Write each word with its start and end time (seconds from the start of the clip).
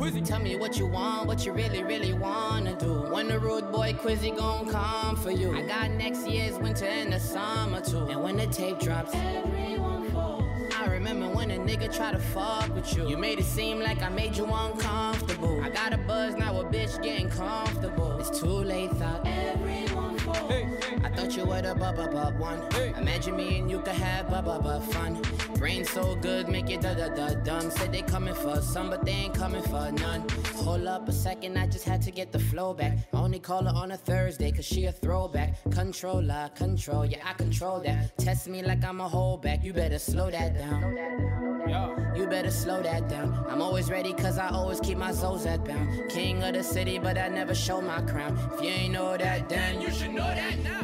Quizzy. 0.00 0.24
Tell 0.24 0.40
me 0.40 0.56
what 0.56 0.78
you 0.78 0.86
want, 0.86 1.26
what 1.26 1.44
you 1.44 1.52
really, 1.52 1.84
really 1.84 2.14
wanna 2.14 2.74
do. 2.74 3.02
When 3.12 3.28
the 3.28 3.38
rude 3.38 3.70
boy 3.70 3.92
Quizzy 3.92 4.34
gon' 4.34 4.66
come 4.66 5.14
for 5.14 5.30
you. 5.30 5.54
I 5.54 5.60
got 5.60 5.90
next 5.90 6.26
year's 6.26 6.58
winter 6.58 6.86
and 6.86 7.12
the 7.12 7.20
summer 7.20 7.82
too. 7.82 8.06
And 8.06 8.22
when 8.22 8.38
the 8.38 8.46
tape 8.46 8.78
drops, 8.78 9.10
everyone 9.14 10.10
falls. 10.10 10.42
I 10.74 10.86
remember 10.86 11.28
when 11.28 11.50
a 11.50 11.58
nigga 11.58 11.94
tried 11.94 12.12
to 12.12 12.18
fuck 12.18 12.74
with 12.74 12.96
you. 12.96 13.10
You 13.10 13.18
made 13.18 13.40
it 13.40 13.44
seem 13.44 13.78
like 13.78 14.00
I 14.00 14.08
made 14.08 14.38
you 14.38 14.46
uncomfortable. 14.46 15.60
I 15.62 15.68
got 15.68 15.92
a 15.92 15.98
buzz, 15.98 16.34
now 16.34 16.58
a 16.58 16.64
bitch 16.64 17.02
getting 17.02 17.28
comfortable. 17.28 18.18
It's 18.20 18.40
too 18.40 18.46
late, 18.46 18.92
thought 18.92 19.26
falls. 19.26 19.69
I 21.02 21.08
thought 21.14 21.36
you 21.36 21.44
were 21.44 21.62
the 21.62 21.74
bub 21.74 21.96
bub 21.96 22.38
one. 22.38 22.60
Imagine 22.98 23.36
me 23.36 23.58
and 23.58 23.70
you 23.70 23.80
could 23.80 23.94
have 23.94 24.30
bub 24.30 24.44
bub 24.44 24.84
fun. 24.92 25.20
Brain 25.56 25.84
so 25.84 26.14
good, 26.16 26.48
make 26.48 26.70
it 26.70 26.80
da 26.80 26.94
da 26.94 27.08
da 27.08 27.34
dumb. 27.34 27.70
Said 27.70 27.92
they 27.92 28.02
coming 28.02 28.34
for 28.34 28.60
some, 28.60 28.90
but 28.90 29.04
they 29.04 29.12
ain't 29.12 29.34
coming 29.34 29.62
for 29.62 29.90
none. 29.92 30.24
Hold 30.56 30.86
up 30.86 31.08
a 31.08 31.12
second, 31.12 31.58
I 31.58 31.66
just 31.66 31.84
had 31.84 32.00
to 32.02 32.10
get 32.10 32.32
the 32.32 32.38
flow 32.38 32.74
back. 32.74 32.98
I 33.12 33.16
only 33.18 33.38
call 33.38 33.64
her 33.64 33.74
on 33.74 33.90
a 33.92 33.96
Thursday, 33.96 34.52
cause 34.52 34.64
she 34.64 34.86
a 34.86 34.92
throwback. 34.92 35.62
Controller, 35.70 35.80
control, 35.80 36.22
her, 36.22 36.50
control. 36.56 37.06
yeah, 37.06 37.18
I 37.24 37.32
control 37.34 37.80
that. 37.80 38.16
Test 38.18 38.48
me 38.48 38.62
like 38.62 38.84
I'm 38.84 39.00
a 39.00 39.08
holdback, 39.08 39.64
you 39.64 39.72
better 39.72 39.98
slow 39.98 40.30
that 40.30 40.54
down. 40.54 41.40
You 42.16 42.26
better 42.26 42.50
slow 42.50 42.82
that 42.82 43.08
down. 43.08 43.46
I'm 43.48 43.62
always 43.62 43.90
ready 43.90 44.12
cause 44.12 44.38
I 44.38 44.48
always 44.48 44.80
keep 44.80 44.98
my 44.98 45.12
Zozat 45.12 45.64
bound. 45.64 46.10
King 46.10 46.42
of 46.42 46.54
the 46.54 46.62
city, 46.62 46.98
but 46.98 47.16
I 47.16 47.28
never 47.28 47.54
show 47.54 47.80
my 47.80 48.02
crown. 48.02 48.36
If 48.54 48.62
you 48.62 48.70
ain't 48.70 48.92
know 48.92 49.16
that, 49.16 49.48
then 49.48 49.80
you 49.80 49.90
should 49.90 50.12
know. 50.12 50.19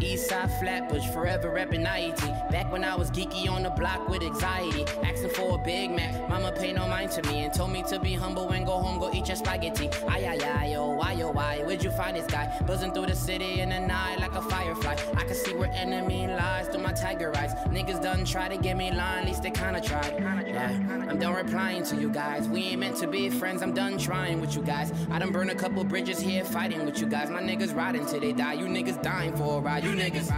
Eastside 0.01 0.59
Flatbush, 0.61 1.07
forever 1.13 1.51
reppin' 1.51 1.87
IET. 1.87 2.51
Back 2.51 2.71
when 2.71 2.85
I 2.85 2.95
was 2.95 3.11
geeky 3.11 3.51
on 3.51 3.62
the 3.62 3.71
block 3.71 4.09
with 4.09 4.23
anxiety. 4.23 4.85
Asking 5.03 5.31
for 5.31 5.59
a 5.59 5.59
Big 5.59 5.91
Mac, 5.91 6.29
mama 6.29 6.53
pay 6.53 6.73
no 6.73 6.87
mind 6.87 7.11
to 7.12 7.23
me 7.25 7.45
and 7.45 7.53
told 7.53 7.71
me 7.73 7.83
to 7.89 7.99
be 7.99 8.15
humble 8.15 8.49
and 8.51 8.65
go 8.67 8.79
home, 8.79 8.99
go 8.99 9.11
eat 9.12 9.28
your 9.28 9.37
spaghetti. 9.37 9.89
Ay, 10.09 10.27
ay, 10.27 10.39
ay, 10.45 10.73
yo, 10.73 10.91
why, 10.91 11.12
yo, 11.12 11.31
why? 11.31 11.62
Where'd 11.65 11.83
you 11.83 11.91
find 11.91 12.17
this 12.17 12.27
guy? 12.27 12.47
Buzzing 12.67 12.93
through 12.93 13.06
the 13.06 13.17
city 13.17 13.61
in 13.61 13.70
the 13.70 13.81
night 13.81 14.19
like 14.20 14.34
a 14.34 14.43
firefly. 14.43 14.97
I 15.17 15.25
can 15.25 15.34
see 15.34 15.55
where 15.55 15.71
enemy 15.73 16.28
lies 16.28 16.69
through 16.69 16.83
my 16.83 16.93
tiger 16.93 17.37
eyes. 17.37 17.55
Niggas 17.69 18.03
done 18.03 18.25
try 18.25 18.48
to 18.48 18.56
get 18.56 18.77
me 18.77 18.91
line, 18.93 19.23
at 19.23 19.27
least 19.27 19.43
they 19.43 19.50
kinda 19.50 19.81
tried. 19.81 20.15
Yeah, 20.47 20.71
I'm 21.09 21.19
done 21.19 21.34
replying 21.34 21.83
to 21.84 21.97
you 21.97 22.11
guys. 22.11 22.48
We 22.48 22.65
ain't 22.69 22.81
meant 22.81 22.97
to 22.98 23.09
be 23.09 23.28
friends, 23.31 23.62
I'm 23.62 23.73
done 23.73 23.98
trying 23.98 24.41
with 24.41 24.55
you 24.55 24.62
guys. 24.62 24.93
I 25.11 25.19
done 25.19 25.33
burned 25.33 25.50
a 25.50 25.55
couple 25.55 25.83
bridges 25.84 26.21
here 26.21 26.45
fighting 26.45 26.84
with 26.84 27.00
you 27.00 27.06
guys. 27.06 27.28
My 27.31 27.43
niggas 27.43 27.75
riding 27.75 28.06
till 28.06 28.21
they 28.21 28.33
die. 28.33 28.55
You 28.55 28.67
niggas 28.67 29.03
dying 29.03 29.16
for 29.17 29.59
a 29.59 29.61
ride. 29.61 29.84
You 29.84 29.92
niggas, 29.92 30.31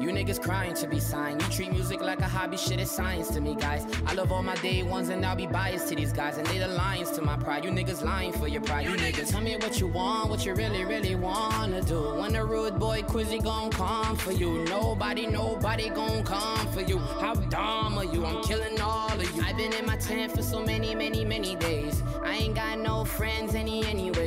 you 0.00 0.10
niggas 0.10 0.40
crying 0.40 0.74
to 0.74 0.86
be 0.86 1.00
signed. 1.00 1.42
You 1.42 1.48
treat 1.48 1.72
music 1.72 2.00
like 2.00 2.20
a 2.20 2.28
hobby, 2.28 2.56
shit 2.56 2.78
is 2.78 2.90
science 2.90 3.28
to 3.30 3.40
me, 3.40 3.56
guys. 3.56 3.84
I 4.06 4.14
love 4.14 4.30
all 4.30 4.42
my 4.42 4.54
day 4.56 4.82
ones 4.82 5.08
and 5.08 5.24
I'll 5.26 5.34
be 5.34 5.46
biased 5.46 5.88
to 5.88 5.96
these 5.96 6.12
guys. 6.12 6.38
And 6.38 6.46
they 6.46 6.58
the 6.58 6.68
lions 6.68 7.10
to 7.12 7.22
my 7.22 7.36
pride. 7.36 7.64
You 7.64 7.70
niggas 7.70 8.04
lying 8.04 8.32
for 8.32 8.46
your 8.46 8.62
pride. 8.62 8.86
You 8.86 8.96
niggas, 8.96 9.30
tell 9.30 9.40
me 9.40 9.56
what 9.56 9.80
you 9.80 9.88
want, 9.88 10.30
what 10.30 10.46
you 10.46 10.54
really, 10.54 10.84
really 10.84 11.16
wanna 11.16 11.82
do. 11.82 12.14
When 12.14 12.32
the 12.32 12.44
rude 12.44 12.78
boy 12.78 13.02
Quizzy 13.02 13.42
gon' 13.42 13.70
come 13.70 14.16
for 14.16 14.32
you. 14.32 14.64
Nobody, 14.64 15.26
nobody 15.26 15.88
gon' 15.90 16.22
come 16.22 16.66
for 16.68 16.82
you. 16.82 16.98
How 16.98 17.34
dumb 17.34 17.98
are 17.98 18.04
you? 18.04 18.24
I'm 18.24 18.42
killing 18.44 18.80
all 18.80 19.12
of 19.12 19.36
you. 19.36 19.42
I've 19.42 19.56
been 19.56 19.72
in 19.72 19.84
my 19.84 19.96
tent 19.96 20.32
for 20.32 20.42
so 20.42 20.62
many, 20.62 20.94
many, 20.94 21.24
many 21.24 21.56
days. 21.56 22.02
I 22.22 22.36
ain't 22.36 22.54
got 22.54 22.78
no 22.78 23.04
friends 23.04 23.54
any 23.54 23.84
anyways. 23.84 24.25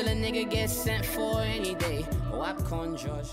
Still 0.00 0.16
a 0.16 0.16
nigga 0.16 0.50
gets 0.50 0.72
sent 0.72 1.04
for 1.04 1.42
any 1.42 1.74
day. 1.74 2.06
Oh, 2.32 2.38
Popcorn 2.38 2.96
George. 2.96 3.32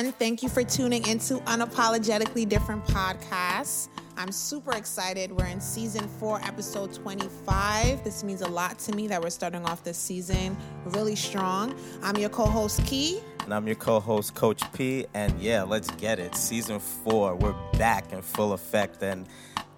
Everyone. 0.00 0.18
Thank 0.18 0.42
you 0.42 0.48
for 0.48 0.64
tuning 0.64 1.06
into 1.06 1.34
Unapologetically 1.40 2.48
Different 2.48 2.84
Podcasts. 2.86 3.88
I'm 4.16 4.32
super 4.32 4.72
excited. 4.72 5.30
We're 5.30 5.46
in 5.46 5.60
season 5.60 6.08
four, 6.08 6.40
episode 6.42 6.92
25. 6.94 8.02
This 8.02 8.24
means 8.24 8.40
a 8.40 8.48
lot 8.48 8.78
to 8.80 8.94
me 8.94 9.08
that 9.08 9.20
we're 9.20 9.30
starting 9.30 9.64
off 9.66 9.84
this 9.84 9.98
season 9.98 10.56
really 10.86 11.16
strong. 11.16 11.74
I'm 12.02 12.16
your 12.16 12.30
co 12.30 12.46
host, 12.46 12.84
Key. 12.86 13.20
And 13.44 13.52
I'm 13.52 13.66
your 13.66 13.76
co 13.76 14.00
host, 14.00 14.34
Coach 14.34 14.62
P. 14.72 15.06
And 15.12 15.38
yeah, 15.40 15.62
let's 15.62 15.90
get 15.92 16.18
it. 16.18 16.34
Season 16.34 16.80
four, 16.80 17.34
we're 17.34 17.56
back 17.78 18.12
in 18.12 18.22
full 18.22 18.52
effect. 18.52 19.02
And 19.02 19.26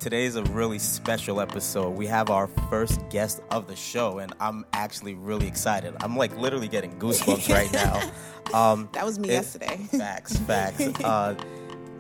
today's 0.03 0.35
a 0.35 0.43
really 0.47 0.81
special 0.81 1.41
episode. 1.41 1.91
We 1.91 2.07
have 2.09 2.29
our 2.29 2.49
first 2.69 3.09
guest 3.09 3.41
of 3.53 3.69
the 3.69 3.77
show, 3.77 4.19
and 4.19 4.33
I'm 4.41 4.67
actually 4.73 5.15
really 5.15 5.47
excited. 5.47 5.95
I'm 6.01 6.17
like 6.17 6.37
literally 6.37 6.67
getting 6.67 6.99
goosebumps 6.99 7.49
right 7.49 7.73
now. 8.53 8.59
Um, 8.59 8.89
That 8.95 9.05
was 9.05 9.21
me 9.21 9.29
it- 9.29 9.33
yesterday. 9.35 9.77
Facts, 9.93 10.37
facts. 10.39 10.83
Uh, 11.05 11.37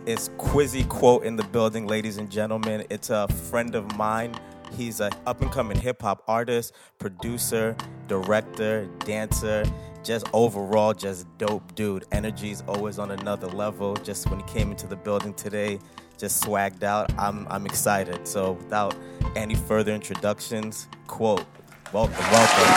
it's 0.05 0.31
Quizzy 0.31 0.83
Kwoat 0.87 1.23
in 1.23 1.37
the 1.37 1.45
building, 1.45 1.87
ladies 1.87 2.17
and 2.17 2.29
gentlemen. 2.29 2.85
It's 2.91 3.11
a 3.11 3.29
friend 3.29 3.77
of 3.77 3.97
mine. 3.97 4.35
He's 4.73 4.99
an 4.99 5.13
up 5.27 5.41
and 5.43 5.53
coming 5.53 5.79
hip 5.79 6.03
hop 6.03 6.25
artist, 6.27 6.73
producer, 6.99 7.77
director, 8.09 8.87
dancer, 9.05 9.65
just 10.03 10.27
overall 10.33 10.93
just 10.93 11.27
dope 11.39 11.73
dude. 11.77 12.05
Energy's 12.11 12.65
always 12.67 12.99
on 12.99 13.13
another 13.13 13.47
level. 13.47 13.95
Just 13.95 14.29
when 14.29 14.41
he 14.41 14.47
came 14.47 14.73
into 14.73 14.89
the 14.89 14.97
building 14.97 15.35
today, 15.35 15.79
just 16.23 16.45
swagged 16.45 16.85
out. 16.85 17.13
I'm 17.19 17.49
I'm 17.51 17.67
excited. 17.67 18.29
So 18.29 18.53
without 18.53 18.95
any 19.35 19.57
further 19.57 19.93
introductions, 19.93 20.87
Kwoat, 21.09 21.45
welcome, 21.93 22.25
welcome. 22.31 22.69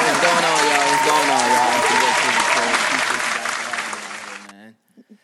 What's 0.00 0.20
going 0.24 0.44
on, 0.48 0.60
y'all? 0.64 0.86
What's 0.88 1.04
going 1.04 1.30
on, 1.36 1.44
y'all? 1.52 1.76
It's 1.76 1.90
your 1.90 2.00
boy, 2.00 2.12
Quizzy 2.16 2.44
Kwoat. 2.54 2.72
Appreciate 2.72 3.20
you 3.20 3.36
guys 3.36 3.52
for 3.52 3.68
having 3.68 3.92
me 3.92 4.56
here, 4.56 4.58
man. 4.58 4.74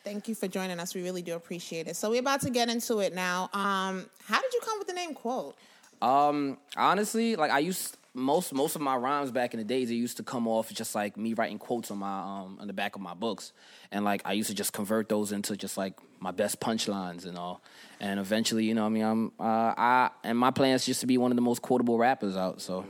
Thank 0.04 0.28
you 0.28 0.34
for 0.34 0.46
joining 0.46 0.78
us. 0.78 0.94
We 0.94 1.02
really 1.02 1.22
do 1.22 1.34
appreciate 1.36 1.88
it. 1.88 1.96
So, 1.96 2.10
we're 2.10 2.20
about 2.20 2.42
to 2.42 2.50
get 2.50 2.68
into 2.68 2.98
it 2.98 3.14
now. 3.14 3.48
Um, 3.54 4.04
how 4.26 4.38
did 4.42 4.52
you 4.52 4.60
come 4.62 4.78
with 4.78 4.88
the 4.88 4.92
name 4.92 5.14
Kwoat? 5.14 5.54
Um, 6.02 6.58
honestly, 6.76 7.36
like 7.36 7.50
I 7.50 7.60
used 7.60 7.96
most 8.16 8.52
most 8.52 8.74
of 8.74 8.80
my 8.80 8.96
rhymes 8.96 9.30
back 9.30 9.52
in 9.54 9.58
the 9.58 9.64
days, 9.64 9.90
it 9.90 9.94
used 9.94 10.16
to 10.16 10.22
come 10.22 10.48
off 10.48 10.72
just 10.72 10.94
like 10.94 11.16
me 11.16 11.34
writing 11.34 11.58
quotes 11.58 11.90
on 11.90 11.98
my 11.98 12.18
um 12.20 12.58
on 12.60 12.66
the 12.66 12.72
back 12.72 12.96
of 12.96 13.02
my 13.02 13.14
books, 13.14 13.52
and 13.92 14.04
like 14.04 14.22
I 14.24 14.32
used 14.32 14.48
to 14.48 14.54
just 14.54 14.72
convert 14.72 15.08
those 15.08 15.32
into 15.32 15.56
just 15.56 15.76
like 15.76 15.94
my 16.18 16.30
best 16.30 16.58
punchlines 16.60 17.26
and 17.26 17.36
all. 17.38 17.62
And 18.00 18.18
eventually, 18.18 18.64
you 18.64 18.74
know, 18.74 18.82
what 18.82 18.88
I 18.88 18.90
mean, 18.90 19.04
I'm 19.04 19.32
uh, 19.38 19.74
I 19.76 20.10
and 20.24 20.38
my 20.38 20.50
plan 20.50 20.74
is 20.74 20.86
just 20.86 21.00
to 21.02 21.06
be 21.06 21.18
one 21.18 21.30
of 21.30 21.36
the 21.36 21.42
most 21.42 21.62
quotable 21.62 21.98
rappers 21.98 22.36
out. 22.36 22.60
So, 22.62 22.84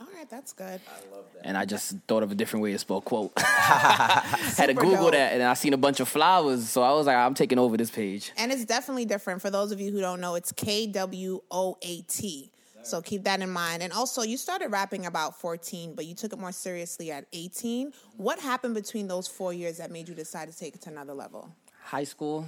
All 0.00 0.06
right, 0.14 0.28
that's 0.28 0.52
good. 0.52 0.80
I 0.88 1.14
love 1.14 1.24
that. 1.34 1.46
and 1.46 1.56
I 1.56 1.64
just 1.64 1.94
thought 2.08 2.22
of 2.22 2.32
a 2.32 2.34
different 2.34 2.62
way 2.64 2.72
to 2.72 2.78
spell 2.78 3.00
quote. 3.00 3.32
Had 3.40 4.66
to 4.66 4.74
Google 4.74 5.04
dope. 5.04 5.12
that, 5.12 5.32
and 5.34 5.42
I 5.42 5.54
seen 5.54 5.72
a 5.74 5.76
bunch 5.78 6.00
of 6.00 6.08
flowers, 6.08 6.68
so 6.68 6.82
I 6.82 6.92
was 6.92 7.06
like, 7.06 7.16
I'm 7.16 7.34
taking 7.34 7.58
over 7.58 7.76
this 7.76 7.90
page. 7.90 8.32
And 8.36 8.50
it's 8.52 8.64
definitely 8.64 9.04
different. 9.04 9.42
For 9.42 9.50
those 9.50 9.70
of 9.72 9.80
you 9.80 9.92
who 9.92 10.00
don't 10.00 10.20
know, 10.20 10.34
it's 10.34 10.52
K 10.52 10.86
W 10.88 11.40
O 11.50 11.76
A 11.82 12.02
T. 12.02 12.50
So 12.86 13.02
keep 13.02 13.24
that 13.24 13.40
in 13.40 13.50
mind. 13.50 13.82
And 13.82 13.92
also, 13.92 14.22
you 14.22 14.36
started 14.36 14.68
rapping 14.68 15.06
about 15.06 15.40
14, 15.40 15.94
but 15.94 16.06
you 16.06 16.14
took 16.14 16.32
it 16.32 16.38
more 16.38 16.52
seriously 16.52 17.10
at 17.10 17.26
18. 17.32 17.92
What 18.16 18.38
happened 18.38 18.74
between 18.74 19.08
those 19.08 19.26
four 19.26 19.52
years 19.52 19.78
that 19.78 19.90
made 19.90 20.08
you 20.08 20.14
decide 20.14 20.50
to 20.50 20.56
take 20.56 20.76
it 20.76 20.82
to 20.82 20.90
another 20.90 21.12
level? 21.12 21.50
High 21.82 22.04
school, 22.04 22.46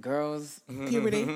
girls, 0.00 0.60
Puberty. 0.68 1.24
Get 1.24 1.32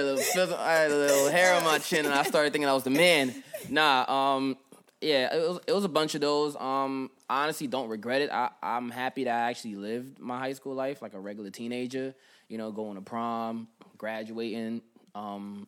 a 0.00 0.04
little, 0.04 0.56
I 0.56 0.72
had 0.72 0.92
a 0.92 0.96
little 0.96 1.28
hair 1.28 1.56
on 1.56 1.64
my 1.64 1.78
chin, 1.78 2.06
and 2.06 2.14
I 2.14 2.22
started 2.22 2.52
thinking 2.52 2.68
I 2.68 2.72
was 2.72 2.84
the 2.84 2.90
man. 2.90 3.42
Nah, 3.68 4.36
um, 4.36 4.56
yeah, 5.00 5.34
it 5.34 5.48
was 5.48 5.60
it 5.66 5.72
was 5.72 5.84
a 5.84 5.88
bunch 5.88 6.14
of 6.14 6.20
those. 6.20 6.54
Um, 6.56 7.10
I 7.28 7.42
honestly, 7.42 7.66
don't 7.66 7.88
regret 7.88 8.22
it. 8.22 8.30
I, 8.30 8.50
I'm 8.62 8.90
happy 8.90 9.24
that 9.24 9.34
I 9.34 9.50
actually 9.50 9.74
lived 9.74 10.20
my 10.20 10.38
high 10.38 10.52
school 10.52 10.74
life 10.74 11.02
like 11.02 11.14
a 11.14 11.20
regular 11.20 11.50
teenager. 11.50 12.14
You 12.48 12.58
know, 12.58 12.70
going 12.70 12.96
to 12.96 13.00
prom, 13.00 13.66
graduating, 13.98 14.82
um, 15.14 15.66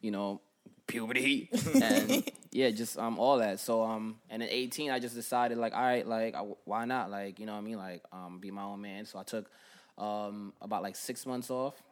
you 0.00 0.10
know, 0.10 0.40
puberty, 0.86 1.50
and 1.82 2.28
yeah, 2.52 2.70
just 2.70 2.98
um 2.98 3.18
all 3.18 3.38
that. 3.38 3.60
So 3.60 3.82
um, 3.82 4.16
and 4.30 4.42
at 4.42 4.50
18, 4.50 4.90
I 4.90 4.98
just 4.98 5.14
decided 5.14 5.58
like, 5.58 5.74
all 5.74 5.82
right, 5.82 6.06
like 6.06 6.34
I, 6.34 6.40
why 6.64 6.84
not? 6.84 7.10
Like, 7.10 7.38
you 7.38 7.46
know 7.46 7.52
what 7.52 7.58
I 7.58 7.62
mean? 7.62 7.78
Like, 7.78 8.02
um, 8.12 8.38
be 8.40 8.50
my 8.50 8.62
own 8.62 8.80
man. 8.80 9.04
So 9.06 9.18
I 9.18 9.22
took 9.22 9.50
um 9.98 10.52
about 10.60 10.82
like 10.82 10.94
six 10.94 11.24
months 11.24 11.50
off 11.50 11.82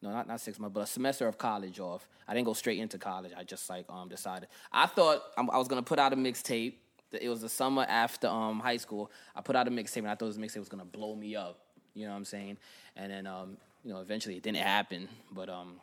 no, 0.00 0.10
not 0.10 0.28
not 0.28 0.40
six 0.40 0.58
months, 0.58 0.74
but 0.74 0.80
a 0.80 0.86
semester 0.86 1.26
of 1.26 1.38
college 1.38 1.80
off. 1.80 2.08
I 2.26 2.34
didn't 2.34 2.46
go 2.46 2.52
straight 2.52 2.78
into 2.78 2.98
college. 2.98 3.32
I 3.36 3.42
just 3.42 3.68
like 3.68 3.84
um 3.88 4.08
decided. 4.08 4.48
I 4.72 4.86
thought 4.86 5.22
I 5.36 5.58
was 5.58 5.68
gonna 5.68 5.82
put 5.82 5.98
out 5.98 6.12
a 6.12 6.16
mixtape. 6.16 6.74
It 7.12 7.28
was 7.28 7.40
the 7.40 7.48
summer 7.48 7.84
after 7.88 8.28
um 8.28 8.60
high 8.60 8.76
school. 8.76 9.10
I 9.34 9.40
put 9.40 9.56
out 9.56 9.66
a 9.66 9.70
mixtape, 9.70 9.98
and 9.98 10.08
I 10.08 10.14
thought 10.14 10.26
this 10.26 10.38
mixtape 10.38 10.60
was 10.60 10.68
gonna 10.68 10.84
blow 10.84 11.16
me 11.16 11.34
up. 11.34 11.58
You 11.94 12.04
know 12.04 12.12
what 12.12 12.18
I'm 12.18 12.24
saying? 12.24 12.58
And 12.96 13.10
then 13.10 13.26
um 13.26 13.56
you 13.84 13.92
know 13.92 14.00
eventually 14.00 14.36
it 14.36 14.42
didn't 14.42 14.58
happen, 14.58 15.08
but 15.32 15.48
um 15.48 15.80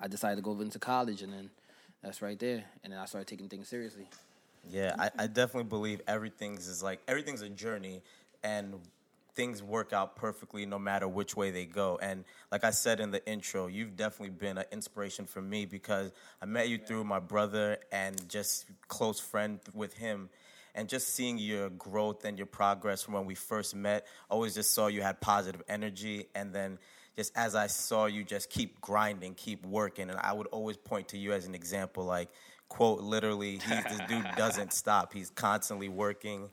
I 0.00 0.08
decided 0.08 0.36
to 0.36 0.42
go 0.42 0.58
into 0.60 0.78
college, 0.78 1.22
and 1.22 1.32
then 1.32 1.50
that's 2.02 2.22
right 2.22 2.38
there. 2.38 2.64
And 2.84 2.92
then 2.92 3.00
I 3.00 3.06
started 3.06 3.26
taking 3.26 3.48
things 3.48 3.68
seriously. 3.68 4.06
Yeah, 4.70 4.94
I, 4.98 5.10
I 5.18 5.26
definitely 5.26 5.68
believe 5.68 6.00
everything's 6.06 6.68
is 6.68 6.82
like 6.82 7.00
everything's 7.08 7.42
a 7.42 7.48
journey, 7.48 8.02
and 8.42 8.74
things 9.38 9.62
work 9.62 9.92
out 9.92 10.16
perfectly 10.16 10.66
no 10.66 10.80
matter 10.80 11.06
which 11.06 11.36
way 11.36 11.52
they 11.52 11.64
go. 11.64 11.96
And 12.02 12.24
like 12.50 12.64
I 12.64 12.70
said 12.70 12.98
in 12.98 13.12
the 13.12 13.24
intro, 13.24 13.68
you've 13.68 13.96
definitely 13.96 14.30
been 14.30 14.58
an 14.58 14.64
inspiration 14.72 15.26
for 15.26 15.40
me 15.40 15.64
because 15.64 16.10
I 16.42 16.46
met 16.46 16.68
you 16.68 16.76
through 16.76 17.04
my 17.04 17.20
brother 17.20 17.78
and 17.92 18.28
just 18.28 18.66
close 18.88 19.20
friend 19.20 19.60
with 19.72 19.94
him. 19.94 20.28
And 20.74 20.88
just 20.88 21.14
seeing 21.14 21.38
your 21.38 21.70
growth 21.70 22.24
and 22.24 22.36
your 22.36 22.46
progress 22.46 23.02
from 23.02 23.14
when 23.14 23.26
we 23.26 23.36
first 23.36 23.76
met, 23.76 24.06
always 24.28 24.54
just 24.54 24.74
saw 24.74 24.88
you 24.88 25.02
had 25.02 25.20
positive 25.20 25.62
energy. 25.68 26.26
And 26.34 26.52
then 26.52 26.78
just 27.18 27.32
as 27.34 27.56
I 27.56 27.66
saw 27.66 28.06
you 28.06 28.22
just 28.22 28.48
keep 28.48 28.80
grinding, 28.80 29.34
keep 29.34 29.66
working, 29.66 30.08
and 30.08 30.20
I 30.20 30.32
would 30.32 30.46
always 30.48 30.76
point 30.76 31.08
to 31.08 31.18
you 31.18 31.32
as 31.32 31.48
an 31.48 31.54
example, 31.56 32.04
like 32.04 32.28
Kwoat 32.70 33.02
literally, 33.02 33.54
he's 33.54 33.84
this 33.84 34.00
dude 34.08 34.24
doesn't 34.36 34.72
stop. 34.72 35.12
He's 35.12 35.28
constantly 35.30 35.88
working. 35.88 36.48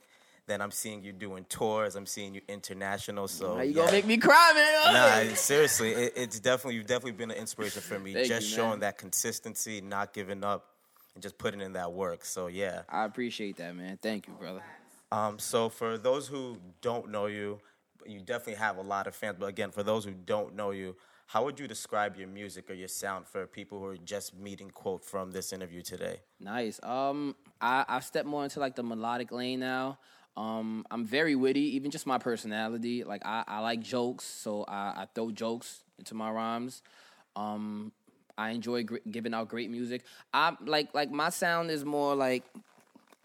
Then 0.48 0.60
I'm 0.60 0.72
seeing 0.72 1.04
you 1.04 1.12
doing 1.12 1.44
tours. 1.48 1.94
I'm 1.94 2.04
seeing 2.04 2.34
you 2.34 2.40
international. 2.48 3.28
So 3.28 3.54
How 3.54 3.62
you 3.62 3.74
yeah. 3.74 3.82
gonna 3.82 3.92
make 3.92 4.06
me 4.06 4.16
cry, 4.16 4.52
man? 4.56 5.28
Nah, 5.28 5.34
seriously, 5.36 5.92
it, 5.92 6.14
it's 6.16 6.40
definitely 6.40 6.74
you've 6.74 6.88
definitely 6.88 7.12
been 7.12 7.30
an 7.30 7.36
inspiration 7.36 7.80
for 7.80 8.00
me. 8.00 8.12
Just 8.24 8.50
you, 8.50 8.56
showing 8.56 8.80
that 8.80 8.98
consistency, 8.98 9.80
not 9.80 10.12
giving 10.12 10.42
up, 10.42 10.70
and 11.14 11.22
just 11.22 11.38
putting 11.38 11.60
in 11.60 11.74
that 11.74 11.92
work. 11.92 12.24
So 12.24 12.48
yeah. 12.48 12.82
I 12.88 13.04
appreciate 13.04 13.56
that, 13.58 13.76
man. 13.76 14.00
Thank 14.02 14.26
you, 14.26 14.32
brother. 14.32 14.64
Um, 15.12 15.38
so 15.38 15.68
for 15.68 15.96
those 15.96 16.26
who 16.26 16.58
don't 16.80 17.12
know 17.12 17.26
you, 17.26 17.60
you 18.08 18.20
definitely 18.20 18.54
have 18.54 18.76
a 18.76 18.82
lot 18.82 19.06
of 19.06 19.14
fans. 19.14 19.36
But 19.38 19.46
again, 19.46 19.70
for 19.70 19.82
those 19.82 20.04
who 20.04 20.12
don't 20.12 20.54
know 20.54 20.70
you, 20.70 20.96
how 21.26 21.44
would 21.44 21.58
you 21.58 21.66
describe 21.66 22.16
your 22.16 22.28
music 22.28 22.70
or 22.70 22.74
your 22.74 22.88
sound 22.88 23.26
for 23.26 23.46
people 23.46 23.78
who 23.80 23.86
are 23.86 23.96
just 23.96 24.34
meeting 24.36 24.70
Kwoat 24.70 25.02
from 25.04 25.32
this 25.32 25.52
interview 25.52 25.82
today? 25.82 26.20
Nice. 26.38 26.80
Um, 26.82 27.34
I 27.60 27.84
I've 27.88 28.04
stepped 28.04 28.26
more 28.26 28.44
into 28.44 28.60
like 28.60 28.76
the 28.76 28.82
melodic 28.82 29.32
lane 29.32 29.60
now. 29.60 29.98
Um, 30.36 30.84
I'm 30.90 31.04
very 31.04 31.34
witty, 31.34 31.76
even 31.76 31.90
just 31.90 32.06
my 32.06 32.18
personality. 32.18 33.04
Like 33.04 33.24
I, 33.24 33.42
I 33.48 33.60
like 33.60 33.80
jokes, 33.80 34.24
so 34.24 34.64
I, 34.64 35.02
I 35.02 35.06
throw 35.14 35.30
jokes 35.30 35.82
into 35.98 36.14
my 36.14 36.30
rhymes. 36.30 36.82
Um, 37.34 37.92
I 38.38 38.50
enjoy 38.50 38.84
gr- 38.84 38.98
giving 39.10 39.32
out 39.32 39.48
great 39.48 39.70
music. 39.70 40.04
I 40.32 40.56
like 40.64 40.94
like 40.94 41.10
my 41.10 41.30
sound 41.30 41.70
is 41.70 41.84
more 41.84 42.14
like 42.14 42.44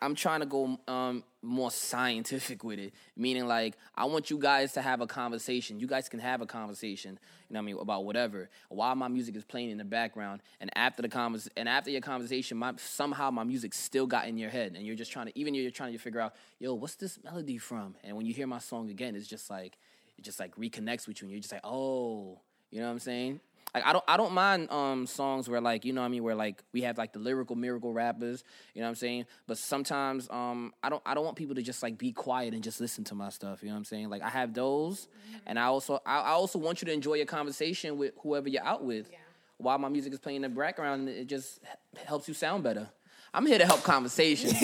I'm 0.02 0.16
trying 0.16 0.40
to 0.40 0.48
go 0.48 0.80
um, 0.88 1.24
more 1.44 1.70
scientific 1.70 2.64
with 2.64 2.80
it, 2.80 2.94
meaning 3.16 3.48
like 3.48 3.78
I 3.96 4.06
want 4.06 4.32
you 4.32 4.40
guys 4.40 4.74
to 4.74 4.82
have 4.82 5.00
a 5.00 5.08
conversation. 5.08 5.80
You 5.80 5.86
guys 5.86 6.10
can 6.10 6.20
have 6.20 6.42
a 6.42 6.48
conversation, 6.48 7.20
you 7.50 7.54
know 7.54 7.60
what 7.60 7.64
I 7.64 7.66
mean, 7.66 7.78
about 7.80 8.06
whatever. 8.06 8.50
While 8.70 8.96
my 8.96 9.08
music 9.08 9.36
is 9.36 9.46
playing 9.46 9.70
in 9.70 9.78
the 9.78 9.86
background, 9.86 10.42
and 10.60 10.72
after 10.76 11.04
the 11.04 11.10
convers 11.10 11.48
and 11.56 11.70
after 11.70 11.92
your 11.92 12.02
conversation, 12.02 12.58
my 12.58 12.74
somehow 12.78 13.30
my 13.30 13.44
music 13.44 13.76
still 13.76 14.08
got 14.08 14.28
in 14.28 14.38
your 14.38 14.50
head, 14.50 14.74
and 14.76 14.86
you're 14.86 14.96
just 14.96 15.12
trying 15.12 15.28
to 15.28 15.40
even 15.40 15.54
you're 15.54 15.70
trying 15.70 15.94
to 15.94 16.00
figure 16.00 16.20
out, 16.20 16.34
yo, 16.60 16.74
what's 16.74 16.96
this 16.96 17.20
melody 17.24 17.60
from? 17.60 17.96
And 18.04 18.18
when 18.18 18.26
you 18.26 18.34
hear 18.34 18.48
my 18.48 18.60
song 18.60 18.90
again, 18.90 19.16
it's 19.16 19.28
just 19.28 19.52
like 19.52 19.78
it 20.18 20.24
just 20.24 20.40
like 20.40 20.56
reconnects 20.56 21.08
with 21.08 21.22
you, 21.22 21.26
and 21.26 21.32
you're 21.32 21.42
just 21.42 21.54
like, 21.54 21.62
oh, 21.64 22.40
you 22.72 22.80
know 22.80 22.88
what 22.88 22.94
I'm 22.94 23.00
saying? 23.00 23.40
Like 23.74 23.86
I 23.86 23.94
don't 23.94 24.04
I 24.08 24.18
don't 24.18 24.34
mind 24.34 24.70
um 24.70 25.08
songs 25.08 25.48
where 25.48 25.62
like 25.62 25.86
you 25.86 25.94
know 25.94 26.02
what 26.02 26.08
I 26.08 26.10
mean 26.10 26.24
where 26.24 26.36
like 26.36 26.62
we 26.74 26.82
have 26.82 26.98
like 26.98 27.14
the 27.14 27.20
lyrical 27.20 27.56
miracle 27.56 27.94
rappers 27.94 28.44
you 28.74 28.82
know 28.82 28.88
what 28.88 28.90
I'm 28.90 28.96
saying? 28.96 29.26
But 29.48 29.58
sometimes 29.58 30.30
um 30.30 30.74
I 30.84 30.90
don't 30.90 31.02
I 31.06 31.14
don't 31.14 31.24
want 31.24 31.38
people 31.38 31.56
to 31.56 31.62
just 31.62 31.82
like 31.82 31.98
be 31.98 32.12
quiet 32.12 32.54
and 32.54 32.62
just 32.64 32.82
listen 32.82 33.04
to 33.06 33.16
my 33.16 33.30
stuff 33.30 33.62
you 33.62 33.70
know 33.70 33.76
what 33.76 33.80
I'm 33.80 33.86
saying? 33.86 34.10
Like 34.10 34.22
I 34.24 34.30
have 34.30 34.54
those 34.54 35.08
and 35.46 35.58
I 35.58 35.64
also 35.66 36.02
I, 36.06 36.20
I 36.20 36.30
also 36.32 36.60
want 36.60 36.82
you 36.82 36.86
to 36.88 36.92
enjoy 36.92 37.14
your 37.14 37.26
conversation 37.26 37.98
with 37.98 38.14
whoever 38.22 38.50
you're 38.50 38.64
out 38.64 38.84
with 38.84 39.10
while 39.58 39.78
my 39.78 39.88
music 39.90 40.12
is 40.12 40.20
playing 40.20 40.44
in 40.44 40.54
the 40.54 40.60
background 40.60 41.08
it 41.08 41.28
just 41.28 41.62
helps 42.06 42.28
you 42.28 42.34
sound 42.34 42.64
better. 42.64 42.90
I'm 43.34 43.46
here 43.46 43.60
to 43.60 43.66
help 43.66 43.84
conversations. 43.84 44.54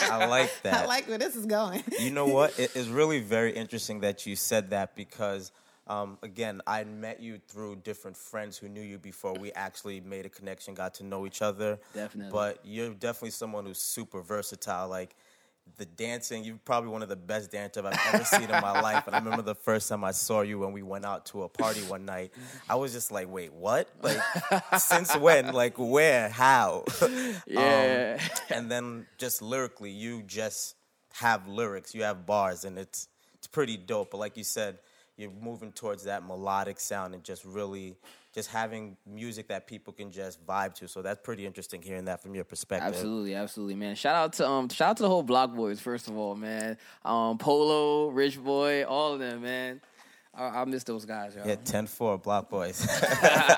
I 0.00 0.26
like 0.26 0.50
that. 0.64 0.74
I 0.82 0.86
like 0.86 1.08
where 1.08 1.18
this 1.18 1.36
is 1.36 1.46
going. 1.46 1.84
you 2.00 2.10
know 2.10 2.26
what? 2.26 2.58
It 2.58 2.74
is 2.74 2.88
really 2.88 3.20
very 3.20 3.52
interesting 3.52 4.00
that 4.00 4.26
you 4.26 4.34
said 4.34 4.70
that 4.70 4.96
because, 4.96 5.52
um, 5.88 6.18
again, 6.22 6.60
I 6.66 6.84
met 6.84 7.20
you 7.20 7.40
through 7.48 7.76
different 7.76 8.16
friends 8.16 8.58
who 8.58 8.68
knew 8.68 8.82
you 8.82 8.98
before 8.98 9.34
we 9.34 9.52
actually 9.52 10.00
made 10.00 10.26
a 10.26 10.28
connection, 10.28 10.74
got 10.74 10.94
to 10.94 11.04
know 11.04 11.26
each 11.26 11.42
other. 11.42 11.78
Definitely. 11.94 12.30
But 12.30 12.60
you're 12.64 12.94
definitely 12.94 13.30
someone 13.30 13.64
who's 13.64 13.78
super 13.80 14.20
versatile. 14.20 14.88
Like 14.88 15.16
the 15.76 15.86
dancing, 15.86 16.44
you're 16.44 16.58
probably 16.64 16.90
one 16.90 17.02
of 17.02 17.08
the 17.08 17.16
best 17.16 17.50
dancers 17.50 17.84
I've 17.84 18.14
ever 18.14 18.24
seen 18.24 18.42
in 18.44 18.50
my 18.50 18.80
life. 18.82 19.06
And 19.06 19.16
I 19.16 19.18
remember 19.18 19.42
the 19.42 19.54
first 19.54 19.88
time 19.88 20.04
I 20.04 20.10
saw 20.12 20.42
you 20.42 20.58
when 20.58 20.72
we 20.72 20.82
went 20.82 21.04
out 21.04 21.26
to 21.26 21.42
a 21.42 21.48
party 21.48 21.80
one 21.82 22.04
night. 22.04 22.32
I 22.68 22.74
was 22.74 22.92
just 22.92 23.10
like, 23.10 23.30
wait, 23.30 23.52
what? 23.52 23.88
Like, 24.02 24.20
since 24.78 25.16
when? 25.18 25.52
Like, 25.52 25.74
where? 25.76 26.28
How? 26.28 26.84
Yeah. 27.46 28.18
Um, 28.20 28.56
and 28.56 28.70
then 28.70 29.06
just 29.16 29.40
lyrically, 29.40 29.90
you 29.90 30.22
just 30.22 30.74
have 31.14 31.48
lyrics, 31.48 31.94
you 31.94 32.02
have 32.02 32.26
bars, 32.26 32.64
and 32.64 32.78
it's 32.78 33.08
it's 33.34 33.46
pretty 33.46 33.76
dope. 33.76 34.10
But 34.10 34.18
like 34.18 34.36
you 34.36 34.44
said, 34.44 34.78
you're 35.18 35.32
moving 35.42 35.72
towards 35.72 36.04
that 36.04 36.26
melodic 36.26 36.78
sound 36.80 37.12
and 37.12 37.24
just 37.24 37.44
really 37.44 37.96
just 38.32 38.50
having 38.50 38.96
music 39.04 39.48
that 39.48 39.66
people 39.66 39.92
can 39.92 40.12
just 40.12 40.44
vibe 40.46 40.72
to. 40.74 40.86
So 40.86 41.02
that's 41.02 41.20
pretty 41.22 41.44
interesting 41.44 41.82
hearing 41.82 42.04
that 42.04 42.22
from 42.22 42.34
your 42.34 42.44
perspective. 42.44 42.94
Absolutely, 42.94 43.34
absolutely, 43.34 43.74
man. 43.74 43.96
Shout 43.96 44.14
out 44.14 44.32
to 44.34 44.48
um, 44.48 44.68
shout 44.68 44.90
out 44.90 44.96
to 44.98 45.02
the 45.02 45.08
whole 45.08 45.24
Block 45.24 45.54
Boys, 45.54 45.80
first 45.80 46.08
of 46.08 46.16
all, 46.16 46.36
man. 46.36 46.78
Um, 47.04 47.36
Polo, 47.36 48.08
Rich 48.08 48.42
Boy, 48.42 48.84
all 48.84 49.14
of 49.14 49.18
them, 49.18 49.42
man. 49.42 49.80
I, 50.34 50.60
I 50.60 50.64
miss 50.66 50.84
those 50.84 51.04
guys, 51.04 51.34
yo. 51.34 51.42
Yeah, 51.44 51.56
10-4, 51.56 52.22
Block 52.22 52.48
Boys. 52.48 52.86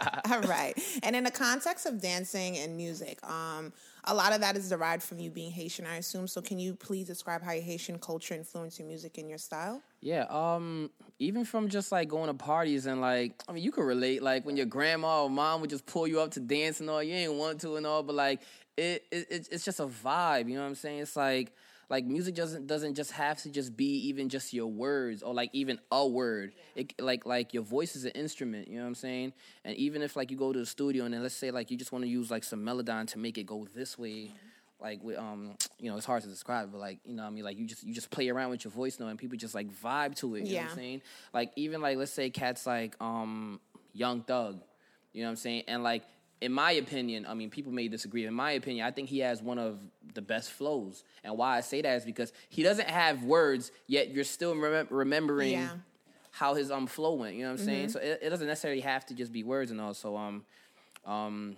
All 0.31 0.41
right. 0.43 0.73
And 1.03 1.15
in 1.15 1.25
the 1.25 1.31
context 1.31 1.85
of 1.85 2.01
dancing 2.01 2.57
and 2.57 2.77
music, 2.77 3.19
um, 3.29 3.73
a 4.05 4.15
lot 4.15 4.33
of 4.33 4.41
that 4.41 4.57
is 4.57 4.71
derived 4.71 5.03
from 5.03 5.19
you 5.19 5.31
being 5.31 5.51
Haitian, 5.51 5.87
I 5.87 5.97
assume. 5.97 6.27
So 6.27 6.41
can 6.41 6.59
you 6.59 6.75
please 6.75 7.07
describe 7.07 7.43
how 7.43 7.53
your 7.53 7.63
Haitian 7.63 7.99
culture 7.99 8.35
influenced 8.35 8.79
your 8.79 8.89
music 8.89 9.19
and 9.19 9.29
your 9.29 9.39
style? 9.39 9.83
Yeah, 10.01 10.25
um, 10.31 10.91
even 11.19 11.45
from 11.45 11.69
just 11.69 11.93
like 11.93 12.09
going 12.09 12.29
to 12.29 12.35
parties 12.35 12.87
and 12.87 13.01
like, 13.01 13.43
I 13.49 13.53
mean, 13.53 13.63
you 13.63 13.71
could 13.71 13.85
relate. 13.85 14.23
Like 14.23 14.47
when 14.47 14.57
your 14.57 14.67
grandma 14.67 15.25
or 15.25 15.31
mom 15.31 15.61
would 15.61 15.71
just 15.71 15.85
pull 15.87 16.07
you 16.07 16.21
up 16.21 16.31
to 16.33 16.41
dance 16.41 16.81
and 16.81 16.89
all, 16.89 17.03
you 17.03 17.15
ain't 17.15 17.35
want 17.35 17.61
to 17.63 17.77
and 17.77 17.87
all, 17.87 18.03
but 18.03 18.15
like 18.15 18.41
it, 18.77 19.05
it 19.11 19.27
it's- 19.31 19.49
it's 19.51 19.65
just 19.65 19.81
a 19.81 19.87
vibe. 19.87 20.49
You 20.49 20.55
know 20.55 20.63
what 20.63 20.69
I'm 20.69 20.75
saying? 20.75 21.01
It's 21.01 21.17
like 21.17 21.53
like 21.91 22.05
music 22.07 22.35
doesn't 22.37 22.67
doesn't 22.67 22.95
just 22.95 23.11
have 23.13 23.43
to 23.43 23.51
just 23.51 23.77
be 23.77 24.09
even 24.09 24.29
just 24.31 24.55
your 24.55 24.69
words 24.69 25.23
or 25.23 25.35
like 25.35 25.51
even 25.53 25.79
a 25.93 26.07
word. 26.07 26.55
It 26.75 26.95
like 26.99 27.27
like 27.27 27.53
your 27.53 27.63
voice 27.65 27.95
is 27.95 28.05
an 28.07 28.13
instrument. 28.13 28.69
You 28.69 28.77
know 28.77 28.83
what 28.83 28.89
I'm 28.89 28.95
saying? 28.95 29.35
And 29.67 29.77
even 29.77 30.01
if 30.01 30.17
like 30.17 30.31
you 30.31 30.39
go 30.39 30.51
to 30.53 30.59
the 30.59 30.65
studio 30.67 31.05
and 31.05 31.13
then 31.13 31.23
let's 31.23 31.35
say 31.35 31.51
like 31.51 31.71
you 31.71 31.77
just 31.77 31.93
want 31.93 32.05
to 32.05 32.09
use 32.09 32.31
like 32.31 32.45
some 32.45 32.61
melodyne 32.65 33.07
to 33.09 33.19
make 33.19 33.37
it 33.37 33.45
go 33.45 33.67
this 33.75 33.99
way 33.99 34.33
like 34.81 35.03
with 35.03 35.19
um 35.19 35.55
you 35.79 35.91
know 35.91 35.97
it's 35.97 36.07
hard 36.07 36.23
to 36.23 36.29
describe 36.29 36.71
but 36.73 36.79
like 36.81 36.99
you 37.05 37.15
know 37.15 37.23
what 37.23 37.29
i 37.29 37.33
mean? 37.33 37.45
Like 37.45 37.59
you 37.59 37.67
just 37.67 37.83
you 37.83 37.95
just 37.95 38.11
play 38.11 38.29
around 38.29 38.51
with 38.51 38.65
your 38.65 38.71
voice 38.73 38.99
now 38.99 39.07
and 39.09 39.19
people 39.19 39.37
just 39.37 39.55
like 39.55 39.69
vibe 39.73 40.15
to 40.17 40.35
it 40.37 40.47
you 40.47 40.55
know 40.55 40.61
what 40.63 40.71
i'm 40.71 40.77
saying? 40.77 41.03
Like 41.35 41.53
even 41.57 41.81
like 41.81 41.97
let's 41.99 42.13
say 42.13 42.31
cats 42.31 42.67
like 42.67 42.95
um 43.01 43.61
young 43.93 44.23
thug 44.23 44.61
you 45.13 45.23
know 45.23 45.27
what 45.29 45.31
i'm 45.33 45.37
saying? 45.37 45.65
And 45.69 45.83
like 45.83 46.05
in 46.41 46.53
my 46.53 46.73
opinion 46.73 47.27
i 47.29 47.35
mean 47.35 47.51
people 47.51 47.73
may 47.73 47.89
disagree. 47.89 48.25
In 48.25 48.33
my 48.35 48.53
opinion 48.53 48.87
i 48.87 48.91
think 48.91 49.09
he 49.09 49.19
has 49.19 49.43
one 49.43 49.59
of 49.59 49.79
the 50.15 50.23
best 50.23 50.51
flows. 50.53 51.05
And 51.25 51.37
why 51.37 51.57
i 51.59 51.61
say 51.61 51.83
that 51.83 51.97
is 51.97 52.05
because 52.05 52.33
he 52.49 52.63
doesn't 52.63 52.89
have 52.89 53.23
words 53.25 53.73
yet 53.87 54.11
you're 54.11 54.25
still 54.25 54.55
remem- 54.55 54.87
remembering 54.91 55.53
Yeah. 55.53 55.69
how 56.31 56.55
his 56.55 56.71
um 56.71 56.87
flow 56.87 57.15
went 57.15 57.35
you 57.37 57.43
know 57.43 57.51
what 57.53 57.61
i'm 57.61 57.67
saying? 57.67 57.89
So 57.91 58.01
it, 58.01 58.21
it 58.23 58.31
doesn't 58.31 58.47
necessarily 58.47 58.81
have 58.81 59.05
to 59.07 59.15
just 59.15 59.33
be 59.33 59.43
words 59.45 59.71
and 59.71 59.81
all. 59.81 59.93
So 59.95 60.17
um 60.17 60.45
um 61.05 61.57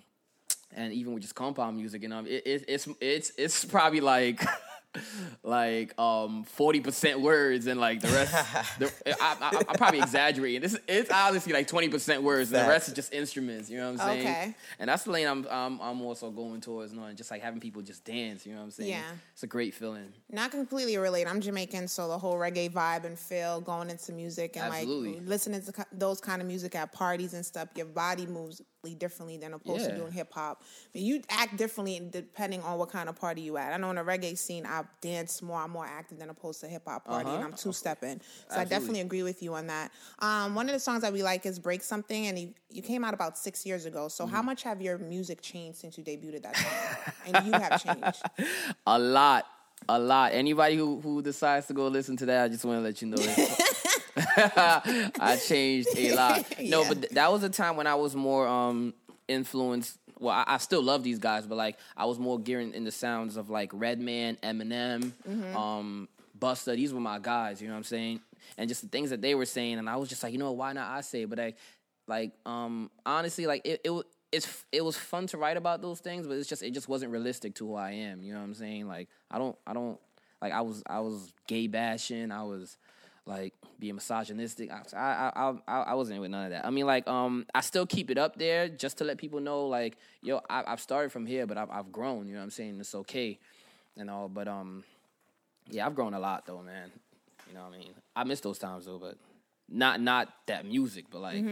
and 0.75 0.93
even 0.93 1.13
with 1.15 1.23
just 1.23 1.35
compound 1.35 1.77
music, 1.77 2.03
you 2.03 2.09
know, 2.09 2.21
it, 2.21 2.43
it, 2.47 2.65
it's 2.69 2.89
it's 3.01 3.33
it's 3.37 3.65
probably 3.65 4.01
like 4.01 4.45
like 5.43 5.99
um 5.99 6.45
forty 6.45 6.81
percent 6.81 7.21
words 7.21 7.67
and 7.67 7.81
like 7.81 8.01
the 8.01 8.09
rest. 8.09 8.79
the, 8.79 8.93
I, 9.21 9.37
I, 9.41 9.63
I'm 9.69 9.75
probably 9.77 10.01
exaggerating. 10.01 10.61
This 10.61 10.77
it's 10.87 11.11
honestly 11.11 11.53
like 11.53 11.67
twenty 11.67 11.89
percent 11.89 12.23
words. 12.23 12.53
And 12.53 12.65
the 12.65 12.69
rest 12.69 12.89
is 12.89 12.95
just 12.95 13.13
instruments. 13.13 13.71
You 13.71 13.79
know 13.79 13.93
what 13.93 14.03
I'm 14.03 14.09
saying? 14.09 14.21
Okay. 14.21 14.55
And 14.79 14.89
that's 14.89 15.05
the 15.05 15.11
lane 15.11 15.27
I'm 15.27 15.47
I'm, 15.51 15.81
I'm 15.81 16.03
also 16.03 16.31
going 16.31 16.61
towards, 16.61 16.93
you 16.93 17.01
know, 17.01 17.07
and 17.07 17.17
just 17.17 17.31
like 17.31 17.43
having 17.43 17.61
people 17.61 17.83
just 17.83 18.05
dance. 18.05 18.47
You 18.47 18.53
know 18.53 18.59
what 18.59 18.65
I'm 18.65 18.71
saying? 18.73 18.91
Yeah. 18.91 19.03
It's 19.33 19.43
a 19.43 19.47
great 19.47 19.75
feeling. 19.75 20.13
Not 20.35 20.51
completely 20.51 20.97
related. 20.97 21.29
I'm 21.29 21.43
Jamaican, 21.43 21.89
so 21.89 22.09
the 22.09 22.17
whole 22.17 22.37
reggae 22.37 22.73
vibe 22.73 23.05
and 23.05 23.19
feel 23.19 23.61
going 23.61 23.91
into 23.91 24.13
music 24.15 24.57
and 24.57 24.65
Absolutely. 24.73 25.17
like 25.19 25.29
listening 25.29 25.61
to 25.63 25.87
those 25.93 26.23
kind 26.23 26.41
of 26.41 26.49
music 26.49 26.75
at 26.75 26.91
parties 26.91 27.35
and 27.35 27.45
stuff, 27.45 27.69
your 27.77 27.85
body 27.85 28.25
moves 28.25 28.63
differently 28.97 29.37
than 29.37 29.53
opposed 29.53 29.85
to 29.85 29.95
doing 29.95 30.11
hip 30.11 30.33
hop. 30.33 30.63
I 30.63 30.99
mean, 30.99 31.05
you 31.07 31.23
act 31.29 31.59
differently 31.59 32.01
depending 32.11 32.63
on 32.63 32.79
what 32.79 32.91
kind 32.91 33.11
of 33.11 33.15
party 33.21 33.43
you 33.43 33.59
at. 33.59 33.75
I 33.75 33.77
know 33.77 33.91
in 33.91 33.97
the 33.97 34.03
reggae 34.03 34.37
scene, 34.39 34.65
I 34.65 34.85
dance 35.03 35.43
more, 35.43 35.61
I'm 35.61 35.71
more 35.71 35.85
active 35.85 36.19
than 36.19 36.31
opposed 36.31 36.61
to 36.63 36.67
hip 36.67 36.85
hop 36.87 37.05
party, 37.05 37.29
and 37.29 37.39
Uh-huh. 37.41 37.49
I'm 37.49 37.53
two 37.53 37.75
stepping. 37.75 38.23
So 38.49 38.59
I 38.59 38.65
definitely 38.65 39.03
agree 39.03 39.23
with 39.23 39.43
you 39.43 39.53
on 39.53 39.67
that. 39.67 39.93
Um, 40.21 40.55
one 40.55 40.67
of 40.67 40.73
the 40.73 40.81
songs 40.81 41.03
that 41.03 41.13
we 41.13 41.23
like 41.23 41.45
is 41.45 41.59
"Break 41.59 41.83
Something," 41.83 42.27
and 42.29 42.39
you, 42.39 42.55
you 42.71 42.81
came 42.81 43.05
out 43.05 43.13
about 43.13 43.37
six 43.37 43.67
years 43.67 43.85
ago. 43.85 44.09
So 44.09 44.25
Mm-hmm. 44.25 44.35
how 44.35 44.41
much 44.41 44.63
have 44.63 44.81
your 44.81 44.97
music 44.97 45.43
changed 45.43 45.79
since 45.81 45.99
you 45.99 46.03
debuted 46.05 46.43
that 46.45 46.57
song? 46.57 46.73
and 47.27 47.47
you 47.47 47.53
have 47.53 47.83
changed. 47.83 48.23
A 48.87 48.99
lot. 48.99 49.47
A 49.89 49.99
lot. 49.99 50.33
Anybody 50.33 50.77
who, 50.77 51.01
who 51.01 51.23
decides 51.23 51.67
to 51.67 51.75
go 51.75 51.89
listen 51.89 52.17
to 52.19 52.27
that, 52.27 52.45
I 52.45 52.49
just 52.49 52.65
want 52.65 52.79
to 52.79 52.83
let 52.83 53.03
you 53.03 53.09
know. 53.09 53.17
I 54.17 55.39
changed 55.47 55.89
a 55.97 56.15
lot. 56.15 56.45
No, 56.61 56.83
Yeah. 56.83 56.89
but 56.89 57.01
th- 57.03 57.13
that 57.15 57.33
was 57.33 57.43
a 57.43 57.49
time 57.49 57.77
when 57.77 57.87
I 57.87 57.95
was 57.95 58.15
more 58.15 58.47
um 58.47 58.95
influenced. 59.29 59.99
Well, 60.19 60.35
I, 60.35 60.45
I 60.47 60.59
still 60.59 60.83
love 60.83 61.03
these 61.03 61.19
guys, 61.19 61.47
but 61.47 61.57
like 61.57 61.79
I 61.97 62.05
was 62.05 62.19
more 62.19 62.39
gearing 62.39 62.75
in 62.75 62.85
the 62.85 62.91
sounds 62.93 63.37
of 63.37 63.51
like 63.51 63.71
Redman, 63.73 64.37
Eminem, 64.43 65.13
um, 65.57 66.09
Busta. 66.39 66.77
These 66.77 66.93
were 66.95 67.01
my 67.01 67.19
guys. 67.19 67.61
You 67.61 67.69
know 67.69 67.75
what 67.75 67.79
I'm 67.79 67.85
saying? 67.85 68.21
And 68.59 68.69
just 68.69 68.83
the 68.83 68.89
things 68.89 69.11
that 69.11 69.23
they 69.23 69.35
were 69.35 69.47
saying, 69.47 69.79
and 69.79 69.89
I 69.89 69.97
was 69.97 70.09
just 70.09 70.23
like, 70.23 70.33
you 70.33 70.39
know, 70.39 70.53
why 70.53 70.73
not 70.73 70.91
I 70.91 71.01
say? 71.01 71.23
it? 71.23 71.31
But 71.31 71.41
I, 71.41 71.55
like, 72.07 72.33
um, 72.45 72.91
honestly, 73.07 73.47
like 73.47 73.63
it, 73.67 73.81
it, 73.85 74.05
it's 74.33 74.65
it 74.73 74.85
was 74.85 74.97
fun 74.97 75.27
to 75.29 75.37
write 75.37 75.57
about 75.57 75.83
those 75.83 76.01
things, 76.01 76.27
but 76.27 76.37
it's 76.37 76.49
just 76.49 76.63
it 76.63 76.73
just 76.73 76.89
wasn't 76.89 77.13
realistic 77.13 77.55
to 77.57 77.69
who 77.69 77.75
I 77.77 77.93
am. 77.93 78.23
You 78.23 78.33
know 78.33 78.39
what 78.39 78.47
I'm 78.47 78.55
saying? 78.55 78.89
Like 78.89 79.09
I 79.31 79.39
don't 79.39 79.57
I 79.67 79.75
don't 79.75 79.99
like 80.41 80.53
I 80.53 80.63
was 80.63 80.83
I 80.87 81.01
was 81.01 81.33
gay 81.47 81.67
bashing. 81.67 82.33
I 82.33 82.43
was 82.43 82.79
like 83.27 83.55
being 83.79 83.95
misogynistic. 83.95 84.71
I 84.71 84.83
I 84.97 85.33
I, 85.35 85.55
I, 85.69 85.81
I 85.83 85.95
wasn't 85.95 86.21
with 86.21 86.31
none 86.31 86.47
of 86.47 86.51
that. 86.51 86.67
I 86.67 86.71
mean, 86.71 86.87
like 86.87 87.07
um, 87.07 87.47
I 87.55 87.61
still 87.61 87.87
keep 87.87 88.11
it 88.11 88.19
up 88.19 88.37
there 88.37 88.69
just 88.69 88.99
to 88.99 89.05
let 89.05 89.19
people 89.19 89.41
know, 89.41 89.67
like 89.67 89.97
yo, 90.23 90.41
I, 90.49 90.65
I've 90.67 90.81
started 90.81 91.13
from 91.13 91.27
here, 91.27 91.47
but 91.47 91.59
I've 91.59 91.71
I've 91.71 91.93
grown. 91.93 92.27
You 92.27 92.35
know 92.35 92.41
what 92.41 92.45
I'm 92.45 92.51
saying? 92.51 92.81
It's 92.81 92.95
okay, 92.95 93.39
and 93.97 94.11
all. 94.11 94.29
But 94.29 94.49
um, 94.49 94.83
yeah, 95.71 95.87
I've 95.87 95.95
grown 95.95 96.15
a 96.15 96.21
lot 96.21 96.47
though, 96.47 96.63
man. 96.63 96.91
You 97.49 97.55
know 97.55 97.65
what 97.65 97.75
I 97.75 97.79
mean? 97.79 97.93
I 98.17 98.25
miss 98.25 98.41
those 98.41 98.59
times 98.59 98.87
though, 98.87 98.99
but 98.99 99.17
not 99.69 100.01
not 100.01 100.29
that 100.47 100.65
music, 100.65 101.07
but 101.11 101.21
like 101.21 101.45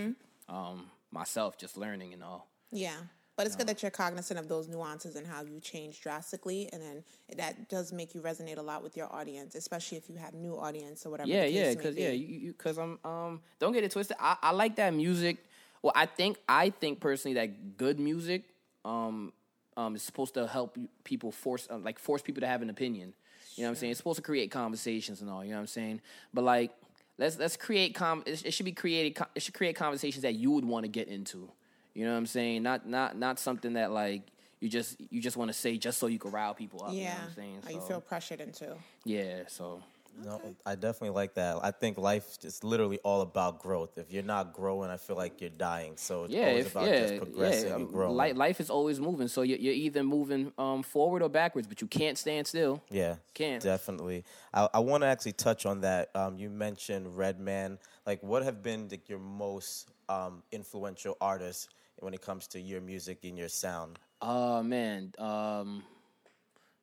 um 0.48 0.86
myself 1.12 1.58
just 1.58 1.76
learning 1.76 2.14
and 2.14 2.24
all. 2.24 2.49
Yeah. 2.72 2.96
But 3.40 3.46
it's 3.46 3.56
good 3.56 3.68
that 3.68 3.80
you're 3.80 3.90
cognizant 3.90 4.38
of 4.38 4.48
those 4.48 4.68
nuances 4.68 5.16
and 5.16 5.26
how 5.26 5.42
you 5.42 5.60
change 5.60 6.02
drastically, 6.02 6.68
and 6.74 6.82
then 6.82 7.02
that 7.38 7.70
does 7.70 7.90
make 7.90 8.14
you 8.14 8.20
resonate 8.20 8.58
a 8.58 8.62
lot 8.62 8.82
with 8.82 8.98
your 8.98 9.10
audience, 9.10 9.54
especially 9.54 9.96
if 9.96 10.10
you 10.10 10.16
have 10.16 10.34
new 10.34 10.58
audience 10.58 11.06
or 11.06 11.10
whatever. 11.10 11.30
Yeah, 11.30 11.46
yeah, 11.46 11.72
because 11.72 11.94
be. 11.94 12.02
yeah, 12.02 12.10
you 12.10 12.52
because 12.52 12.76
I'm 12.76 12.98
um 13.02 13.40
don't 13.58 13.72
get 13.72 13.82
it 13.82 13.92
twisted. 13.92 14.18
I, 14.20 14.36
I 14.42 14.50
like 14.50 14.76
that 14.76 14.92
music. 14.92 15.38
Well, 15.80 15.94
I 15.96 16.04
think 16.04 16.36
I 16.46 16.68
think 16.68 17.00
personally 17.00 17.34
that 17.36 17.78
good 17.78 17.98
music 17.98 18.42
um 18.84 19.32
um 19.74 19.96
is 19.96 20.02
supposed 20.02 20.34
to 20.34 20.46
help 20.46 20.76
people 21.04 21.32
force 21.32 21.66
uh, 21.70 21.78
like 21.78 21.98
force 21.98 22.20
people 22.20 22.42
to 22.42 22.46
have 22.46 22.60
an 22.60 22.68
opinion. 22.68 23.14
You 23.56 23.62
know 23.62 23.68
what 23.68 23.70
I'm 23.70 23.76
saying? 23.76 23.92
It's 23.92 23.98
supposed 23.98 24.16
to 24.16 24.22
create 24.22 24.50
conversations 24.50 25.22
and 25.22 25.30
all. 25.30 25.42
You 25.42 25.52
know 25.52 25.56
what 25.56 25.62
I'm 25.62 25.66
saying? 25.68 26.02
But 26.34 26.44
like 26.44 26.72
let's 27.16 27.38
let's 27.38 27.56
create 27.56 27.94
com. 27.94 28.22
It, 28.26 28.44
it 28.44 28.50
should 28.50 28.66
be 28.66 28.72
created. 28.72 29.18
It 29.34 29.40
should 29.40 29.54
create 29.54 29.76
conversations 29.76 30.24
that 30.24 30.34
you 30.34 30.50
would 30.50 30.66
want 30.66 30.84
to 30.84 30.88
get 30.90 31.08
into. 31.08 31.50
You 31.94 32.04
know 32.04 32.12
what 32.12 32.18
I'm 32.18 32.26
saying? 32.26 32.62
Not 32.62 32.86
not 32.86 33.16
not 33.18 33.38
something 33.38 33.74
that 33.74 33.90
like 33.90 34.22
you 34.60 34.68
just 34.68 34.96
you 35.10 35.20
just 35.20 35.36
want 35.36 35.48
to 35.50 35.56
say 35.56 35.76
just 35.76 35.98
so 35.98 36.06
you 36.06 36.18
can 36.18 36.30
rile 36.30 36.54
people 36.54 36.84
up. 36.84 36.92
You 36.92 36.98
know 36.98 37.04
yeah, 37.04 37.14
what 37.14 37.28
I'm 37.28 37.34
saying? 37.34 37.58
or 37.66 37.72
you 37.72 37.80
feel 37.80 38.00
pressured 38.00 38.40
into. 38.40 38.76
yeah. 39.04 39.42
So 39.48 39.82
No, 40.24 40.40
I 40.66 40.74
definitely 40.74 41.10
like 41.10 41.34
that. 41.34 41.58
I 41.62 41.70
think 41.70 41.96
life 41.96 42.36
is 42.42 42.62
literally 42.62 42.98
all 42.98 43.22
about 43.22 43.60
growth. 43.60 43.96
If 43.96 44.12
you're 44.12 44.22
not 44.24 44.52
growing, 44.52 44.90
I 44.90 44.96
feel 44.98 45.16
like 45.16 45.40
you're 45.40 45.50
dying. 45.50 45.94
So 45.96 46.24
it's 46.24 46.34
yeah, 46.34 46.48
always 46.48 46.66
if, 46.66 46.72
about 46.72 46.88
yeah, 46.88 47.00
just 47.00 47.16
progressing 47.16 47.68
yeah. 47.68 47.74
and 47.76 47.84
um, 47.86 47.92
growing. 47.92 48.16
li- 48.16 48.32
life 48.32 48.60
is 48.60 48.70
always 48.70 49.00
moving, 49.00 49.28
so 49.28 49.42
you're, 49.42 49.58
you're 49.58 49.72
either 49.72 50.02
moving 50.02 50.52
um, 50.58 50.82
forward 50.82 51.22
or 51.22 51.28
backwards, 51.28 51.68
but 51.68 51.80
you 51.80 51.86
can't 51.86 52.18
stand 52.18 52.46
still. 52.46 52.82
Yeah, 52.90 53.16
Can't. 53.34 53.62
definitely. 53.62 54.24
I, 54.52 54.68
I 54.74 54.78
want 54.80 55.04
to 55.04 55.06
actually 55.06 55.32
touch 55.32 55.64
on 55.64 55.80
that. 55.82 56.10
Um, 56.14 56.36
you 56.36 56.50
mentioned 56.50 57.16
Redman. 57.16 57.78
Like, 58.04 58.22
what 58.22 58.42
have 58.42 58.62
been 58.62 58.88
like, 58.90 59.08
your 59.08 59.20
most 59.20 59.88
um, 60.08 60.42
influential 60.52 61.16
artists 61.20 61.68
when 62.02 62.14
it 62.14 62.20
comes 62.22 62.46
to 62.48 62.60
your 62.60 62.80
music 62.80 63.18
and 63.24 63.36
your 63.38 63.48
sound? 63.48 63.98
Oh 64.22 64.62
man, 64.62 65.12
um, 65.18 65.82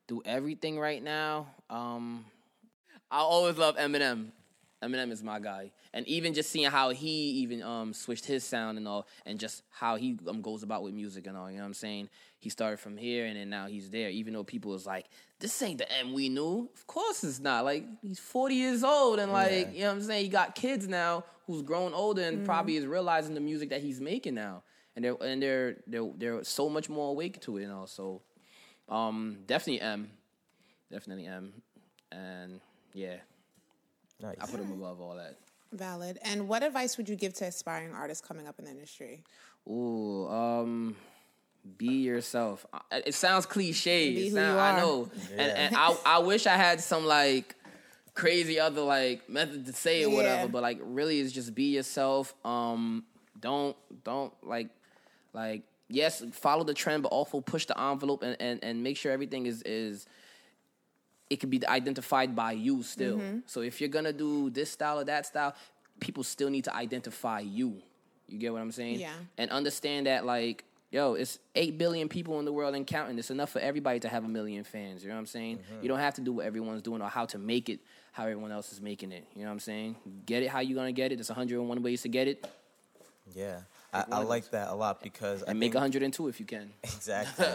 do 0.08 0.22
everything 0.26 0.80
right 0.80 1.04
now. 1.04 1.48
Um, 1.70 2.26
I 3.12 3.20
always 3.20 3.58
love 3.58 3.78
Eminem. 3.78 4.28
Eminem 4.84 5.12
is 5.12 5.24
my 5.24 5.40
guy, 5.40 5.72
and 5.92 6.08
even 6.08 6.36
just 6.36 6.52
seeing 6.52 6.70
how 6.70 6.92
he 6.92 7.10
even 7.42 7.64
um 7.64 7.94
switched 7.94 8.26
his 8.26 8.44
sound 8.44 8.78
and 8.78 8.88
all, 8.88 9.08
and 9.26 9.40
just 9.40 9.64
how 9.72 9.96
he 9.96 10.20
um 10.28 10.42
goes 10.42 10.62
about 10.62 10.84
with 10.84 10.94
music 10.94 11.26
and 11.26 11.36
all. 11.36 11.50
You 11.50 11.58
know 11.58 11.64
what 11.64 11.68
I'm 11.70 11.74
saying? 11.74 12.10
He 12.40 12.50
started 12.50 12.80
from 12.80 12.96
here, 12.96 13.26
and 13.26 13.36
then 13.36 13.50
now 13.50 13.66
he's 13.66 13.90
there. 13.90 14.10
Even 14.12 14.34
though 14.34 14.44
people 14.44 14.72
was 14.72 14.86
like, 14.86 15.06
"This 15.40 15.60
ain't 15.64 15.80
the 15.80 15.92
M 15.92 16.14
we 16.14 16.30
knew." 16.30 16.70
Of 16.76 16.86
course 16.86 17.24
it's 17.24 17.40
not. 17.40 17.66
Like 17.66 17.86
he's 18.04 18.20
40 18.20 18.54
years 18.54 18.84
old, 18.84 19.18
and 19.18 19.32
like 19.32 19.52
Yeah. 19.52 19.72
you 19.72 19.80
know 19.82 19.88
what 19.88 19.94
I'm 19.94 20.02
saying. 20.04 20.24
He 20.26 20.30
got 20.30 20.54
kids 20.54 20.88
now 20.88 21.24
who's 21.48 21.64
grown 21.64 21.94
older 21.96 22.22
and 22.22 22.46
probably 22.46 22.76
is 22.76 22.86
realizing 22.86 23.34
the 23.34 23.40
music 23.40 23.70
that 23.70 23.82
he's 23.82 24.00
making 24.00 24.36
now, 24.36 24.62
and 24.98 25.06
they're 25.06 25.16
and 25.22 25.42
they're 25.42 25.78
they're 25.86 26.10
they're 26.18 26.44
so 26.44 26.68
much 26.68 26.90
more 26.90 27.12
awake 27.12 27.40
to 27.42 27.58
it 27.58 27.64
and 27.66 27.72
all. 27.72 27.86
So, 27.88 28.22
um, 28.90 29.38
definitely 29.46 29.80
M, 29.82 30.10
definitely 30.92 31.28
M, 31.28 31.54
and 32.12 32.60
yeah, 32.94 33.18
Nice. 34.20 34.36
I 34.42 34.48
put 34.48 34.60
them 34.60 34.72
above 34.74 35.00
all 35.00 35.16
that. 35.16 35.38
Valid. 35.72 36.18
And 36.24 36.48
what 36.48 36.64
advice 36.64 36.98
would 36.98 37.08
you 37.08 37.16
give 37.16 37.34
to 37.36 37.46
aspiring 37.46 37.94
artists 37.94 38.26
coming 38.28 38.48
up 38.48 38.58
in 38.58 38.66
the 38.66 38.72
industry? 38.72 39.24
Ooh, 39.70 40.28
um, 40.30 40.96
be 41.78 41.98
yourself. 42.02 42.66
Uh, 42.74 42.80
It 43.06 43.14
sounds 43.14 43.46
cliche. 43.46 44.14
Be 44.16 44.28
It 44.28 44.30
who 44.30 44.36
sound- 44.36 44.54
you 44.54 44.60
I 44.60 44.72
are. 44.72 44.78
know, 44.80 45.12
and, 45.32 45.42
and 45.42 45.76
I 45.76 45.96
I 46.06 46.18
wish 46.20 46.48
I 46.48 46.56
had 46.56 46.82
some 46.82 47.06
like 47.06 47.54
crazy 48.16 48.60
other 48.60 48.82
like 48.82 49.30
method 49.30 49.66
to 49.68 49.74
say 49.74 50.02
it, 50.02 50.10
Yeah. 50.10 50.16
whatever. 50.16 50.48
But 50.48 50.64
like, 50.64 50.80
really, 50.82 51.20
is 51.20 51.32
just 51.32 51.54
be 51.54 51.76
yourself. 51.76 52.34
Um, 52.44 53.06
don't 53.40 53.76
don't 54.04 54.34
like 54.44 54.70
like 55.34 55.64
yes, 55.90 56.24
follow 56.32 56.64
the 56.64 56.74
trend, 56.74 57.04
but 57.04 57.10
also 57.10 57.42
push 57.42 57.66
the 57.66 57.80
envelope 57.80 58.24
and 58.24 58.36
and, 58.40 58.64
and 58.64 58.84
make 58.84 58.98
sure 58.98 59.12
everything 59.12 59.46
is 59.46 59.62
is 59.64 60.08
it 61.30 61.40
can 61.40 61.50
be 61.50 61.66
identified 61.68 62.36
by 62.36 62.54
you 62.54 62.84
still. 62.84 63.18
Mm-hmm. 63.18 63.40
So 63.46 63.62
if 63.62 63.82
you're 63.82 63.90
gonna 63.90 64.14
do 64.14 64.50
this 64.50 64.72
style 64.72 65.00
or 65.00 65.04
that 65.06 65.26
style, 65.26 65.56
people 66.00 66.24
still 66.24 66.50
need 66.50 66.64
to 66.66 66.76
identify 66.76 67.42
you. 67.42 67.82
You 68.28 68.38
get 68.38 68.54
what 68.54 68.62
I'm 68.62 68.72
saying? 68.72 69.00
Yeah. 69.00 69.14
And 69.38 69.50
understand 69.52 70.08
that 70.08 70.26
like, 70.26 70.64
yo, 70.92 71.14
it's 71.14 71.40
eight 71.56 71.78
billion 71.78 72.10
people 72.10 72.40
in 72.40 72.46
the 72.46 72.54
world 72.54 72.76
and 72.76 72.86
counting. 72.86 73.18
It's 73.18 73.32
enough 73.32 73.50
for 73.50 73.60
everybody 73.60 74.00
to 74.02 74.10
have 74.10 74.26
a 74.26 74.28
million 74.28 74.64
fans. 74.64 75.02
You 75.02 75.10
know 75.10 75.16
what 75.16 75.22
I'm 75.22 75.26
saying? 75.28 75.58
Mm-hmm. 75.58 75.84
You 75.84 75.90
don't 75.90 76.00
have 76.00 76.14
to 76.16 76.22
do 76.22 76.34
what 76.34 76.46
everyone's 76.46 76.82
doing 76.82 77.02
or 77.02 77.10
how 77.10 77.26
to 77.26 77.38
make 77.38 77.70
it 77.70 77.80
how 78.12 78.24
everyone 78.24 78.52
else 78.52 78.72
is 78.72 78.82
making 78.82 79.12
it. 79.12 79.26
You 79.36 79.44
know 79.44 79.50
what 79.50 79.54
I'm 79.54 79.60
saying? 79.60 79.96
Get 80.26 80.42
it 80.44 80.50
how 80.50 80.60
you 80.60 80.76
gonna 80.76 80.92
get 80.92 81.12
it. 81.12 81.18
There's 81.18 81.30
101 81.30 81.84
ways 81.84 82.02
to 82.02 82.10
get 82.10 82.28
it, 82.28 82.46
Yeah, 83.36 83.60
I, 84.12 84.18
I 84.18 84.24
like 84.24 84.52
that 84.52 84.70
a 84.70 84.76
lot 84.76 85.02
because 85.02 85.44
I 85.44 85.52
and 85.52 85.60
make 85.60 85.74
think- 85.74 85.76
102 85.82 86.28
if 86.28 86.40
you 86.40 86.46
can. 86.46 86.72
Exactly. 86.84 87.46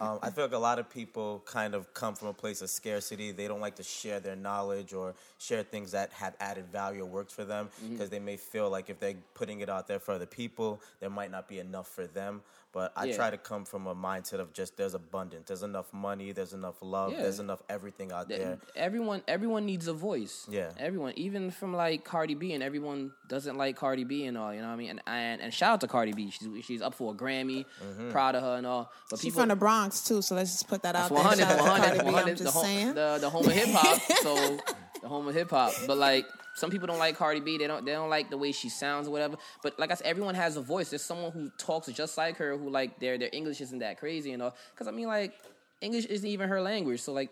um, 0.00 0.18
I 0.22 0.30
feel 0.30 0.44
like 0.44 0.54
a 0.54 0.58
lot 0.58 0.78
of 0.78 0.88
people 0.88 1.42
kind 1.46 1.74
of 1.74 1.92
come 1.94 2.14
from 2.14 2.28
a 2.28 2.32
place 2.32 2.62
of 2.62 2.70
scarcity. 2.70 3.32
They 3.32 3.48
don't 3.48 3.60
like 3.60 3.76
to 3.76 3.82
share 3.82 4.18
their 4.20 4.36
knowledge 4.36 4.92
or 4.92 5.14
share 5.38 5.62
things 5.62 5.92
that 5.92 6.10
have 6.12 6.34
added 6.40 6.66
value 6.72 7.02
or 7.02 7.06
worked 7.06 7.32
for 7.32 7.44
them 7.44 7.68
Mm-hmm. 7.82 7.92
because 7.94 8.10
they 8.10 8.18
may 8.20 8.36
feel 8.36 8.70
like 8.70 8.88
if 8.90 8.98
they're 9.00 9.14
putting 9.34 9.60
it 9.60 9.68
out 9.68 9.86
there 9.88 9.98
for 9.98 10.12
other 10.12 10.26
people, 10.26 10.80
there 11.00 11.10
might 11.10 11.30
not 11.30 11.48
be 11.48 11.58
enough 11.58 11.88
for 11.88 12.06
them. 12.06 12.42
But 12.72 12.92
I 12.94 13.06
Yeah. 13.06 13.16
try 13.16 13.30
to 13.30 13.36
come 13.36 13.64
from 13.64 13.88
a 13.88 13.94
mindset 13.96 14.38
of 14.38 14.52
just 14.52 14.76
there's 14.76 14.94
abundance, 14.94 15.48
there's 15.48 15.64
enough 15.64 15.92
money, 15.92 16.30
there's 16.30 16.52
enough 16.52 16.76
love, 16.80 17.10
Yeah. 17.12 17.22
there's 17.22 17.40
enough 17.40 17.60
everything 17.68 18.12
out 18.12 18.28
Th- 18.28 18.38
there. 18.40 18.58
Everyone, 18.76 19.22
everyone 19.26 19.66
needs 19.66 19.88
a 19.88 19.92
voice. 19.92 20.46
Yeah. 20.48 20.70
Everyone, 20.78 21.12
even 21.16 21.50
from 21.50 21.74
like 21.74 22.04
Cardi 22.04 22.34
B, 22.34 22.52
and 22.52 22.62
everyone 22.62 23.12
doesn't 23.28 23.56
like 23.56 23.76
Cardi 23.76 24.04
B 24.04 24.24
and 24.26 24.38
all. 24.38 24.54
You 24.54 24.60
know 24.60 24.68
what 24.68 24.74
I 24.74 24.76
mean? 24.76 24.90
And 24.90 25.00
and, 25.06 25.40
and 25.42 25.52
shout 25.52 25.72
out 25.72 25.80
to 25.80 25.88
Cardi 25.88 26.12
B. 26.12 26.30
She's 26.30 26.64
she's 26.64 26.82
up 26.82 26.94
for 26.94 27.12
a 27.12 27.16
Grammy. 27.16 27.64
Mm-hmm. 27.82 28.10
Proud 28.12 28.36
of 28.36 28.42
her 28.44 28.54
and 28.56 28.66
all. 28.66 28.92
But 29.10 29.18
She's 29.18 29.26
people, 29.32 29.40
from 29.42 29.48
the 29.48 29.56
Bronx 29.56 30.04
too, 30.06 30.22
so 30.22 30.36
let's 30.36 30.52
just 30.52 30.68
put 30.68 30.82
that 30.82 30.94
out 30.94 31.10
That's 31.10 31.38
there. 31.38 31.42
100, 31.42 31.42
Shout 31.42 31.50
out 31.52 31.56
to 31.56 31.62
100, 31.64 31.86
Cardi 31.86 31.98
B, 31.98 32.06
I'm 32.06 32.12
100, 32.14 32.36
just 32.38 32.44
the, 32.44 32.50
home, 32.52 32.64
saying. 32.64 32.94
the 32.94 33.18
the 33.20 33.30
home 33.30 33.46
of 33.46 33.52
hip 33.52 33.68
hop. 33.70 34.00
so 34.22 34.58
the 35.02 35.08
home 35.08 35.26
of 35.26 35.34
hip 35.34 35.50
hop. 35.50 35.72
But 35.88 35.98
like 35.98 36.24
some 36.60 36.70
people 36.70 36.86
don't 36.86 36.98
like 36.98 37.16
Cardi 37.16 37.40
B. 37.40 37.56
They 37.56 37.66
don't 37.66 37.86
they 37.86 37.92
don't 37.92 38.10
like 38.10 38.28
the 38.28 38.36
way 38.36 38.52
she 38.52 38.68
sounds 38.68 39.08
or 39.08 39.12
whatever. 39.12 39.36
But 39.62 39.78
like 39.78 39.90
I 39.90 39.94
said, 39.94 40.06
everyone 40.06 40.34
has 40.34 40.56
a 40.56 40.60
voice. 40.60 40.90
There's 40.90 41.02
someone 41.02 41.32
who 41.32 41.50
talks 41.56 41.86
just 41.88 42.18
like 42.18 42.36
her 42.36 42.56
who 42.56 42.68
like 42.68 43.00
their 43.00 43.16
their 43.16 43.30
English 43.32 43.62
isn't 43.62 43.78
that 43.78 43.98
crazy 43.98 44.32
and 44.32 44.42
all. 44.42 44.54
Because 44.72 44.86
I 44.86 44.90
mean 44.90 45.06
like 45.06 45.32
English 45.80 46.04
isn't 46.04 46.28
even 46.28 46.50
her 46.50 46.60
language. 46.60 47.00
So 47.00 47.14
like 47.14 47.30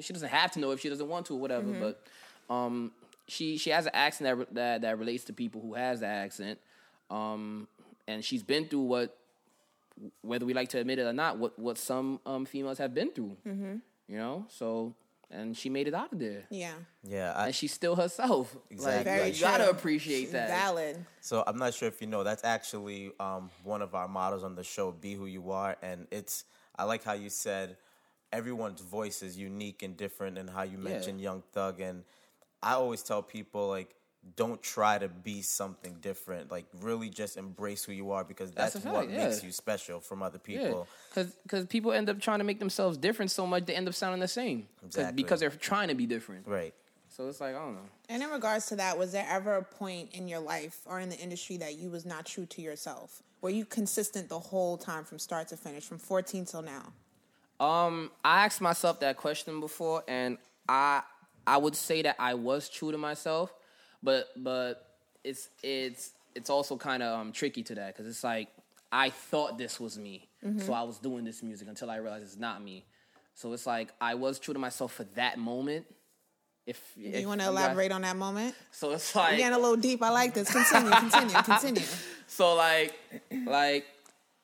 she 0.00 0.12
doesn't 0.12 0.28
have 0.28 0.50
to 0.52 0.58
know 0.58 0.72
if 0.72 0.80
she 0.80 0.88
doesn't 0.88 1.08
want 1.08 1.26
to 1.26 1.34
or 1.34 1.40
whatever. 1.40 1.94
But 2.48 2.52
um 2.52 2.90
she 3.28 3.58
she 3.58 3.70
has 3.70 3.86
an 3.86 3.92
accent 3.94 4.38
that, 4.38 4.54
that 4.54 4.80
that 4.82 4.98
relates 4.98 5.22
to 5.24 5.32
people 5.32 5.60
who 5.60 5.74
has 5.74 6.00
that 6.00 6.16
accent. 6.24 6.58
Um 7.10 7.68
and 8.08 8.24
she's 8.24 8.42
been 8.42 8.66
through 8.66 8.82
what 8.82 9.16
whether 10.22 10.44
we 10.44 10.52
like 10.52 10.70
to 10.70 10.78
admit 10.78 10.98
it 10.98 11.02
or 11.02 11.12
not, 11.12 11.38
what 11.38 11.56
what 11.58 11.78
some 11.78 12.18
um, 12.26 12.44
females 12.44 12.78
have 12.78 12.92
been 12.92 13.12
through. 13.12 13.36
Mm-hmm. 13.46 13.76
You 14.08 14.18
know, 14.18 14.46
so 14.48 14.94
and 15.30 15.56
she 15.56 15.68
made 15.68 15.88
it 15.88 15.94
out 15.94 16.12
of 16.12 16.18
there, 16.18 16.44
yeah. 16.50 16.72
Yeah, 17.02 17.32
I, 17.32 17.46
and 17.46 17.54
she's 17.54 17.72
still 17.72 17.96
herself. 17.96 18.56
Exactly. 18.70 18.96
Like, 18.96 19.04
Very 19.04 19.30
you 19.30 19.40
gotta 19.40 19.70
appreciate 19.70 20.32
that. 20.32 20.48
Valid. 20.48 21.04
So 21.20 21.42
I'm 21.46 21.58
not 21.58 21.74
sure 21.74 21.88
if 21.88 22.00
you 22.00 22.06
know 22.06 22.22
that's 22.24 22.44
actually 22.44 23.12
um, 23.20 23.50
one 23.62 23.82
of 23.82 23.94
our 23.94 24.08
models 24.08 24.44
on 24.44 24.54
the 24.54 24.64
show, 24.64 24.92
"Be 24.92 25.14
who 25.14 25.26
you 25.26 25.50
are," 25.50 25.76
and 25.82 26.06
it's. 26.10 26.44
I 26.76 26.84
like 26.84 27.04
how 27.04 27.12
you 27.12 27.30
said 27.30 27.76
everyone's 28.32 28.80
voice 28.80 29.22
is 29.22 29.38
unique 29.38 29.82
and 29.82 29.96
different, 29.96 30.38
and 30.38 30.50
how 30.50 30.62
you 30.62 30.78
mentioned 30.78 31.20
Young 31.20 31.42
Thug, 31.52 31.80
and 31.80 32.04
I 32.62 32.72
always 32.72 33.02
tell 33.02 33.22
people 33.22 33.68
like. 33.68 33.94
Don't 34.36 34.62
try 34.62 34.98
to 34.98 35.08
be 35.08 35.42
something 35.42 35.96
different. 36.00 36.50
Like 36.50 36.64
really, 36.80 37.08
just 37.10 37.36
embrace 37.36 37.84
who 37.84 37.92
you 37.92 38.10
are 38.12 38.24
because 38.24 38.50
that's, 38.52 38.74
That's 38.74 38.86
a 38.86 38.88
what 38.90 39.10
yeah. 39.10 39.24
makes 39.28 39.44
you 39.44 39.52
special 39.52 40.00
from 40.00 40.22
other 40.22 40.38
people. 40.38 40.86
because 41.10 41.34
because 41.42 41.66
people 41.66 41.92
end 41.92 42.08
up 42.10 42.20
trying 42.20 42.38
to 42.38 42.44
make 42.44 42.58
themselves 42.58 42.96
different 42.96 43.30
so 43.30 43.46
much 43.46 43.66
they 43.66 43.74
end 43.74 43.86
up 43.88 43.94
sounding 43.94 44.20
the 44.20 44.28
same. 44.28 44.62
'Cause- 44.80 44.86
Exactly. 44.86 45.22
Because 45.22 45.40
they're 45.40 45.50
trying 45.50 45.88
to 45.88 45.94
be 45.94 46.06
different. 46.06 46.46
Right. 46.46 46.74
So 47.08 47.28
it's 47.28 47.40
like 47.40 47.54
I 47.54 47.58
don't 47.58 47.74
know. 47.74 47.88
And 48.08 48.22
in 48.22 48.30
regards 48.30 48.66
to 48.66 48.76
that, 48.76 48.98
was 48.98 49.12
there 49.12 49.26
ever 49.30 49.54
a 49.56 49.62
point 49.62 50.12
in 50.14 50.26
your 50.26 50.40
life 50.40 50.80
or 50.86 50.98
in 51.00 51.10
the 51.10 51.18
industry 51.18 51.56
that 51.58 51.76
you 51.76 51.90
was 51.90 52.04
not 52.04 52.26
true 52.26 52.46
to 52.46 52.60
yourself? 52.62 53.22
Were 53.40 53.50
you 53.50 53.64
consistent 53.66 54.28
the 54.30 54.38
whole 54.40 54.76
time 54.78 55.04
from 55.04 55.18
start 55.18 55.48
to 55.48 55.56
finish, 55.56 55.84
from 55.84 55.98
14 55.98 56.44
till 56.46 56.62
now? 56.62 56.92
Um, 57.60 58.10
I 58.24 58.44
asked 58.46 58.60
myself 58.60 58.98
that 59.00 59.16
question 59.16 59.60
before, 59.60 60.02
and 60.08 60.38
I 60.68 61.02
I 61.46 61.58
would 61.58 61.76
say 61.76 62.02
that 62.02 62.16
I 62.18 62.34
was 62.34 62.68
true 62.70 62.90
to 62.90 62.98
myself, 62.98 63.52
but 64.04 64.28
but 64.36 64.86
it's 65.24 65.48
it's 65.62 66.10
it's 66.34 66.50
also 66.50 66.76
kind 66.76 67.02
of 67.02 67.18
um, 67.18 67.32
tricky 67.32 67.62
to 67.64 67.74
that 67.76 67.88
because 67.88 68.06
it's 68.06 68.22
like 68.22 68.48
I 68.92 69.10
thought 69.10 69.58
this 69.58 69.80
was 69.80 69.98
me, 69.98 70.28
so 70.58 70.72
I 70.72 70.82
was 70.82 70.98
doing 70.98 71.24
this 71.24 71.42
music 71.42 71.66
until 71.66 71.90
I 71.90 71.96
realized 71.96 72.24
it's 72.24 72.36
not 72.36 72.62
me. 72.62 72.84
So 73.34 73.52
it's 73.52 73.66
like 73.66 73.88
I 74.00 74.14
was 74.14 74.38
true 74.38 74.54
to 74.54 74.60
myself 74.60 74.92
for 74.92 75.04
that 75.16 75.38
moment. 75.38 75.86
If, 76.66 76.80
if 76.96 77.20
you 77.20 77.28
want 77.28 77.40
to 77.40 77.46
guys- 77.46 77.52
elaborate 77.52 77.92
on 77.92 78.02
that 78.02 78.16
moment? 78.16 78.54
so 78.70 78.92
it's 78.92 79.14
like 79.16 79.38
getting 79.38 79.54
a 79.54 79.58
little 79.58 79.76
deep. 79.76 80.02
I 80.02 80.10
like 80.10 80.34
this. 80.34 80.50
Continue, 80.52 80.90
continue, 80.92 81.42
continue. 81.42 81.82
so 82.26 82.54
like 82.54 82.94
like 83.46 83.86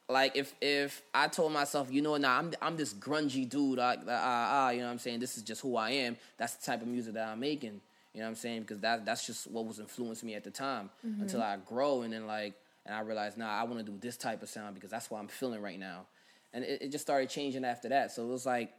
like 0.08 0.36
if 0.36 0.54
if 0.60 1.02
I 1.14 1.28
told 1.28 1.52
myself, 1.52 1.92
you 1.92 2.02
know, 2.02 2.16
nah, 2.16 2.38
I'm 2.38 2.52
I'm 2.60 2.76
this 2.76 2.92
grungy 2.92 3.48
dude, 3.48 3.78
ah 3.78 3.94
ah, 4.08 4.08
ah, 4.08 4.70
you 4.70 4.80
know 4.80 4.86
what 4.86 4.92
I'm 4.92 4.98
saying? 4.98 5.20
This 5.20 5.36
is 5.36 5.44
just 5.44 5.60
who 5.60 5.76
I 5.76 5.90
am. 5.90 6.16
That's 6.36 6.54
the 6.54 6.66
type 6.66 6.82
of 6.82 6.88
music 6.88 7.14
that 7.14 7.28
I'm 7.28 7.40
making. 7.40 7.80
You 8.14 8.20
know 8.20 8.26
what 8.26 8.30
I'm 8.30 8.36
saying? 8.36 8.62
Because 8.62 8.80
that 8.80 9.04
that's 9.04 9.26
just 9.26 9.50
what 9.50 9.66
was 9.66 9.78
influencing 9.78 10.26
me 10.26 10.34
at 10.34 10.44
the 10.44 10.50
time. 10.50 10.90
Until 11.02 11.42
I 11.42 11.56
grow 11.64 12.02
and 12.02 12.12
then 12.12 12.26
like 12.26 12.54
and 12.86 12.94
I 12.94 13.00
realized, 13.00 13.36
nah, 13.38 13.48
I 13.50 13.64
want 13.64 13.84
to 13.84 13.92
do 13.92 13.98
this 14.00 14.16
type 14.16 14.42
of 14.42 14.48
sound 14.48 14.74
because 14.74 14.90
that's 14.90 15.10
what 15.10 15.18
I'm 15.18 15.28
feeling 15.28 15.60
right 15.60 15.78
now. 15.78 16.06
And 16.52 16.64
it, 16.64 16.82
it 16.82 16.88
just 16.90 17.02
started 17.02 17.28
changing 17.28 17.64
after 17.64 17.88
that. 17.90 18.10
So 18.10 18.24
it 18.24 18.28
was 18.28 18.46
like, 18.46 18.72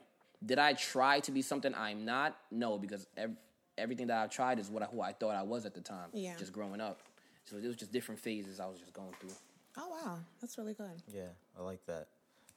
did 0.46 0.60
I 0.60 0.74
try 0.74 1.20
to 1.22 1.32
be 1.32 1.42
something 1.42 1.74
I'm 1.76 2.04
not? 2.04 2.36
No, 2.50 2.78
because 2.78 3.08
ev- 3.16 3.38
everything 3.78 4.08
that 4.08 4.18
I've 4.18 4.32
tried 4.32 4.60
is 4.60 4.70
what 4.70 4.84
I, 4.84 4.88
who 4.88 5.02
I 5.02 5.14
thought 5.14 5.36
I 5.36 5.44
was 5.44 5.66
at 5.66 5.74
the 5.74 5.82
time. 5.82 6.10
Yeah. 6.14 6.36
Just 6.38 6.52
growing 6.52 6.82
up. 6.82 7.00
So 7.46 7.58
it 7.58 7.66
was 7.66 7.76
just 7.76 7.92
different 7.92 8.20
phases 8.20 8.60
I 8.60 8.66
was 8.66 8.80
just 8.80 8.92
going 8.94 9.14
through. 9.20 9.32
Oh, 9.78 9.88
wow. 9.90 10.18
That's 10.42 10.58
really 10.58 10.74
good. 10.74 11.02
Yeah, 11.08 11.30
I 11.58 11.64
like 11.64 11.86
that. 11.86 12.08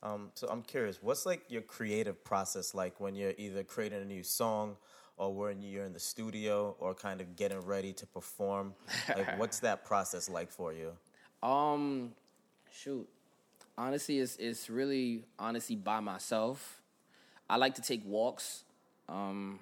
Um, 0.02 0.30
so 0.34 0.48
I'm 0.48 0.62
curious, 0.62 1.02
what's 1.02 1.24
like 1.24 1.42
your 1.48 1.62
creative 1.62 2.22
process 2.24 2.74
like 2.74 3.00
when 3.00 3.14
you're 3.14 3.32
either 3.38 3.62
creating 3.64 4.02
a 4.02 4.04
new 4.04 4.22
song 4.22 4.76
or 5.16 5.32
when 5.32 5.62
you're 5.62 5.84
in 5.84 5.92
the 5.92 6.00
studio 6.00 6.74
or 6.78 6.94
kind 6.94 7.20
of 7.20 7.36
getting 7.36 7.60
ready 7.60 7.92
to 7.92 8.06
perform? 8.06 8.74
Like, 9.16 9.38
what's 9.38 9.60
that 9.60 9.84
process 9.84 10.28
like 10.28 10.50
for 10.50 10.72
you? 10.72 10.92
Um, 11.42 12.12
shoot. 12.72 13.08
Honestly, 13.76 14.18
it's 14.18 14.36
it's 14.36 14.70
really 14.70 15.24
honestly 15.38 15.76
by 15.76 16.00
myself. 16.00 16.80
I 17.48 17.56
like 17.56 17.74
to 17.74 17.82
take 17.82 18.04
walks. 18.06 18.64
Um, 19.08 19.58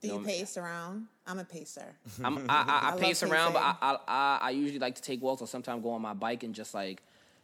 Do 0.00 0.08
you 0.08 0.14
No. 0.14 0.20
pace 0.20 0.56
around? 0.56 1.06
I'm 1.26 1.38
a 1.38 1.44
pacer. 1.44 1.94
I'm, 2.22 2.38
I, 2.38 2.42
I, 2.48 2.80
I, 2.82 2.90
love 2.90 3.00
pace 3.00 3.22
around, 3.22 3.52
but 3.54 3.62
I. 3.62 3.76
I, 3.80 3.98
I 4.08 4.38
I 4.42 4.50
usually 4.50 4.78
like 4.78 4.94
to 4.96 5.02
take 5.02 5.22
walks 5.22 5.40
or 5.42 5.46
sometimes 5.48 5.82
go 5.82 5.90
on 5.90 6.02
my 6.02 6.14
bike 6.14 6.42
and 6.42 6.54
just 6.54 6.74
like 6.74 7.02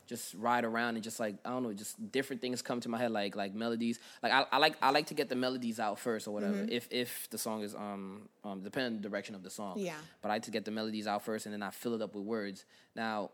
just 0.09 0.35
ride 0.35 0.65
around 0.65 0.95
and 0.95 1.05
just 1.05 1.21
like 1.21 1.37
I 1.45 1.51
don't 1.51 1.63
know, 1.63 1.73
just 1.75 2.11
different 2.11 2.41
things 2.41 2.63
come 2.63 2.81
to 2.81 2.89
my 2.89 2.97
head 2.97 3.11
like 3.11 3.37
like 3.37 3.55
melodies. 3.55 4.01
Like 4.23 4.33
I, 4.33 4.47
I 4.51 4.57
like 4.57 4.77
I 4.81 4.91
like 4.91 5.07
to 5.09 5.15
get 5.15 5.29
the 5.29 5.37
melodies 5.37 5.79
out 5.79 5.99
first 5.99 6.27
or 6.27 6.33
whatever. 6.33 6.55
Mm-hmm. 6.55 6.73
If 6.73 6.89
if 6.91 7.29
the 7.31 7.37
song 7.37 7.63
is 7.63 7.75
um 7.75 8.29
um 8.43 8.63
depending 8.63 8.97
on 8.97 9.03
the 9.03 9.09
direction 9.09 9.35
of 9.35 9.43
the 9.43 9.51
song. 9.51 9.75
Yeah. 9.77 9.97
But 10.23 10.31
I 10.31 10.35
like 10.35 10.43
to 10.45 10.51
get 10.51 10.65
the 10.65 10.71
melodies 10.71 11.07
out 11.07 11.25
first 11.25 11.45
and 11.45 11.53
then 11.53 11.63
I 11.63 11.71
fill 11.71 11.95
it 11.95 12.01
up 12.01 12.15
with 12.15 12.25
words. 12.25 12.65
Now, 12.97 13.31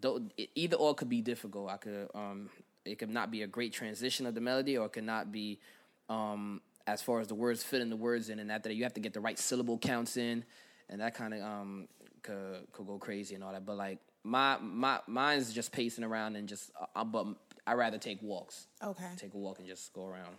though, 0.00 0.22
it, 0.38 0.48
either 0.54 0.76
or 0.76 0.94
could 0.94 1.10
be 1.10 1.20
difficult. 1.20 1.68
I 1.70 1.76
could 1.76 2.08
um 2.14 2.48
it 2.86 2.98
could 2.98 3.10
not 3.10 3.30
be 3.30 3.42
a 3.42 3.46
great 3.46 3.74
transition 3.74 4.24
of 4.24 4.34
the 4.34 4.40
melody 4.40 4.78
or 4.78 4.86
it 4.86 4.92
could 4.94 5.04
not 5.04 5.30
be 5.30 5.60
um 6.08 6.62
as 6.86 7.02
far 7.02 7.20
as 7.20 7.28
the 7.28 7.34
words 7.34 7.62
fitting 7.62 7.90
the 7.90 7.96
words 7.96 8.30
in 8.30 8.38
and 8.38 8.50
after 8.50 8.70
that 8.70 8.74
you 8.74 8.82
have 8.82 8.94
to 8.94 9.00
get 9.00 9.12
the 9.12 9.20
right 9.20 9.38
syllable 9.38 9.78
counts 9.78 10.16
in 10.16 10.44
and 10.90 11.00
that 11.00 11.14
kind 11.14 11.32
of 11.32 11.40
um 11.42 11.88
could 12.22 12.66
could 12.72 12.86
go 12.86 12.98
crazy 12.98 13.34
and 13.34 13.42
all 13.42 13.52
that 13.52 13.64
but 13.64 13.76
like 13.76 13.98
my 14.24 14.58
my 14.58 15.00
mine's 15.06 15.52
just 15.52 15.70
pacing 15.70 16.02
around 16.04 16.36
and 16.36 16.48
just 16.48 16.70
uh, 16.96 17.04
but 17.04 17.26
I 17.66 17.74
rather 17.74 17.98
take 17.98 18.20
walks. 18.22 18.66
Okay. 18.82 19.10
take 19.16 19.34
a 19.34 19.38
walk 19.38 19.58
and 19.58 19.68
just 19.68 19.92
go 19.92 20.06
around 20.06 20.34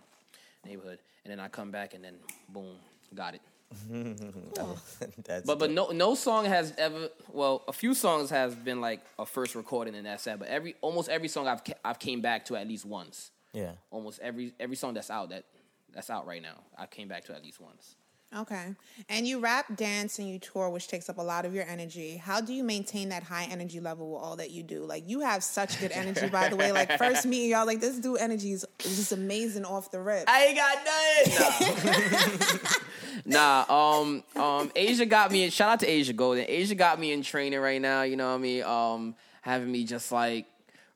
neighborhood. 0.64 0.98
And 1.24 1.30
then 1.32 1.40
I 1.40 1.48
come 1.48 1.70
back 1.70 1.94
and 1.94 2.04
then 2.04 2.16
boom 2.48 2.76
got 3.14 3.34
it. 3.34 3.40
That's 5.24 5.44
but 5.44 5.58
but 5.58 5.70
no 5.72 5.88
no 5.90 6.14
song 6.14 6.44
has 6.44 6.72
ever 6.78 7.08
well 7.32 7.64
a 7.66 7.72
few 7.72 7.94
songs 7.94 8.30
has 8.30 8.54
been 8.54 8.80
like 8.80 9.00
a 9.18 9.26
first 9.26 9.56
recording 9.56 9.96
and 9.96 10.06
that's 10.06 10.22
that 10.24 10.38
but 10.38 10.46
every 10.46 10.76
almost 10.82 11.08
every 11.08 11.26
song 11.26 11.48
I've 11.48 11.64
ca- 11.64 11.74
I've 11.84 11.98
came 11.98 12.20
back 12.20 12.44
to 12.46 12.56
at 12.56 12.68
least 12.68 12.84
once. 12.84 13.32
Yeah. 13.52 13.72
almost 13.90 14.20
every 14.20 14.52
every 14.60 14.76
song 14.76 14.94
that's 14.94 15.10
out 15.10 15.30
that 15.30 15.44
that's 15.92 16.10
out 16.10 16.26
right 16.26 16.42
now 16.42 16.58
I 16.78 16.86
came 16.86 17.08
back 17.08 17.24
to 17.24 17.34
at 17.34 17.42
least 17.42 17.60
once 17.60 17.96
Okay. 18.34 18.74
And 19.08 19.26
you 19.26 19.38
rap, 19.38 19.76
dance, 19.76 20.18
and 20.18 20.28
you 20.28 20.38
tour, 20.38 20.68
which 20.68 20.88
takes 20.88 21.08
up 21.08 21.18
a 21.18 21.22
lot 21.22 21.44
of 21.44 21.54
your 21.54 21.64
energy. 21.64 22.16
How 22.16 22.40
do 22.40 22.52
you 22.52 22.64
maintain 22.64 23.08
that 23.10 23.22
high 23.22 23.44
energy 23.50 23.78
level 23.80 24.12
with 24.12 24.22
all 24.22 24.36
that 24.36 24.50
you 24.50 24.62
do? 24.62 24.84
Like, 24.84 25.08
you 25.08 25.20
have 25.20 25.44
such 25.44 25.80
good 25.80 25.92
energy, 25.92 26.28
by 26.28 26.48
the 26.48 26.56
way. 26.56 26.72
Like, 26.72 26.98
first 26.98 27.24
meeting 27.24 27.50
y'all, 27.50 27.66
like, 27.66 27.80
this 27.80 27.98
dude 27.98 28.18
energy 28.18 28.52
is 28.52 28.66
just 28.78 29.12
amazing 29.12 29.64
off 29.64 29.90
the 29.90 30.00
rip. 30.00 30.24
I 30.28 30.46
ain't 30.46 30.56
got 30.56 30.78
nothing. 31.70 32.60
Nah. 33.26 33.64
nah, 33.68 34.00
um, 34.00 34.24
um, 34.34 34.72
Asia 34.74 35.06
got 35.06 35.30
me. 35.30 35.44
in 35.44 35.50
Shout 35.50 35.70
out 35.70 35.80
to 35.80 35.86
Asia 35.86 36.12
Golden. 36.12 36.44
Asia 36.48 36.74
got 36.74 36.98
me 36.98 37.12
in 37.12 37.22
training 37.22 37.60
right 37.60 37.80
now. 37.80 38.02
You 38.02 38.16
know 38.16 38.28
what 38.28 38.34
I 38.34 38.38
mean? 38.38 38.62
Um, 38.64 39.14
having 39.40 39.70
me 39.70 39.84
just 39.84 40.10
like 40.10 40.46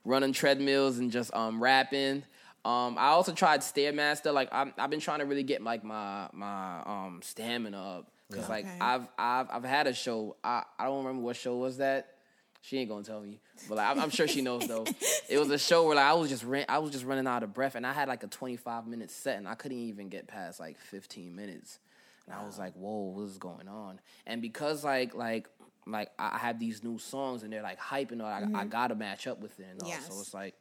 running 0.05 0.33
treadmills 0.33 0.99
and 0.99 1.11
just 1.11 1.33
um 1.35 1.63
rapping. 1.63 2.25
Um, 2.65 2.97
I 2.99 3.09
also 3.09 3.33
tried 3.33 3.61
stairmaster. 3.61 4.33
Like 4.33 4.49
I'm, 4.53 4.73
I've 4.77 4.91
been 4.91 5.01
trying 5.01 5.21
to 5.21 5.25
really 5.25 5.43
get 5.43 5.63
like 5.63 5.83
my 5.83 6.29
my 6.33 6.81
um 6.81 7.21
stamina 7.23 7.99
up 7.99 8.11
because 8.29 8.49
like 8.49 8.65
Okay. 8.67 8.77
I've 8.81 9.09
I've 9.19 9.47
I've 9.51 9.65
had 9.65 9.87
a 9.87 9.95
show. 9.95 10.37
I 10.45 10.65
I 10.79 10.85
don't 10.85 11.05
remember 11.05 11.23
what 11.23 11.37
show 11.37 11.57
was 11.57 11.79
that. 11.79 12.15
She 12.63 12.77
ain't 12.77 12.91
gonna 12.91 13.03
tell 13.05 13.23
me, 13.23 13.41
but 13.71 13.77
like, 13.79 13.89
I'm, 13.89 13.99
I'm 13.99 14.11
sure 14.11 14.29
she 14.29 14.43
knows 14.43 14.69
though. 14.69 14.85
It 15.31 15.39
was 15.39 15.49
a 15.49 15.59
show 15.69 15.87
where 15.87 15.97
like 15.97 16.05
I 16.05 16.13
was 16.13 16.29
just 16.29 16.45
ran, 16.45 16.67
I 16.69 16.77
was 16.79 16.91
just 16.93 17.07
running 17.07 17.27
out 17.27 17.43
of 17.43 17.55
breath, 17.55 17.75
and 17.75 17.87
I 17.87 17.95
had 17.95 18.07
like 18.07 18.23
a 18.23 18.27
25 18.27 18.87
minute 18.87 19.11
set, 19.11 19.39
and 19.39 19.49
I 19.49 19.55
couldn't 19.55 19.79
even 19.79 20.11
get 20.11 20.27
past 20.29 20.61
like 20.61 20.79
15 20.79 21.35
minutes, 21.35 21.79
and 22.27 22.35
I 22.35 22.45
was 22.45 22.59
like, 22.59 22.75
"Whoa, 22.75 23.15
what 23.17 23.23
is 23.23 23.39
going 23.39 23.67
on?" 23.67 23.99
And 24.27 24.43
because 24.43 24.85
like 24.85 25.15
like 25.15 25.49
like 25.87 26.11
I 26.19 26.33
I 26.35 26.39
have 26.39 26.59
these 26.61 26.85
new 26.85 26.99
songs, 26.99 27.45
and 27.45 27.51
they're 27.51 27.63
like 27.63 27.79
hype 27.79 28.11
and 28.11 28.21
all, 28.21 28.29
I, 28.29 28.47
I 28.55 28.65
gotta 28.67 28.95
match 28.95 29.27
up 29.27 29.41
with 29.41 29.59
it, 29.59 29.67
and 29.71 29.81
all. 29.81 29.89
Yes. 29.89 30.07
so 30.09 30.21
it's 30.21 30.35
like 30.35 30.55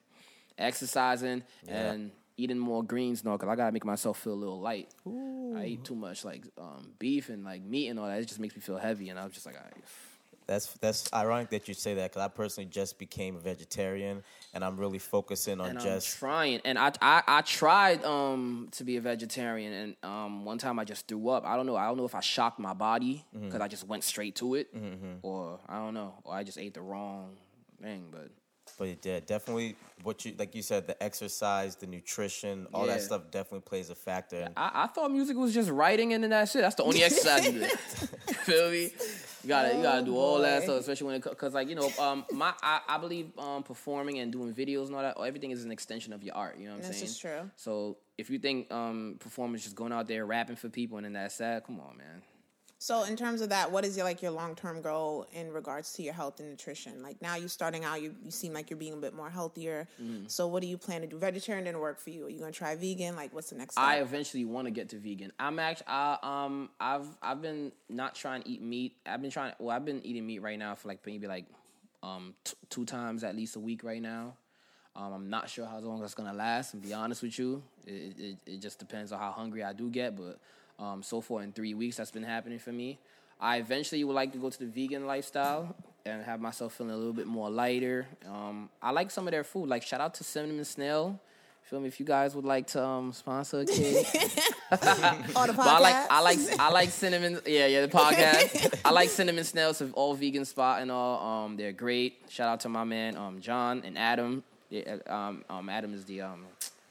exercising 0.60 1.44
and 1.68 2.12
eating 2.38 2.58
more 2.60 2.84
greens, 2.84 3.24
no, 3.24 3.34
because 3.34 3.50
I 3.50 3.56
gotta 3.56 3.72
make 3.72 3.86
myself 3.86 4.20
feel 4.20 4.34
a 4.34 4.36
little 4.36 4.60
light. 4.62 4.90
I 5.58 5.66
eat 5.66 5.84
too 5.84 5.96
much 5.96 6.24
like 6.24 6.44
um, 6.58 6.92
beef 7.00 7.30
and 7.30 7.44
like 7.44 7.62
meat 7.64 7.90
and 7.90 8.00
all 8.00 8.08
that. 8.08 8.20
It 8.22 8.28
just 8.28 8.40
makes 8.40 8.56
me 8.56 8.62
feel 8.62 8.78
heavy, 8.78 9.10
and 9.10 9.20
I 9.20 9.24
was 9.26 9.34
just 9.34 9.46
like, 9.46 9.56
right. 9.56 9.74
That's 10.48 10.66
that's 10.82 11.14
ironic 11.14 11.52
that 11.52 11.68
you 11.68 11.76
say 11.76 11.94
that 11.94 12.12
because 12.12 12.24
I 12.24 12.28
personally 12.28 12.68
just 12.72 12.98
became 12.98 13.36
a 13.36 13.40
vegetarian 13.40 14.24
and 14.52 14.66
I'm 14.66 14.78
really 14.78 14.98
focusing 14.98 15.62
on 15.62 15.70
and 15.70 15.80
just 15.80 16.16
I'm 16.16 16.20
trying. 16.20 16.62
And 16.66 16.80
I, 16.80 16.92
I 17.04 17.22
I 17.28 17.42
tried 17.42 18.04
um 18.04 18.70
to 18.72 18.84
be 18.84 18.98
a 18.98 19.02
vegetarian, 19.02 19.72
and 19.74 19.96
um 20.02 20.46
one 20.46 20.58
time 20.58 20.80
I 20.80 20.86
just 20.86 21.08
threw 21.08 21.30
up. 21.30 21.46
I 21.46 21.56
don't 21.56 21.68
know. 21.68 21.76
I 21.76 21.86
don't 21.86 21.98
know 21.98 22.06
if 22.06 22.16
I 22.16 22.22
shocked 22.22 22.58
my 22.58 22.74
body 22.74 23.24
because 23.32 23.62
I 23.62 23.68
just 23.68 23.86
went 23.88 24.04
straight 24.04 24.36
to 24.38 24.56
it, 24.56 24.74
or 25.22 25.60
I 25.68 25.76
don't 25.78 25.94
know, 25.94 26.16
or 26.24 26.34
I 26.34 26.44
just 26.44 26.58
ate 26.58 26.74
the 26.74 26.82
wrong 26.82 27.38
thing. 27.80 28.08
But 28.12 28.30
But 28.78 29.06
yeah, 29.06 29.20
definitely 29.20 29.76
what 30.04 30.24
you 30.26 30.34
like 30.38 30.56
you 30.56 30.62
said, 30.62 30.88
the 30.88 31.02
exercise, 31.02 31.76
the 31.76 31.88
nutrition, 31.88 32.68
all 32.74 32.86
that 32.88 33.02
stuff 33.02 33.24
definitely 33.32 33.62
plays 33.62 33.90
a 33.90 33.96
factor. 33.96 34.42
And 34.42 34.54
I, 34.56 34.84
I 34.84 34.88
thought 34.88 35.12
music 35.12 35.38
was 35.38 35.54
just 35.54 35.70
writing 35.70 36.14
and 36.14 36.24
then 36.24 36.32
that's 36.32 36.56
it. 36.56 36.62
That's 36.62 36.76
the 36.76 36.84
only 36.84 37.04
exercise 37.04 37.46
you 37.46 37.60
do. 37.60 37.66
Feel 38.46 38.72
me? 38.72 38.92
You 39.44 39.48
gotta 39.48 39.76
you 39.76 39.82
gotta 39.82 40.06
do 40.06 40.18
all 40.18 40.40
that 40.40 40.64
stuff, 40.64 40.82
especially 40.82 41.08
when 41.08 41.16
it 41.16 41.24
because 41.24 41.54
like 41.54 41.70
you 41.70 41.76
know 41.76 41.92
um 42.00 42.26
my 42.32 42.54
I, 42.62 42.82
I 42.88 42.98
believe 42.98 43.32
um 43.38 43.64
performing 43.64 44.20
and 44.20 44.32
doing 44.32 44.54
videos 44.54 44.88
and 44.88 44.96
all 44.96 45.02
that 45.02 45.18
everything 45.20 45.52
is 45.52 45.64
an 45.64 45.72
extension 45.72 46.14
of 46.14 46.24
your 46.24 46.36
art. 46.36 46.58
You 46.58 46.66
know 46.66 46.72
what 46.76 46.84
I'm 46.84 46.88
This 46.88 46.98
saying? 46.98 47.06
is 47.06 47.18
true. 47.18 47.52
So 47.56 47.98
if 48.18 48.30
you 48.30 48.40
think 48.40 48.72
um 48.72 49.16
performance 49.20 49.64
just 49.64 49.76
going 49.76 49.92
out 49.94 50.08
there 50.08 50.26
rapping 50.26 50.56
for 50.56 50.70
people 50.70 50.98
and 50.98 51.06
then 51.06 51.14
that's 51.14 51.36
sad, 51.36 51.64
come 51.66 51.80
on, 51.80 51.98
man. 51.98 52.22
So, 52.82 53.04
in 53.04 53.18
terms 53.18 53.42
of 53.42 53.50
that, 53.50 53.70
what 53.70 53.84
is 53.84 53.98
your 53.98 54.06
like 54.06 54.22
your 54.22 54.32
long 54.32 54.56
term 54.56 54.82
goal 54.82 55.28
in 55.34 55.52
regards 55.52 55.92
to 55.94 56.02
your 56.02 56.14
health 56.14 56.40
and 56.40 56.50
nutrition? 56.50 57.04
Like 57.04 57.22
now, 57.22 57.36
you're 57.36 57.50
starting 57.50 57.84
out, 57.84 58.02
you, 58.02 58.16
you 58.24 58.32
seem 58.32 58.54
like 58.54 58.70
you're 58.70 58.80
being 58.80 58.94
a 58.94 58.98
bit 58.98 59.14
more 59.14 59.30
healthier. 59.30 59.86
Mm-hmm. 60.02 60.28
So, 60.28 60.48
what 60.48 60.62
do 60.62 60.68
you 60.68 60.78
plan 60.78 61.02
to 61.02 61.08
do? 61.08 61.18
Vegetarian 61.18 61.66
didn't 61.66 61.82
work 61.82 62.00
for 62.00 62.10
you. 62.10 62.28
Are 62.28 62.30
you 62.30 62.40
gonna 62.40 62.54
try 62.54 62.78
vegan? 62.78 63.18
Like, 63.18 63.34
what's 63.34 63.50
the 63.50 63.58
next 63.58 63.74
step? 63.74 63.84
I 63.84 63.98
eventually 63.98 64.46
want 64.46 64.68
to 64.68 64.72
get 64.72 64.88
to 64.90 64.98
vegan. 64.98 65.34
I'm 65.38 65.60
actually, 65.60 65.88
I, 65.90 66.18
um, 66.24 66.70
I've, 66.80 67.08
I've 67.22 67.42
been 67.42 67.74
not 67.90 68.16
trying 68.16 68.44
to 68.44 68.50
eat 68.50 68.62
meat. 68.62 68.96
I've 69.06 69.22
been 69.22 69.32
trying. 69.32 69.52
Well, 69.60 69.76
I've 69.76 69.84
been 69.84 70.02
eating 70.06 70.26
meat 70.26 70.40
right 70.40 70.58
now 70.58 70.74
for 70.76 70.88
like 70.88 71.06
maybe 71.06 71.28
like, 71.28 71.48
um, 72.02 72.34
t- 72.46 72.56
two 72.70 72.86
times 72.86 73.26
at 73.26 73.36
least 73.36 73.58
a 73.58 73.60
week 73.60 73.84
right 73.84 74.02
now. 74.02 74.36
Um, 74.96 75.12
I'm 75.12 75.30
not 75.30 75.50
sure 75.50 75.66
how 75.66 75.80
long 75.80 76.00
that's 76.00 76.14
gonna 76.14 76.34
last. 76.34 76.76
And 76.76 76.82
be 76.82 76.94
honest 76.94 77.24
with 77.24 77.38
you, 77.38 77.62
it, 77.86 78.18
it, 78.18 78.38
it 78.46 78.62
just 78.62 78.80
depends 78.80 79.12
on 79.12 79.20
how 79.20 79.32
hungry 79.32 79.64
I 79.64 79.74
do 79.74 79.90
get. 79.90 80.16
But 80.16 80.40
um, 80.80 81.04
so 81.04 81.22
far 81.22 81.42
in 81.44 81.52
three 81.52 81.74
weeks, 81.74 81.98
that's 81.98 82.12
been 82.12 82.24
happening 82.24 82.60
for 82.60 82.72
me. 82.72 82.98
I 83.40 83.58
eventually 83.58 84.04
would 84.04 84.14
like 84.14 84.32
to 84.34 84.38
go 84.38 84.50
to 84.50 84.60
the 84.60 84.66
vegan 84.66 85.06
lifestyle 85.06 85.76
and 86.06 86.24
have 86.24 86.42
myself 86.42 86.74
feeling 86.74 86.94
a 86.94 86.98
little 86.98 87.14
bit 87.14 87.28
more 87.28 87.50
lighter. 87.50 88.08
Um, 88.28 88.70
I 88.82 88.92
like 88.92 89.12
some 89.12 89.28
of 89.28 89.32
their 89.32 89.44
food. 89.44 89.70
Like 89.70 89.84
shout 89.84 90.02
out 90.02 90.14
to 90.16 90.24
Cinnamon 90.24 90.64
Snail 90.66 91.20
Feel 91.70 91.82
me? 91.82 91.88
If 91.88 92.00
you 92.00 92.06
guys 92.06 92.34
would 92.36 92.46
like 92.46 92.66
to 92.68 92.84
um, 92.84 93.14
sponsor 93.14 93.60
a 93.60 93.66
kid, 93.66 93.98
On 94.72 95.48
the 95.48 95.54
podcast. 95.54 95.56
but 95.56 95.68
I 95.68 95.80
like 95.80 96.12
I 96.12 96.20
like 96.22 96.40
I 96.60 96.72
like 96.72 96.90
cinnamon. 96.90 97.40
Yeah, 97.46 97.68
yeah, 97.68 97.86
the 97.86 97.96
podcast. 97.96 98.80
I 98.86 98.90
like 98.90 99.10
cinnamon 99.10 99.44
snails. 99.44 99.80
Of 99.80 99.94
all 99.94 100.16
vegan 100.16 100.46
spot 100.46 100.82
and 100.82 100.90
all. 100.90 101.46
Um, 101.46 101.58
they're 101.58 101.72
great. 101.72 102.18
Shout 102.28 102.48
out 102.48 102.62
to 102.62 102.70
my 102.70 102.86
man 102.86 103.16
um 103.16 103.40
John 103.40 103.84
and 103.86 104.00
Adam. 104.00 104.44
Yeah, 104.72 104.96
um, 105.06 105.44
um 105.48 105.70
Adam 105.70 105.94
is 105.94 106.06
the 106.06 106.22
um 106.22 106.46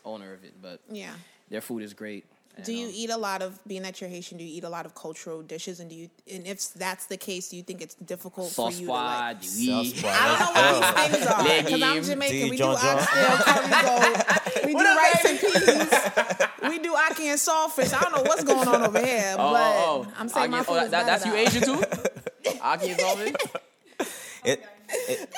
owner 0.04 0.32
of 0.32 0.44
it, 0.44 0.54
but 0.62 0.78
Yeah. 0.88 1.14
their 1.50 1.60
food 1.60 1.82
is 1.82 1.92
great. 1.92 2.24
Do 2.64 2.72
you 2.72 2.86
um, 2.86 2.92
eat 2.94 3.10
a 3.10 3.16
lot 3.16 3.42
of 3.42 3.58
being 3.66 3.82
that 3.82 4.00
you're 4.00 4.10
Haitian? 4.10 4.38
Do 4.38 4.44
you 4.44 4.56
eat 4.56 4.64
a 4.64 4.68
lot 4.68 4.84
of 4.86 4.94
cultural 4.94 5.42
dishes? 5.42 5.78
And 5.80 5.88
do 5.90 5.96
you, 5.96 6.10
and 6.32 6.46
if 6.46 6.72
that's 6.74 7.06
the 7.06 7.16
case, 7.16 7.48
do 7.50 7.56
you 7.56 7.62
think 7.62 7.80
it's 7.82 7.94
difficult 7.94 8.48
for 8.48 8.70
sauce 8.70 8.80
you 8.80 8.86
to 8.86 8.92
like? 8.92 9.40
pois, 9.40 9.56
du 9.56 9.70
riz. 9.80 9.92
Sauce 9.92 10.02
pois. 10.02 10.12
I 10.14 10.38
don't 10.38 10.54
know 10.54 10.80
what 10.80 10.96
these 10.96 11.16
things 11.18 11.26
are 11.26 11.64
because 11.64 11.82
I'm 11.82 12.02
Jamaican. 12.02 12.36
D. 12.38 12.50
We 12.50 12.56
John 12.56 12.74
do 12.76 12.82
John. 12.82 12.98
oxtail, 12.98 13.36
curry 13.38 13.70
goat. 13.82 14.24
We 14.68 14.74
do 14.74 14.84
rice 14.84 15.24
and 15.24 15.38
peas. 15.38 16.70
We 16.70 16.78
do 16.80 16.94
ackee 16.94 17.28
and 17.30 17.38
saltfish. 17.40 17.94
I 17.94 18.00
don't 18.00 18.12
know 18.16 18.22
what's 18.22 18.44
going 18.44 18.68
on 18.68 18.82
over 18.82 18.98
here, 19.04 19.34
Oh, 19.38 19.52
but 19.52 19.76
oh, 19.76 20.06
oh. 20.08 20.12
I'm 20.18 20.28
saying 20.28 20.50
my 20.50 20.62
food 20.62 20.78
oh, 20.78 20.84
is 20.84 20.90
that, 20.90 21.06
that's 21.06 21.24
you 21.24 21.34
Asian 21.34 21.62
too? 21.62 21.76
Ackee 22.60 22.96
is 22.98 23.02
all 23.02 23.18
it? 23.18 23.36
It, 24.44 24.64
it- 25.08 25.30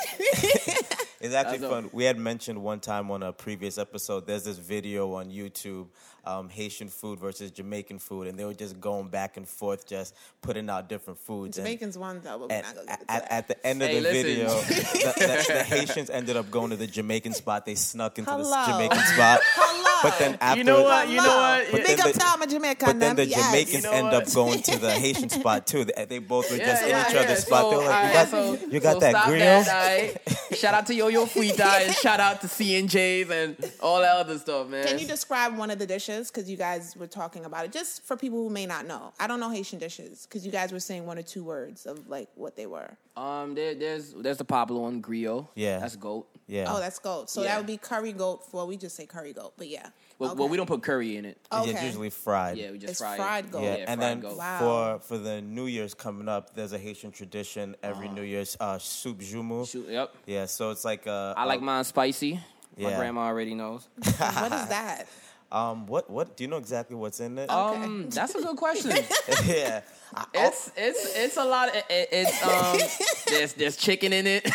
it's 1.20 1.34
actually 1.34 1.58
That's 1.58 1.70
fun. 1.72 1.90
We 1.92 2.04
had 2.04 2.18
mentioned 2.18 2.62
one 2.62 2.80
time 2.80 3.10
on 3.10 3.22
a 3.22 3.32
previous 3.32 3.76
episode. 3.78 4.26
There's 4.26 4.44
this 4.44 4.56
video 4.58 5.12
on 5.14 5.30
YouTube, 5.30 5.88
um, 6.30 6.48
Haitian 6.48 6.88
food 6.88 7.18
versus 7.18 7.50
Jamaican 7.50 7.98
food, 7.98 8.28
and 8.28 8.38
they 8.38 8.44
were 8.44 8.54
just 8.54 8.80
going 8.80 9.08
back 9.08 9.36
and 9.36 9.46
forth, 9.48 9.86
just 9.86 10.14
putting 10.42 10.70
out 10.70 10.88
different 10.88 11.18
foods. 11.18 11.58
and- 11.58 11.66
Jamaicans 11.66 11.98
won 11.98 12.20
though, 12.22 12.38
but 12.38 12.50
we're 12.50 12.62
not 12.62 12.74
gonna 12.74 12.86
get 12.86 13.04
at, 13.08 13.30
at, 13.32 13.48
the 13.48 13.66
end 13.66 13.82
of 13.82 13.88
Hey, 13.88 13.94
the 13.96 14.00
listen. 14.00 14.22
video, 14.22 14.48
the, 14.60 15.46
the, 15.48 15.52
the 15.54 15.62
Haitians 15.64 16.10
ended 16.10 16.36
up 16.36 16.50
going 16.50 16.70
to 16.70 16.76
the 16.76 16.86
Jamaican 16.86 17.32
spot. 17.34 17.66
They 17.66 17.74
snuck 17.74 18.18
into 18.18 18.30
Hello. 18.30 18.44
the 18.66 18.72
Jamaican 18.72 18.98
spot. 18.98 19.40
Hello. 19.54 19.86
But 20.02 20.18
then 20.18 20.38
after, 20.40 20.58
You 20.58 20.64
know 20.64 20.82
what? 20.82 21.08
You 21.10 21.16
know 21.16 21.22
what? 21.36 21.66
But 21.72 21.84
Big 21.86 21.98
then 21.98 22.00
up 22.06 22.12
the- 22.14 22.18
to 22.20 22.26
all 22.26 22.46
Jamaican. 22.46 22.86
But 22.86 23.00
then 23.00 23.16
the. 23.16 23.26
Yes. 23.26 23.46
Jamaicans 23.46 23.84
You 23.84 23.90
know 23.90 23.96
end 23.96 24.06
up 24.14 24.32
going 24.32 24.62
to 24.62 24.78
the 24.78 24.90
Haitian 25.04 25.28
spot 25.28 25.66
too. 25.66 25.84
They, 25.84 26.04
they 26.06 26.18
both 26.18 26.50
were 26.50 26.56
just 26.58 26.82
in 26.82 26.88
each 26.90 27.14
other's 27.16 27.40
spot. 27.44 27.62
So, 27.64 27.70
they 27.70 27.76
were 27.76 27.82
like, 27.84 28.02
you 28.04 28.08
alright, 28.08 28.12
got, 28.14 28.28
so- 28.60 28.66
you 28.70 28.80
got 28.80 28.92
so 28.94 29.00
that 29.00 29.26
grill? 29.26 29.40
That. 29.64 30.56
Shout 30.56 30.74
out 30.74 30.86
to 30.86 30.94
Yo 30.94 31.08
Yo 31.08 31.26
Fuita 31.26 31.60
and 31.86 31.94
shout 31.94 32.18
out 32.20 32.40
to 32.40 32.48
C 32.48 32.76
and 32.76 32.88
J's 32.88 33.30
and 33.30 33.56
all 33.80 34.00
that 34.00 34.16
other 34.16 34.38
stuff, 34.38 34.68
man. 34.68 34.84
Can 34.86 34.98
you 34.98 35.06
describe 35.06 35.56
one 35.56 35.70
of 35.70 35.78
the 35.78 35.86
dishes? 35.86 36.19
Because 36.28 36.50
you 36.50 36.56
guys 36.56 36.96
were 36.96 37.06
talking 37.06 37.44
about 37.44 37.64
it, 37.64 37.72
just 37.72 38.02
for 38.04 38.16
people 38.16 38.38
who 38.42 38.50
may 38.50 38.66
not 38.66 38.86
know. 38.86 39.12
I 39.18 39.26
don't 39.26 39.40
know 39.40 39.48
Haitian 39.50 39.78
dishes 39.78 40.26
because 40.26 40.44
you 40.44 40.52
guys 40.52 40.72
were 40.72 40.80
saying 40.80 41.06
one 41.06 41.18
or 41.18 41.22
two 41.22 41.44
words 41.44 41.86
of 41.86 42.08
like 42.08 42.28
what 42.34 42.56
they 42.56 42.66
were. 42.66 42.96
um, 43.16 43.54
there, 43.54 43.74
there's 43.74 44.12
there's 44.14 44.38
the 44.38 44.44
popular 44.44 44.80
one, 44.82 45.00
griot. 45.00 45.46
Yeah. 45.54 45.78
that's 45.78 45.96
goat. 45.96 46.26
Yeah. 46.46 46.66
Oh, 46.68 46.80
that's 46.80 46.98
goat. 46.98 47.30
So 47.30 47.42
Yeah. 47.42 47.48
that 47.48 47.56
would 47.58 47.66
be 47.66 47.76
curry 47.76 48.12
goat. 48.12 48.42
Well, 48.52 48.66
we 48.66 48.76
just 48.76 48.96
say 48.96 49.06
curry 49.06 49.32
goat, 49.32 49.52
but 49.56 49.68
yeah. 49.68 49.88
Well, 50.18 50.32
Okay. 50.32 50.38
well, 50.40 50.48
we 50.48 50.56
don't 50.58 50.66
put 50.66 50.82
curry 50.82 51.16
in 51.16 51.24
it. 51.24 51.38
Okay. 51.50 51.70
It's 51.70 51.82
usually 51.82 52.10
fried. 52.10 52.58
Yeah, 52.58 52.72
we 52.72 52.78
just 52.78 52.90
It's 52.92 53.00
fry 53.00 53.16
fried 53.16 53.50
goat. 53.50 53.62
Yeah, 53.62 53.76
Yeah, 53.76 53.84
and 53.88 54.00
fried 54.00 54.00
then 54.00 54.20
goat. 54.20 54.36
Wow. 54.36 54.58
for 54.98 55.06
for 55.06 55.18
the 55.18 55.40
New 55.40 55.66
Year's 55.66 55.94
coming 55.94 56.28
up, 56.28 56.54
there's 56.54 56.72
a 56.72 56.78
Haitian 56.78 57.10
tradition 57.12 57.74
every 57.82 58.06
Uh-huh. 58.06 58.16
New 58.16 58.22
Year's 58.22 58.56
uh, 58.60 58.78
soup 58.78 59.20
joumou. 59.20 59.66
Shoot, 59.70 59.88
yep. 59.88 60.14
Yeah, 60.26 60.46
so 60.46 60.70
it's 60.70 60.84
like 60.84 61.06
uh, 61.06 61.34
I 61.36 61.44
like 61.44 61.60
mine 61.62 61.84
spicy. 61.84 62.34
My 62.78 62.90
Yeah. 62.90 62.96
grandma 62.98 63.22
already 63.26 63.54
knows. 63.54 63.88
what 63.96 64.52
is 64.52 64.66
that? 64.68 65.06
um 65.52 65.86
what 65.86 66.08
what 66.08 66.36
do 66.36 66.44
you 66.44 66.48
know 66.48 66.56
exactly 66.58 66.94
what's 66.96 67.18
in 67.20 67.36
it? 67.38 67.50
Okay. 67.50 67.84
Um, 67.84 68.08
that's 68.10 68.34
a 68.34 68.40
good 68.40 68.56
question. 68.56 68.90
yeah, 69.44 69.80
I- 70.14 70.26
It's 70.34 70.70
it's 70.76 71.16
it's 71.16 71.36
a 71.36 71.44
lot. 71.44 71.68
Of, 71.70 71.76
it, 71.90 72.08
it's 72.12 72.42
um 72.46 72.78
there's 73.28 73.52
there's 73.54 73.76
chicken 73.76 74.12
in 74.12 74.26
it. 74.28 74.46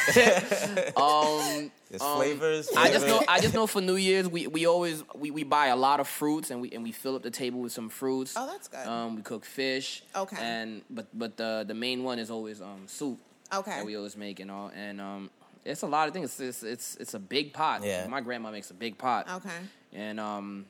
um, 0.98 1.72
there's 1.90 2.02
um, 2.02 2.18
flavors. 2.18 2.70
I 2.76 2.92
just 2.92 3.08
know. 3.08 3.22
I 3.28 3.40
just 3.40 3.54
know 3.54 3.68
for 3.68 3.82
New 3.82 3.96
Year's 3.96 4.28
we, 4.30 4.48
we 4.48 4.66
always 4.66 5.04
we, 5.16 5.32
we 5.32 5.44
buy 5.44 5.68
a 5.68 5.76
lot 5.76 6.00
of 6.00 6.08
fruits 6.08 6.52
and 6.52 6.62
we 6.62 6.72
and 6.72 6.84
we 6.84 6.92
fill 6.92 7.16
up 7.16 7.24
the 7.24 7.32
table 7.32 7.60
with 7.62 7.72
some 7.72 7.90
fruits. 7.90 8.34
Oh, 8.38 8.48
that's 8.48 8.68
good. 8.68 8.86
Um, 8.88 9.16
we 9.18 9.22
cook 9.22 9.46
fish. 9.46 10.04
Okay. 10.16 10.38
And 10.40 10.82
but 10.90 11.08
but 11.14 11.38
the 11.38 11.64
the 11.68 11.74
main 11.74 12.04
one 12.04 12.20
is 12.20 12.30
always 12.32 12.62
um 12.62 12.84
soup. 12.88 13.20
Okay. 13.54 13.72
That 13.78 13.86
we 13.86 13.96
always 13.98 14.18
make 14.18 14.40
and 14.40 14.50
all 14.52 14.72
and 14.76 15.00
um 15.02 15.30
it's 15.64 15.82
a 15.82 15.88
lot 15.88 16.08
of 16.08 16.14
things. 16.14 16.40
It's 16.40 16.40
it's 16.40 16.64
it's, 16.64 16.96
it's 16.98 17.14
a 17.16 17.20
big 17.20 17.54
pot. 17.54 17.84
Yeah. 17.84 18.08
My 18.08 18.22
grandma 18.22 18.52
makes 18.52 18.72
a 18.72 18.74
big 18.76 18.98
pot. 18.98 19.28
Okay. 19.30 19.60
And 19.94 20.20
um. 20.20 20.66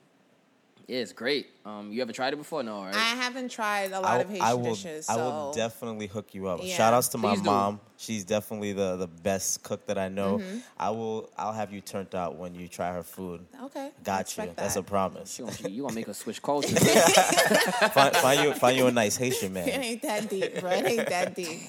Yeah, 0.88 1.00
it's 1.00 1.14
great. 1.14 1.48
Um, 1.66 1.92
you 1.92 2.04
ever 2.04 2.12
tried 2.12 2.34
it 2.34 2.36
before? 2.36 2.62
No, 2.62 2.84
right? 2.84 2.94
I 2.94 3.16
haven't 3.16 3.50
tried 3.50 3.92
a 3.92 4.00
lot 4.00 4.06
I, 4.06 4.20
of 4.20 4.30
Haitian 4.30 4.46
I 4.46 4.54
will, 4.54 4.76
dishes. 4.76 5.08
So 5.08 5.14
I 5.14 5.16
will 5.18 5.52
definitely 5.52 6.06
hook 6.06 6.36
you 6.36 6.48
up. 6.48 6.60
Yeah. 6.62 6.76
Shout 6.76 6.94
outs 6.94 7.08
to 7.10 7.18
my 7.18 7.36
do. 7.36 7.42
mom. 7.42 7.80
She's 7.98 8.24
definitely 8.24 8.74
the, 8.74 8.96
the 8.98 9.08
best 9.08 9.64
cook 9.64 9.88
that 9.88 9.98
I 9.98 10.10
know. 10.10 10.38
Mm-hmm. 10.38 10.58
I 10.78 10.92
will. 10.92 11.32
I'll 11.38 11.54
have 11.54 11.74
you 11.74 11.82
turned 11.82 12.14
out 12.14 12.36
when 12.36 12.54
you 12.54 12.68
try 12.68 12.94
her 12.94 13.02
food. 13.02 13.46
Okay. 13.64 13.86
I 13.88 14.04
Got 14.04 14.18
you. 14.38 14.44
expect 14.44 14.58
That's 14.58 14.76
a 14.76 14.84
promise. 14.84 15.40
you, 15.40 15.46
gonna, 15.46 15.70
you 15.70 15.82
gonna 15.84 15.96
make 15.96 16.08
us 16.10 16.20
switch 16.20 16.42
cultures? 16.42 16.78
find, 17.94 18.16
find 18.18 18.44
you 18.44 18.54
find 18.54 18.78
you 18.78 18.86
a 18.86 18.92
nice 18.92 19.18
Haitian 19.18 19.52
It 19.58 19.66
man. 19.66 19.70
ain't 19.70 20.02
that 20.04 20.30
deep, 20.30 20.60
bro. 20.60 20.72
It 20.72 20.86
ain't 20.86 21.10
that 21.10 21.36
deep. 21.36 21.62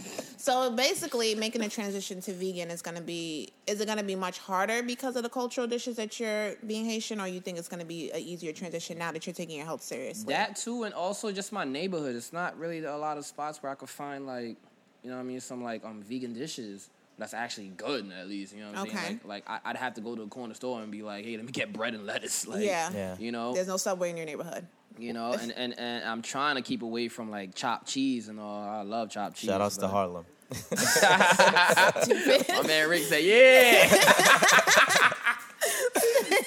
So 0.46 0.70
basically, 0.70 1.34
making 1.34 1.62
a 1.62 1.68
transition 1.68 2.20
to 2.20 2.32
vegan 2.32 2.70
is 2.70 2.80
gonna 2.80 3.00
be. 3.00 3.48
Is 3.66 3.80
it 3.80 3.86
gonna 3.86 4.04
be 4.04 4.14
much 4.14 4.38
harder 4.38 4.80
because 4.80 5.16
of 5.16 5.24
the 5.24 5.28
cultural 5.28 5.66
dishes 5.66 5.96
that 5.96 6.20
you're 6.20 6.54
being 6.64 6.84
Haitian, 6.84 7.20
or 7.20 7.26
you 7.26 7.40
think 7.40 7.58
it's 7.58 7.66
gonna 7.66 7.84
be 7.84 8.12
an 8.12 8.20
easier 8.20 8.52
transition 8.52 8.96
now 8.96 9.10
that 9.10 9.26
you're 9.26 9.34
taking 9.34 9.56
your 9.56 9.66
health 9.66 9.82
seriously? 9.82 10.32
that 10.32 10.54
too, 10.54 10.84
and 10.84 10.94
also 10.94 11.32
just 11.32 11.52
my 11.52 11.64
neighborhood. 11.64 12.14
It's 12.14 12.32
not 12.32 12.56
really 12.60 12.84
a 12.84 12.96
lot 12.96 13.18
of 13.18 13.26
spots 13.26 13.60
where 13.60 13.72
I 13.72 13.74
could 13.74 13.88
find 13.88 14.24
like, 14.24 14.56
you 15.02 15.10
know, 15.10 15.16
what 15.16 15.22
I 15.22 15.24
mean, 15.24 15.40
some 15.40 15.64
like 15.64 15.84
um 15.84 16.00
vegan 16.00 16.32
dishes 16.32 16.90
that's 17.18 17.34
actually 17.34 17.72
good 17.76 18.12
at 18.12 18.28
least. 18.28 18.54
You 18.54 18.60
know, 18.60 18.70
what 18.70 18.78
I'm 18.78 18.86
Okay. 18.86 18.96
saying? 18.98 19.20
Like, 19.24 19.48
like 19.48 19.62
I, 19.64 19.70
I'd 19.70 19.76
have 19.76 19.94
to 19.94 20.00
go 20.00 20.14
to 20.14 20.22
a 20.22 20.28
corner 20.28 20.54
store 20.54 20.80
and 20.80 20.92
be 20.92 21.02
like, 21.02 21.24
hey, 21.24 21.36
let 21.36 21.44
me 21.44 21.50
get 21.50 21.72
bread 21.72 21.94
and 21.94 22.06
lettuce. 22.06 22.46
Like, 22.46 22.62
Yeah. 22.62 22.92
Yeah. 22.94 23.16
You 23.18 23.32
know, 23.32 23.52
There's 23.52 23.66
no 23.66 23.78
subway 23.78 24.10
in 24.10 24.16
your 24.16 24.26
neighborhood. 24.26 24.64
you 24.96 25.12
know, 25.12 25.32
and, 25.32 25.50
and, 25.50 25.76
and 25.76 26.04
I'm 26.04 26.22
trying 26.22 26.54
to 26.54 26.62
keep 26.62 26.82
away 26.82 27.08
from 27.08 27.32
like 27.32 27.56
chopped 27.56 27.88
cheese 27.88 28.28
and 28.28 28.38
all. 28.38 28.62
I 28.62 28.82
love 28.82 29.10
chopped 29.10 29.38
cheese. 29.38 29.50
Shout 29.50 29.60
outs 29.60 29.76
to 29.78 29.88
Harlem. 29.88 30.24
My 31.02 32.62
man 32.66 32.88
Rick 32.88 33.02
said, 33.02 33.22
yeah. 33.24 33.88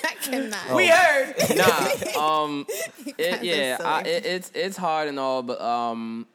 I 0.03 0.15
cannot. 0.21 0.75
we 0.75 0.87
heard. 0.87 1.35
Nah, 1.55 2.43
um, 2.43 2.65
it, 3.17 3.43
yeah, 3.43 3.77
I, 3.83 4.01
it, 4.01 4.25
it's 4.25 4.51
it's 4.55 4.77
hard 4.77 5.07
and 5.09 5.19
all, 5.19 5.43
but 5.43 5.59
um, 5.59 6.25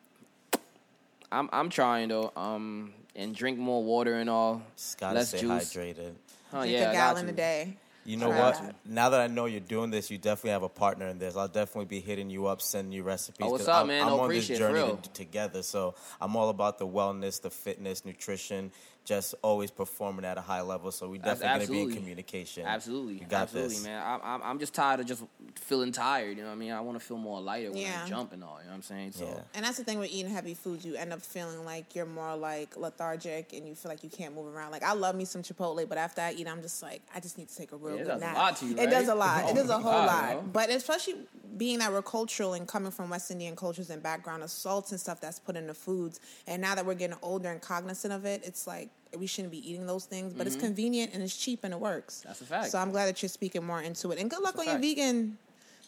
I'm 1.33 1.49
I'm 1.53 1.71
trying 1.71 2.09
though. 2.09 2.33
Um, 2.37 2.93
and 3.17 3.35
drink 3.35 3.59
more 3.59 3.83
water 3.83 4.15
and 4.17 4.29
all. 4.29 4.63
Just 4.77 4.99
gotta 4.99 5.15
Less 5.21 5.29
stay 5.29 5.41
juice. 5.41 5.73
hydrated. 5.75 6.13
Oh 6.53 6.61
Drink 6.61 6.73
yeah, 6.73 6.79
a 6.79 6.91
I 6.91 6.93
got 6.93 7.15
gallon 7.15 7.29
a 7.29 7.33
day. 7.33 7.77
You 8.05 8.17
know 8.19 8.29
what? 8.29 8.55
that. 8.61 8.75
Now 8.85 9.09
that 9.11 9.21
I 9.21 9.27
know 9.29 9.47
you're 9.47 9.61
doing 9.61 9.91
this, 9.91 10.11
you 10.11 10.19
definitely 10.19 10.51
have 10.51 10.63
a 10.63 10.69
partner 10.69 11.09
in 11.09 11.19
this. 11.19 11.37
I'll 11.37 11.49
definitely 11.49 11.87
be 11.87 12.01
hitting 12.01 12.29
you 12.29 12.47
up, 12.47 12.61
sending 12.61 12.93
you 12.93 13.03
recipes. 13.03 13.47
Oh, 13.47 13.51
what's 13.51 13.63
'cause 13.65 13.69
up, 13.69 13.81
I'm, 13.83 13.87
man? 13.89 14.03
I'm 14.03 14.09
No, 14.09 14.21
on 14.21 14.29
this 14.29 14.47
journey 14.47 14.97
to- 15.03 15.11
together, 15.11 15.63
so 15.63 15.95
I'm 16.21 16.37
all 16.37 16.51
about 16.51 16.79
the 16.79 16.87
wellness, 16.87 17.41
the 17.41 17.51
fitness, 17.51 18.05
nutrition, 18.05 18.73
just 19.05 19.35
always 19.43 19.71
performing 19.71 20.25
at 20.25 20.39
a 20.39 20.41
high 20.41 20.63
level. 20.63 20.91
So 20.91 21.09
we 21.09 21.19
That's 21.19 21.41
definitely 21.41 21.67
going 21.67 21.81
to 21.81 21.87
be 21.91 21.93
in 21.97 21.99
communication. 22.03 22.67
Absolutely, 22.67 23.15
you 23.15 23.27
got 23.27 23.43
absolutely, 23.43 23.75
this. 23.75 23.85
man. 23.85 24.03
I'm, 24.05 24.21
I'm 24.25 24.43
I'm 24.43 24.59
just 24.59 24.73
tired 24.75 25.01
of 25.01 25.07
just 25.07 25.23
feeling 25.57 25.93
tired. 25.93 26.37
You 26.37 26.43
know 26.43 26.49
what 26.49 26.55
I 26.55 26.59
mean? 26.59 26.73
I 26.73 26.81
want 26.81 26.99
to 26.99 27.05
feel 27.05 27.19
more 27.19 27.41
lighter 27.41 27.71
when 27.71 27.81
Yeah. 27.83 28.03
I 28.05 28.09
jump 28.09 28.33
and 28.33 28.43
all. 28.43 28.59
You 28.61 28.65
know 28.65 28.71
what 28.71 28.77
I'm 28.77 28.83
saying? 28.83 29.13
So 29.13 29.27
Yeah. 29.27 29.41
And 29.55 29.65
that's 29.65 29.77
the 29.77 29.85
thing 29.85 29.99
with 29.99 30.11
eating 30.11 30.33
heavy 30.33 30.55
foods. 30.55 30.85
You 30.87 30.95
end 30.97 31.13
up 31.13 31.21
feeling 31.23 31.65
like 31.65 31.95
you're 31.95 32.07
more 32.07 32.35
like 32.37 32.77
lethargic 32.77 33.53
and 33.53 33.69
you 33.69 33.75
feel 33.75 33.91
like 33.91 34.03
you 34.03 34.11
can't 34.11 34.35
move 34.35 34.47
around. 34.55 34.71
Like 34.73 34.83
I 34.83 34.95
love 34.95 35.15
me 35.15 35.25
some 35.27 35.43
Chipotle, 35.43 35.87
but 35.89 35.99
after 35.99 36.23
I 36.23 36.33
eat, 36.33 36.49
I'm 36.49 36.63
just 36.63 36.83
like, 36.83 37.03
I 37.15 37.21
just 37.21 37.37
need 37.39 37.49
to 37.49 37.57
take 37.57 37.73
a 37.73 37.77
real 37.77 37.97
Yeah, 37.97 38.01
it 38.01 38.05
good 38.05 38.11
does 38.13 38.23
a 38.23 38.25
nap. 38.25 38.37
lot 38.37 38.57
to 38.57 38.67
you, 38.67 38.77
It 38.79 38.91
does 38.91 39.09
a 39.09 39.15
lot. 39.15 39.45
Oh 39.45 39.51
it 39.51 39.55
does 39.55 39.69
a 39.69 39.75
whole 39.75 39.93
God, 39.93 40.07
lot. 40.07 40.31
yo. 40.37 40.41
But 40.51 40.71
especially 40.71 41.17
being 41.57 41.79
that 41.79 41.93
we're 41.93 42.03
cultural 42.03 42.55
and 42.55 42.67
coming 42.67 42.91
from 42.91 43.11
West 43.11 43.31
Indian 43.31 43.55
cultures 43.55 43.91
and 43.91 44.03
background 44.03 44.43
of 44.43 44.51
salts 44.51 44.91
and 44.93 45.01
stuff 45.01 45.21
that's 45.21 45.39
put 45.39 45.57
in 45.57 45.67
the 45.67 45.75
foods. 45.75 46.19
And 46.47 46.61
now 46.63 46.75
that 46.75 46.85
we're 46.87 46.95
getting 46.95 47.17
older 47.23 47.51
and 47.51 47.61
cognizant 47.61 48.13
of 48.13 48.25
it, 48.25 48.43
it's 48.45 48.67
like 48.67 48.89
we 49.19 49.27
shouldn't 49.27 49.53
be 49.53 49.69
eating 49.69 49.87
those 49.87 50.05
things. 50.05 50.33
But 50.33 50.47
it's 50.47 50.57
convenient 50.57 51.15
and 51.15 51.23
it's 51.23 51.37
cheap 51.37 51.65
and 51.65 51.73
it 51.73 51.81
works. 51.81 52.21
Mm-hmm. 52.21 52.29
That's 52.29 52.41
a 52.41 52.45
fact. 52.45 52.71
So 52.71 52.79
I'm 52.79 52.91
glad 52.91 53.07
that 53.07 53.23
you're 53.23 53.29
speaking 53.29 53.65
more 53.65 53.81
into 53.81 54.11
it. 54.13 54.19
And 54.19 54.31
good 54.31 54.43
luck 54.43 54.57
That's 54.57 54.69
on 54.69 54.81
your 54.81 54.81
vegan 54.81 55.39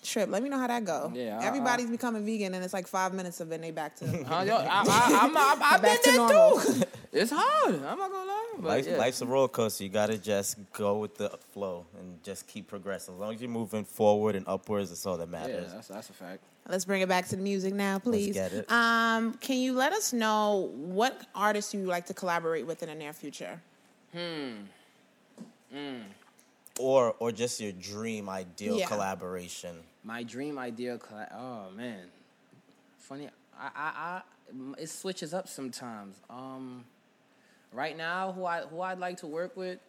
trip. 0.06 0.28
Let 0.30 0.42
me 0.42 0.48
know 0.48 0.58
how 0.58 0.66
that 0.66 0.84
go. 0.84 1.10
Yeah, 1.14 1.38
I- 1.40 1.44
Everybody's 1.46 1.90
becoming 1.90 2.24
vegan 2.24 2.54
and 2.54 2.64
it's 2.64 2.72
like 2.74 2.86
five 2.86 3.12
minutes 3.14 3.40
of 3.40 3.50
it 3.52 3.56
and 3.56 3.64
they 3.64 3.70
back 3.70 3.96
to 3.96 4.06
Huh, 4.28 4.44
yo, 4.46 4.56
I, 4.56 4.66
I, 4.66 5.18
I'm, 5.22 5.36
I'm, 5.36 5.62
I've 5.62 5.82
been 5.82 5.90
back 5.92 6.02
to 6.02 6.10
there 6.10 6.16
normal. 6.18 6.60
too. 6.60 6.82
It's 7.12 7.32
hard. 7.34 7.76
I'm 7.76 7.98
not 7.98 8.10
gonna 8.12 8.26
lie. 8.28 8.52
But 8.58 8.68
Life, 8.68 8.86
yeah. 8.86 8.96
Life's 8.98 9.22
a 9.22 9.26
roller 9.26 9.48
coaster. 9.48 9.84
You 9.84 9.88
got 9.88 10.10
to 10.10 10.18
just 10.18 10.58
go 10.74 10.98
with 10.98 11.16
the 11.16 11.30
flow 11.54 11.86
and 11.98 12.22
just 12.22 12.46
keep 12.46 12.68
progressing. 12.68 13.14
As 13.14 13.20
long 13.20 13.32
as 13.34 13.40
you're 13.40 13.48
moving 13.48 13.84
forward 13.84 14.36
and 14.36 14.46
upwards, 14.46 14.90
that's 14.90 15.06
all 15.06 15.16
that 15.16 15.28
yeah, 15.32 15.38
matters. 15.38 15.72
that's 15.72 15.88
that's 15.88 16.10
a 16.10 16.12
fact. 16.12 16.40
Let's 16.68 16.84
bring 16.84 17.00
it 17.00 17.08
back 17.08 17.26
to 17.28 17.36
the 17.36 17.42
music 17.42 17.72
now, 17.72 17.98
please. 17.98 18.34
get 18.34 18.52
it. 18.52 18.70
Um, 18.70 19.32
can 19.34 19.56
you 19.56 19.72
let 19.72 19.94
us 19.94 20.12
know 20.12 20.70
what 20.74 21.18
artists 21.34 21.72
you 21.72 21.80
would 21.80 21.88
like 21.88 22.04
to 22.06 22.14
collaborate 22.14 22.66
with 22.66 22.82
in 22.82 22.90
the 22.90 22.94
near 22.94 23.14
future? 23.14 23.62
Hmm. 24.12 24.56
Or 26.78 27.14
or 27.18 27.32
just 27.32 27.60
your 27.60 27.72
dream 27.72 28.28
ideal 28.28 28.76
Yeah. 28.78 28.86
collaboration. 28.88 29.76
My 30.06 30.22
dream 30.22 30.56
idea. 30.58 30.98
colla- 30.98 31.28
Oh 31.34 31.70
man, 31.76 32.04
funny. 32.96 33.28
I, 33.58 33.70
I, 33.74 34.22
I, 34.76 34.80
it 34.80 34.88
switches 34.88 35.34
up 35.34 35.48
sometimes. 35.48 36.16
Um, 36.30 36.84
right 37.72 37.96
now, 37.96 38.30
who 38.32 38.44
I 38.44 38.60
who 38.62 38.80
I'd 38.80 39.00
like 39.00 39.16
to 39.18 39.26
work 39.26 39.56
with, 39.56 39.80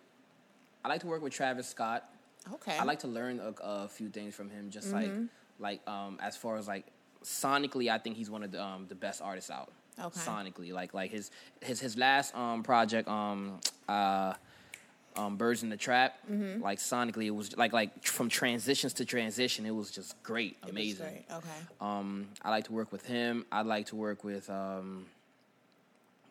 I 0.83 0.87
like 0.89 1.01
to 1.01 1.07
work 1.07 1.21
with 1.21 1.33
Travis 1.33 1.67
Scott. 1.67 2.09
Okay. 2.51 2.75
I 2.77 2.83
like 2.83 2.99
to 2.99 3.07
learn 3.07 3.39
a, 3.39 3.53
a 3.61 3.87
few 3.87 4.09
things 4.09 4.33
from 4.33 4.49
him. 4.49 4.71
Just 4.71 4.87
Mm-hmm. 4.91 5.21
like 5.59 5.81
like 5.85 5.87
um 5.87 6.17
as 6.21 6.35
far 6.35 6.57
as 6.57 6.67
like 6.67 6.87
sonically, 7.23 7.91
I 7.91 7.99
think 7.99 8.17
he's 8.17 8.31
one 8.31 8.41
of 8.43 8.51
the 8.51 8.63
um 8.63 8.87
the 8.89 8.95
best 8.95 9.21
artists 9.21 9.51
out. 9.51 9.71
Okay. 9.99 10.19
Sonically, 10.19 10.71
like 10.73 10.95
like 10.95 11.11
his 11.11 11.29
his 11.61 11.79
his 11.79 11.95
last 11.95 12.35
um 12.35 12.63
project 12.63 13.07
um 13.07 13.59
uh 13.87 14.33
um 15.17 15.35
Birds 15.37 15.63
in 15.63 15.69
the 15.69 15.77
Trap, 15.77 16.15
Mm-hmm. 16.31 16.61
like 16.61 16.79
sonically 16.79 17.25
it 17.25 17.31
was 17.31 17.55
like 17.57 17.73
like 17.73 18.05
from 18.05 18.29
transitions 18.29 18.93
to 18.93 19.05
transition, 19.05 19.65
it 19.65 19.71
was 19.75 19.89
just 19.91 20.21
great, 20.23 20.57
amazing. 20.69 21.05
great. 21.07 21.25
Okay. 21.37 21.47
Um, 21.81 22.27
I 22.43 22.49
like 22.51 22.65
to 22.65 22.71
work 22.73 22.91
with 22.91 23.05
him. 23.05 23.45
I 23.51 23.61
like 23.63 23.87
to 23.87 23.95
work 23.95 24.23
with. 24.23 24.49
Um, 24.49 25.05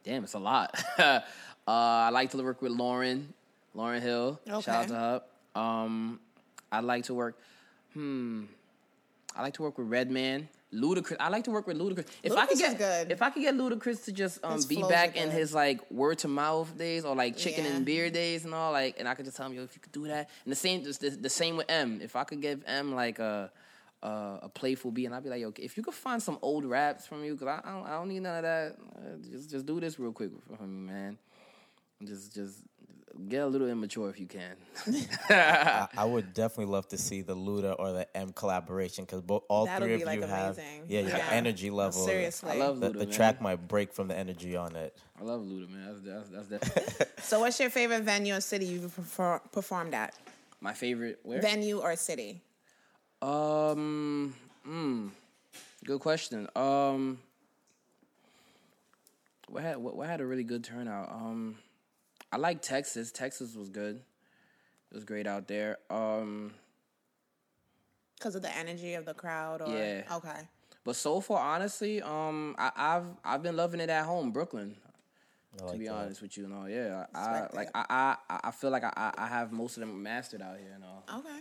damn, 0.04 0.22
it's 0.24 0.34
a 0.34 0.38
lot. 0.38 0.80
uh, 0.98 1.20
I 1.66 2.10
like 2.10 2.30
to 2.30 2.42
work 2.42 2.62
with 2.62 2.72
Lauryn, 2.72 3.26
Lauryn 3.74 4.00
Hill. 4.00 4.40
Okay. 4.48 4.60
Shout 4.62 4.76
out 4.84 4.88
to 4.88 4.94
her. 4.94 5.60
Um, 5.60 6.20
I 6.70 6.80
like 6.80 7.04
to 7.04 7.14
work. 7.14 7.38
Hmm. 7.92 8.44
I 9.34 9.42
like 9.42 9.54
to 9.54 9.62
work 9.62 9.76
with 9.78 9.88
Redman. 9.88 10.48
Ludacris. 10.76 11.16
I 11.18 11.28
like 11.28 11.44
to 11.44 11.50
work 11.50 11.66
with 11.66 11.78
Ludacris. 11.78 12.06
If 12.22 12.32
I 12.32 12.46
could 12.46 12.58
get 12.58 12.78
good. 12.78 13.10
if 13.10 13.22
I 13.22 13.30
could 13.30 13.42
get 13.42 13.54
Ludacris 13.54 14.04
to 14.04 14.12
just 14.12 14.38
um, 14.44 14.60
be 14.68 14.82
back 14.82 15.16
in 15.16 15.30
his 15.30 15.54
like 15.54 15.90
word 15.90 16.18
to 16.18 16.28
mouth 16.28 16.76
days 16.76 17.04
or 17.04 17.14
like 17.16 17.36
chicken 17.36 17.64
Yeah. 17.64 17.72
and 17.76 17.84
beer 17.86 18.10
days 18.10 18.44
and 18.44 18.54
all 18.54 18.72
like, 18.72 18.96
and 18.98 19.08
I 19.08 19.14
could 19.14 19.24
just 19.24 19.36
tell 19.36 19.46
him, 19.46 19.54
yo, 19.54 19.62
if 19.62 19.74
you 19.74 19.80
could 19.80 19.92
do 19.92 20.06
that. 20.08 20.28
And 20.44 20.52
the 20.52 20.56
same, 20.56 20.82
the, 20.84 21.18
the 21.20 21.30
same 21.30 21.56
with 21.56 21.66
M. 21.70 22.00
If 22.02 22.14
I 22.16 22.24
could 22.24 22.40
give 22.42 22.62
M 22.66 22.94
like 22.94 23.18
a 23.18 23.50
a, 24.02 24.38
a 24.42 24.48
playful 24.52 24.90
beat, 24.90 25.06
and 25.06 25.14
I'd 25.14 25.24
be 25.24 25.30
like, 25.30 25.40
yo, 25.40 25.52
if 25.58 25.76
you 25.76 25.82
could 25.82 25.94
find 25.94 26.22
some 26.22 26.38
old 26.42 26.64
raps 26.66 27.06
from 27.06 27.24
you, 27.24 27.32
because 27.34 27.48
I, 27.48 27.68
I, 27.68 27.72
don't, 27.72 27.86
I 27.86 27.90
don't 27.92 28.08
need 28.08 28.20
none 28.20 28.36
of 28.36 28.42
that. 28.42 28.76
Uh, 28.94 29.00
just 29.32 29.50
just 29.50 29.66
do 29.66 29.80
this 29.80 29.98
real 29.98 30.12
quick 30.12 30.30
for 30.56 30.62
me, 30.64 30.92
man. 30.92 31.18
Just 32.04 32.34
just 32.34 32.58
get 33.28 33.42
a 33.42 33.46
little 33.46 33.68
immature 33.68 34.08
if 34.10 34.18
you 34.20 34.26
can. 34.26 34.56
I, 35.30 35.88
I 35.96 36.04
would 36.04 36.32
definitely 36.34 36.72
love 36.72 36.88
to 36.88 36.98
see 36.98 37.22
the 37.22 37.34
Luda 37.36 37.74
or 37.78 37.92
the 37.92 38.16
M 38.16 38.32
collaboration 38.32 39.04
because 39.04 39.20
both 39.22 39.44
all 39.48 39.66
That'll 39.66 39.86
three 39.86 39.96
be, 39.96 40.02
of 40.02 40.06
like, 40.06 40.20
you 40.20 40.26
have 40.26 40.54
amazing. 40.58 40.82
yeah, 40.88 41.00
your 41.00 41.16
energy 41.30 41.70
level. 41.70 42.04
Seriously. 42.04 42.50
I 42.52 42.54
love 42.56 42.80
The, 42.80 42.90
Luda, 42.90 42.98
the 42.98 43.06
man. 43.06 43.14
track 43.14 43.40
might 43.40 43.66
break 43.68 43.92
from 43.92 44.08
the 44.08 44.16
energy 44.16 44.56
on 44.56 44.76
it. 44.76 44.96
I 45.20 45.24
love 45.24 45.40
Luda, 45.42 45.68
man. 45.70 45.86
That's 46.04 46.28
that's, 46.30 46.48
that's 46.48 46.48
definitely 46.74 47.06
So, 47.22 47.40
what's 47.40 47.58
your 47.58 47.70
favorite 47.70 48.02
venue 48.02 48.34
or 48.34 48.40
city 48.40 48.66
you've 48.66 48.94
perfor- 48.96 49.40
performed 49.52 49.94
at? 49.94 50.14
my 50.60 50.72
favorite. 50.72 51.20
Where? 51.22 51.40
Venue 51.40 51.78
or 51.80 51.94
city? 51.96 52.40
Um, 53.22 54.34
mm, 54.66 55.10
good 55.84 56.00
question. 56.00 56.48
Um, 56.56 57.18
what 59.48 59.62
had 59.62 59.76
what, 59.78 59.96
what 59.96 60.06
had 60.08 60.20
a 60.20 60.26
really 60.26 60.44
good 60.44 60.64
turnout? 60.64 61.10
Um, 61.10 61.56
I 62.32 62.36
like 62.38 62.62
Texas. 62.62 63.12
Texas 63.12 63.54
was 63.54 63.68
good. 63.68 63.96
It 64.90 64.94
was 64.94 65.04
great 65.04 65.26
out 65.26 65.48
there. 65.48 65.78
Um, 65.90 66.52
Because 68.18 68.34
of 68.34 68.42
the 68.42 68.54
energy 68.56 68.94
of 68.94 69.04
the 69.04 69.14
crowd? 69.14 69.60
Or 69.62 69.68
Yeah. 69.68 70.02
Okay. 70.12 70.40
but 70.84 70.96
so 70.96 71.20
far, 71.20 71.38
honestly, 71.40 72.02
um, 72.02 72.54
I, 72.58 72.70
I've 72.76 73.06
I've 73.24 73.42
been 73.42 73.56
loving 73.56 73.80
it 73.80 73.90
at 73.90 74.04
home, 74.04 74.30
Brooklyn. 74.32 74.76
I 75.62 75.72
To 75.72 75.78
be 75.78 75.86
that. 75.86 75.94
honest 75.94 76.20
with 76.22 76.36
you, 76.36 76.44
and 76.44 76.52
all, 76.54 76.68
yeah, 76.68 77.06
I 77.14 77.18
Respect 77.40 77.54
like. 77.54 77.68
I, 77.74 78.16
I 78.28 78.40
I 78.44 78.50
feel 78.50 78.70
like 78.70 78.84
I 78.84 78.92
I 78.96 79.24
I 79.24 79.26
have 79.26 79.52
most 79.52 79.76
of 79.76 79.80
them 79.80 80.02
mastered 80.02 80.42
out 80.42 80.58
here, 80.58 80.72
and 80.74 80.84
all. 80.84 81.02
Okay. 81.18 81.38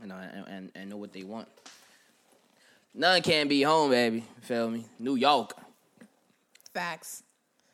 you 0.00 0.06
know, 0.06 0.16
and, 0.16 0.46
and, 0.48 0.72
and 0.74 0.90
know 0.90 0.96
what 0.96 1.12
they 1.12 1.22
want. 1.22 1.48
None 2.94 3.20
can 3.22 3.46
be 3.48 3.60
home, 3.62 3.90
baby. 3.90 4.24
Feel 4.40 4.70
me? 4.70 4.86
New 4.98 5.16
York. 5.16 5.52
Facts. 6.72 7.22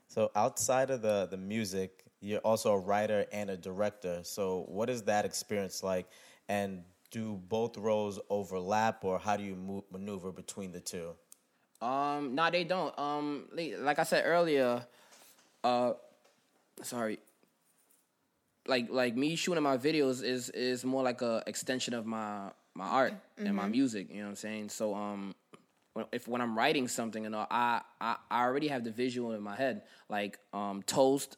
So 0.09 0.31
outside 0.35 0.91
of 0.91 1.01
the 1.03 1.27
the 1.31 1.37
music, 1.37 2.05
you're 2.23 2.41
also 2.41 2.73
a 2.73 2.79
writer 2.79 3.27
and 3.33 3.51
a 3.51 3.57
director. 3.57 4.21
So 4.23 4.65
what 4.69 4.89
is 4.89 5.03
that 5.03 5.25
experience 5.25 5.83
like? 5.83 6.07
And 6.49 6.85
do 7.11 7.41
both 7.49 7.77
roles 7.77 8.19
overlap, 8.31 9.05
or 9.05 9.19
how 9.19 9.37
do 9.37 9.43
you 9.43 9.55
move, 9.55 9.85
maneuver 9.93 10.33
between 10.33 10.73
the 10.73 10.81
two? 10.81 11.11
Um, 11.83 12.35
no, 12.35 12.51
they 12.51 12.65
don't. 12.65 12.97
Um, 12.99 13.49
like 13.81 13.99
I 13.99 14.05
said 14.05 14.23
earlier, 14.25 14.87
uh, 15.65 15.93
sorry. 16.83 17.19
Like 18.67 18.87
like 18.91 19.17
me 19.17 19.35
shooting 19.35 19.63
my 19.65 19.77
videos 19.77 20.23
is 20.23 20.49
is 20.51 20.85
more 20.85 21.03
like 21.03 21.21
a 21.21 21.43
extension 21.49 21.93
of 21.93 22.07
my 22.07 22.51
my 22.75 22.87
art 22.87 23.15
and 23.37 23.55
my 23.57 23.67
music. 23.67 24.09
You 24.11 24.19
know 24.19 24.23
what 24.25 24.31
I'm 24.31 24.37
saying? 24.37 24.69
So 24.69 24.95
um, 24.95 25.35
when, 25.95 26.07
if 26.13 26.29
when 26.29 26.41
I'm 26.41 26.57
writing 26.57 26.87
something 26.87 27.27
and 27.27 27.35
all, 27.35 27.49
I, 27.51 27.81
I 28.01 28.17
I 28.31 28.45
already 28.45 28.69
have 28.69 28.85
the 28.85 28.93
visual 28.93 29.33
in 29.33 29.43
my 29.43 29.57
head. 29.57 29.83
Like 30.09 30.39
um, 30.53 30.85
Toast, 30.85 31.37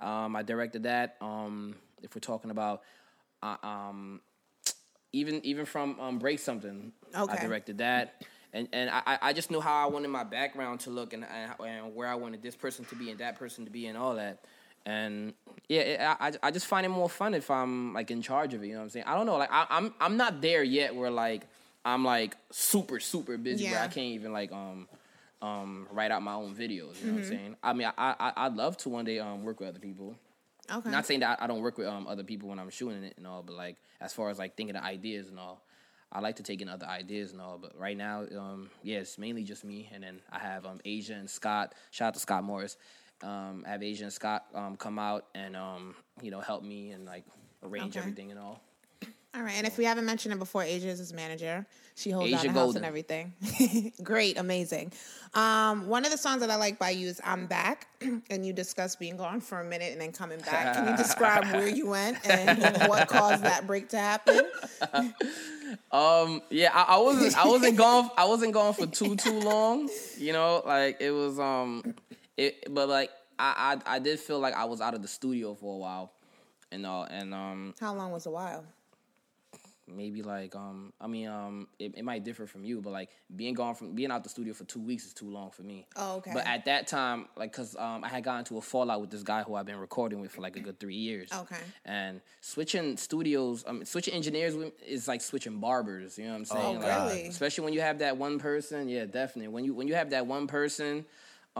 um, 0.00 0.34
I 0.36 0.42
directed 0.42 0.84
that. 0.84 1.16
Um, 1.20 1.74
if 2.02 2.14
we're 2.14 2.20
talking 2.20 2.50
about, 2.50 2.82
uh, 3.42 3.56
um, 3.62 4.20
even 5.12 5.44
even 5.44 5.64
from 5.66 5.98
um, 6.00 6.18
Break 6.18 6.38
Something, 6.38 6.92
I 7.14 7.36
directed 7.46 7.78
that. 7.78 8.22
And 8.52 8.68
and 8.72 8.90
I, 8.90 9.18
I- 9.22 9.32
just 9.32 9.50
knew 9.50 9.60
how 9.60 9.86
I 9.86 9.90
wanted 9.90 10.08
my 10.08 10.24
background 10.24 10.80
to 10.80 10.90
look 10.90 11.12
and, 11.12 11.24
and 11.24 11.52
and 11.64 11.94
where 11.94 12.08
I 12.08 12.16
wanted 12.16 12.42
this 12.42 12.56
person 12.56 12.84
to 12.86 12.96
be 12.96 13.10
and 13.10 13.18
that 13.20 13.38
person 13.38 13.64
to 13.64 13.70
be 13.70 13.86
and 13.86 13.96
all 13.96 14.16
that. 14.16 14.44
And 14.86 15.34
yeah, 15.68 15.80
it, 15.82 16.00
I 16.00 16.16
I- 16.28 16.48
I 16.48 16.50
just 16.50 16.66
find 16.66 16.84
it 16.84 16.88
more 16.88 17.08
fun 17.08 17.34
if 17.34 17.48
I'm 17.50 17.92
like 17.94 18.10
in 18.10 18.22
charge 18.22 18.52
of 18.54 18.62
it. 18.62 18.66
You 18.66 18.72
know 18.72 18.78
what 18.80 18.84
I'm 18.84 18.90
saying? 18.90 19.04
I 19.06 19.14
don't 19.16 19.26
know. 19.26 19.36
Like 19.36 19.52
I, 19.52 19.66
I'm 19.70 19.94
I'm 20.00 20.16
not 20.16 20.40
there 20.40 20.64
yet 20.64 20.96
where 20.96 21.10
like 21.10 21.42
I'm 21.84 22.04
like 22.04 22.36
super 22.50 22.98
super 22.98 23.36
busy 23.36 23.64
where 23.72 23.74
I 23.84 23.88
can't 23.88 24.06
even 24.14 24.32
like 24.32 24.50
um 24.52 24.88
um 25.42 25.86
write 25.90 26.10
out 26.10 26.22
my 26.22 26.34
own 26.34 26.54
videos. 26.54 26.68
You 26.68 26.76
know 26.76 26.86
what 26.86 26.96
I'm 26.96 27.04
Mm-hmm. 27.20 27.22
saying? 27.22 27.56
I 27.62 27.72
mean, 27.72 27.90
I, 27.96 28.14
I 28.18 28.32
I'd 28.46 28.54
love 28.56 28.76
to 28.78 28.88
one 28.88 29.04
day 29.04 29.18
um 29.18 29.42
work 29.42 29.60
with 29.60 29.68
other 29.70 29.78
people. 29.78 30.14
Okay. 30.70 30.90
Not 30.90 31.06
saying 31.06 31.20
that 31.20 31.38
I 31.40 31.44
I 31.44 31.46
don't 31.46 31.60
work 31.60 31.78
with 31.78 31.86
um 31.86 32.06
other 32.06 32.24
people 32.24 32.48
when 32.50 32.58
I'm 32.58 32.70
shooting 32.70 33.02
it 33.04 33.14
and 33.16 33.26
all, 33.26 33.42
but 33.42 33.56
like 33.56 33.76
as 34.00 34.12
far 34.12 34.28
as 34.30 34.38
like 34.38 34.56
thinking 34.56 34.76
of 34.76 34.82
ideas 34.84 35.28
and 35.28 35.38
all, 35.38 35.62
I 36.12 36.20
like 36.20 36.36
to 36.36 36.42
take 36.42 36.60
in 36.62 36.68
other 36.68 36.86
ideas 36.86 37.32
and 37.32 37.40
all. 37.40 37.58
But 37.58 37.76
right 37.78 37.96
now, 37.96 38.24
um 38.36 38.70
yeah, 38.82 38.98
it's 38.98 39.18
mainly 39.18 39.42
just 39.44 39.64
me, 39.64 39.88
and 39.92 40.02
then 40.02 40.20
I 40.30 40.38
have 40.38 40.66
um 40.66 40.80
Asia 40.84 41.14
and 41.14 41.28
Scott. 41.28 41.74
Shout 41.90 42.08
out 42.08 42.14
to 42.14 42.20
Scott 42.20 42.44
Morris. 42.44 42.76
Um, 43.22 43.64
I 43.66 43.70
have 43.70 43.82
Asia 43.82 44.04
and 44.04 44.12
Scott 44.12 44.46
um 44.54 44.76
come 44.76 44.98
out 44.98 45.26
and 45.34 45.56
um 45.56 45.94
you 46.22 46.30
know 46.30 46.40
help 46.40 46.62
me 46.62 46.90
and 46.90 47.04
like 47.04 47.24
arrange 47.62 47.96
Okay. 47.96 48.00
everything 48.00 48.30
and 48.30 48.38
all. 48.40 48.62
All 49.32 49.42
right, 49.42 49.54
and 49.56 49.66
if 49.66 49.78
we 49.78 49.84
haven't 49.84 50.06
mentioned 50.06 50.34
it 50.34 50.38
before, 50.38 50.64
Asia 50.64 50.88
is 50.88 50.98
his 50.98 51.12
manager. 51.12 51.64
She 51.94 52.10
holds 52.10 52.30
down 52.32 52.40
Asia 52.40 52.48
the 52.48 52.52
house 52.52 52.64
Golden. 52.64 52.76
and 52.78 52.86
everything. 52.86 53.92
Great, 54.02 54.38
amazing. 54.38 54.92
Um, 55.34 55.86
one 55.86 56.04
of 56.04 56.10
the 56.10 56.18
songs 56.18 56.40
that 56.40 56.50
I 56.50 56.56
like 56.56 56.80
by 56.80 56.90
you 56.90 57.06
is 57.06 57.20
"I'm 57.22 57.46
Back," 57.46 57.86
and 58.30 58.44
you 58.44 58.52
discuss 58.52 58.96
being 58.96 59.16
gone 59.16 59.40
for 59.40 59.60
a 59.60 59.64
minute 59.64 59.92
and 59.92 60.00
then 60.00 60.10
coming 60.10 60.40
back. 60.40 60.74
Can 60.74 60.88
you 60.88 60.96
describe 60.96 61.44
where 61.52 61.68
you 61.68 61.86
went 61.90 62.18
and 62.28 62.88
what 62.88 63.06
caused 63.06 63.44
that 63.44 63.66
break 63.66 63.88
to 63.90 63.98
happen? 63.98 64.40
Um, 65.92 66.42
yeah, 66.50 66.70
I, 66.74 66.96
I 66.96 66.98
wasn't 66.98 67.38
I 67.38 67.46
wasn't 67.46 67.76
gone 67.76 68.10
I 68.16 68.24
wasn't 68.24 68.52
gone 68.52 68.74
for 68.74 68.86
too 68.86 69.14
too 69.14 69.38
long. 69.38 69.88
You 70.18 70.32
know, 70.32 70.62
like 70.66 71.00
it 71.00 71.12
was 71.12 71.38
um, 71.38 71.94
it 72.36 72.72
but 72.74 72.88
like 72.88 73.10
I 73.38 73.78
I, 73.86 73.94
I 73.94 73.98
did 74.00 74.18
feel 74.18 74.40
like 74.40 74.54
I 74.54 74.64
was 74.64 74.80
out 74.80 74.94
of 74.94 75.02
the 75.02 75.08
studio 75.08 75.54
for 75.54 75.74
a 75.74 75.78
while, 75.78 76.12
and 76.72 76.84
all 76.84 77.04
and 77.04 77.32
um 77.32 77.74
How 77.80 77.94
long 77.94 78.10
was 78.10 78.26
a 78.26 78.30
while? 78.30 78.64
Maybe 79.96 80.22
like 80.22 80.54
um 80.54 80.92
I 81.00 81.06
mean 81.06 81.28
um 81.28 81.68
it, 81.78 81.94
it 81.96 82.04
might 82.04 82.24
differ 82.24 82.46
from 82.46 82.64
you, 82.64 82.80
but 82.80 82.90
like 82.90 83.10
being 83.34 83.54
gone 83.54 83.74
from 83.74 83.94
being 83.94 84.10
out 84.10 84.22
the 84.22 84.28
studio 84.30 84.54
for 84.54 84.64
two 84.64 84.80
weeks 84.80 85.04
is 85.06 85.14
too 85.14 85.28
long 85.28 85.50
for 85.50 85.62
me. 85.62 85.86
Oh, 85.96 86.16
okay. 86.16 86.32
But 86.34 86.46
at 86.46 86.64
that 86.66 86.86
time, 86.86 87.26
like, 87.36 87.52
cause 87.52 87.76
um 87.76 88.04
I 88.04 88.08
had 88.08 88.24
gotten 88.24 88.40
into 88.40 88.58
a 88.58 88.60
fallout 88.60 89.00
with 89.00 89.10
this 89.10 89.22
guy 89.22 89.42
who 89.42 89.54
I've 89.54 89.66
been 89.66 89.78
recording 89.78 90.20
with 90.20 90.32
for 90.32 90.40
like 90.40 90.56
a 90.56 90.60
good 90.60 90.78
three 90.80 90.94
years. 90.96 91.30
Okay. 91.32 91.56
And 91.84 92.20
switching 92.40 92.96
studios, 92.96 93.64
um, 93.66 93.84
switching 93.84 94.14
engineers 94.14 94.54
is 94.86 95.08
like 95.08 95.20
switching 95.20 95.58
barbers. 95.58 96.18
You 96.18 96.24
know 96.26 96.30
what 96.32 96.36
I'm 96.38 96.44
saying? 96.44 96.76
Oh, 96.76 96.80
Like, 96.80 97.08
really? 97.08 97.26
Especially 97.28 97.64
when 97.64 97.72
you 97.72 97.80
have 97.80 97.98
that 98.00 98.16
one 98.16 98.38
person. 98.38 98.88
Yeah, 98.88 99.04
definitely. 99.06 99.48
When 99.48 99.64
you 99.64 99.74
when 99.74 99.88
you 99.88 99.94
have 99.94 100.10
that 100.10 100.26
one 100.26 100.46
person. 100.46 101.04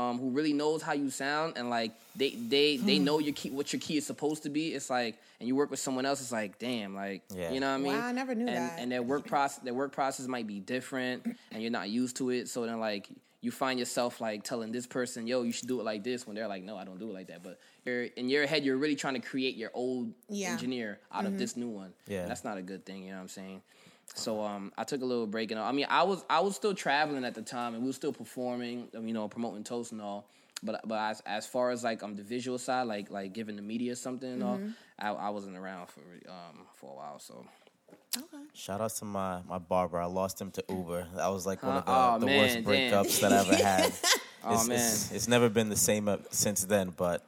Um, 0.01 0.19
who 0.19 0.31
really 0.31 0.55
knows 0.55 0.81
how 0.81 0.95
you 0.95 1.11
sound 1.11 1.55
and 1.59 1.69
like 1.69 1.93
they 2.17 2.31
they 2.31 2.79
they 2.79 2.97
Hmm. 2.97 3.05
know 3.05 3.19
your 3.19 3.35
key 3.35 3.51
what 3.51 3.71
your 3.73 3.81
key 3.81 3.99
is 3.99 4.07
supposed 4.07 4.45
to 4.45 4.49
be. 4.49 4.73
It's 4.75 4.89
like 4.89 5.19
and 5.39 5.47
you 5.47 5.55
work 5.55 5.71
with 5.71 5.79
someone 5.81 6.07
else. 6.07 6.23
It's 6.23 6.33
like 6.33 6.59
damn, 6.59 6.95
like 6.95 7.23
Yeah. 7.35 7.53
you 7.53 7.61
know 7.61 7.69
what 7.69 7.75
I 7.75 7.85
mean. 7.85 7.93
Wow, 7.93 8.07
I 8.07 8.13
never 8.13 8.35
knew 8.35 8.47
and, 8.47 8.57
that. 8.57 8.79
And 8.79 8.91
their 8.91 9.03
work 9.03 9.27
process 9.27 9.63
their 9.63 9.75
work 9.75 9.93
process 9.93 10.27
might 10.27 10.47
be 10.47 10.59
different, 10.59 11.27
and 11.53 11.61
you're 11.63 11.71
not 11.71 11.91
used 11.91 12.17
to 12.17 12.31
it. 12.31 12.49
So 12.49 12.65
then 12.65 12.81
like 12.81 13.09
you 13.43 13.51
find 13.51 13.79
yourself 13.79 14.21
like 14.23 14.43
telling 14.43 14.73
this 14.73 14.87
person, 14.87 15.27
"Yo, 15.27 15.43
you 15.43 15.53
should 15.53 15.69
do 15.69 15.81
it 15.81 15.85
like 15.85 16.03
this," 16.03 16.27
when 16.27 16.35
they're 16.35 16.49
like, 16.49 16.63
"No, 16.63 16.77
I 16.79 16.85
don't 16.85 16.99
do 16.99 17.11
it 17.11 17.15
like 17.15 17.27
that." 17.29 17.43
But 17.43 17.59
you're 17.85 18.05
in 18.05 18.31
your 18.31 18.47
head, 18.47 18.65
you're 18.65 18.77
really 18.79 18.97
trying 18.97 19.15
to 19.21 19.21
create 19.21 19.57
your 19.57 19.71
old 19.75 20.13
Yeah. 20.31 20.53
engineer 20.53 20.99
out 21.13 21.27
of 21.27 21.37
this 21.39 21.57
new 21.57 21.69
one. 21.69 21.93
Yeah. 22.07 22.21
And 22.23 22.31
that's 22.31 22.45
not 22.45 22.57
a 22.57 22.63
good 22.63 22.87
thing. 22.87 23.03
You 23.03 23.11
know 23.11 23.17
what 23.17 23.23
I'm 23.23 23.29
saying? 23.29 23.63
So 24.15 24.43
um, 24.43 24.73
I 24.77 24.85
took 24.85 25.03
a 25.03 25.05
little 25.05 25.27
break, 25.27 25.51
and 25.51 25.61
all. 25.61 25.67
I 25.67 25.73
mean, 25.73 25.87
I 25.89 26.03
was 26.03 26.25
I 26.29 26.41
was 26.41 26.57
still 26.57 26.75
traveling 26.75 27.25
at 27.25 27.35
the 27.35 27.43
time, 27.43 27.75
and 27.75 27.83
we 27.83 27.89
were 27.89 27.95
still 27.95 28.13
performing, 28.13 28.89
um, 28.97 29.07
you 29.07 29.15
know, 29.15 29.29
promoting 29.29 29.65
Toast 29.65 29.93
and 29.93 30.03
all. 30.03 30.27
But 30.63 30.81
but 30.87 30.99
as 30.99 31.23
as 31.27 31.47
far 31.47 31.71
as 31.71 31.83
like 31.85 32.03
um 32.03 32.17
the 32.17 32.23
visual 32.23 32.59
side, 32.59 32.83
like 32.85 33.11
like 33.11 33.33
giving 33.33 33.57
the 33.57 33.63
media 33.63 33.97
something 33.97 34.31
and 34.31 34.43
all, 34.43 34.61
I, 34.99 35.11
I 35.11 35.29
wasn't 35.31 35.57
around 35.57 35.89
for 35.89 36.01
um 36.29 36.67
for 36.75 36.93
a 36.93 36.97
while. 36.97 37.19
So 37.19 37.47
Okay. 38.17 38.43
Shout 38.55 38.81
out 38.81 38.91
to 38.97 39.05
my, 39.05 39.41
my 39.49 39.59
barber. 39.59 40.01
I 40.01 40.07
lost 40.07 40.41
him 40.41 40.51
to 40.53 40.65
Uber. 40.69 41.07
That 41.15 41.29
was 41.29 41.47
like 41.47 41.63
one 41.63 41.77
of 41.77 41.87
the, 41.87 41.93
Oh, 41.93 42.19
the 42.19 42.27
man, 42.27 42.39
worst 42.39 42.55
damn. 42.57 42.65
breakups 42.65 43.21
that 43.21 43.33
I 43.33 43.39
ever 43.39 43.57
had. 43.57 43.93
Oh, 44.43 44.55
it's, 44.55 44.69
man. 44.69 44.95
It's, 44.95 45.13
it's 45.13 45.29
never 45.29 45.51
been 45.51 45.69
the 45.69 45.77
same 45.77 46.09
uh, 46.09 46.17
since 46.31 46.65
then, 46.65 46.95
but 46.97 47.23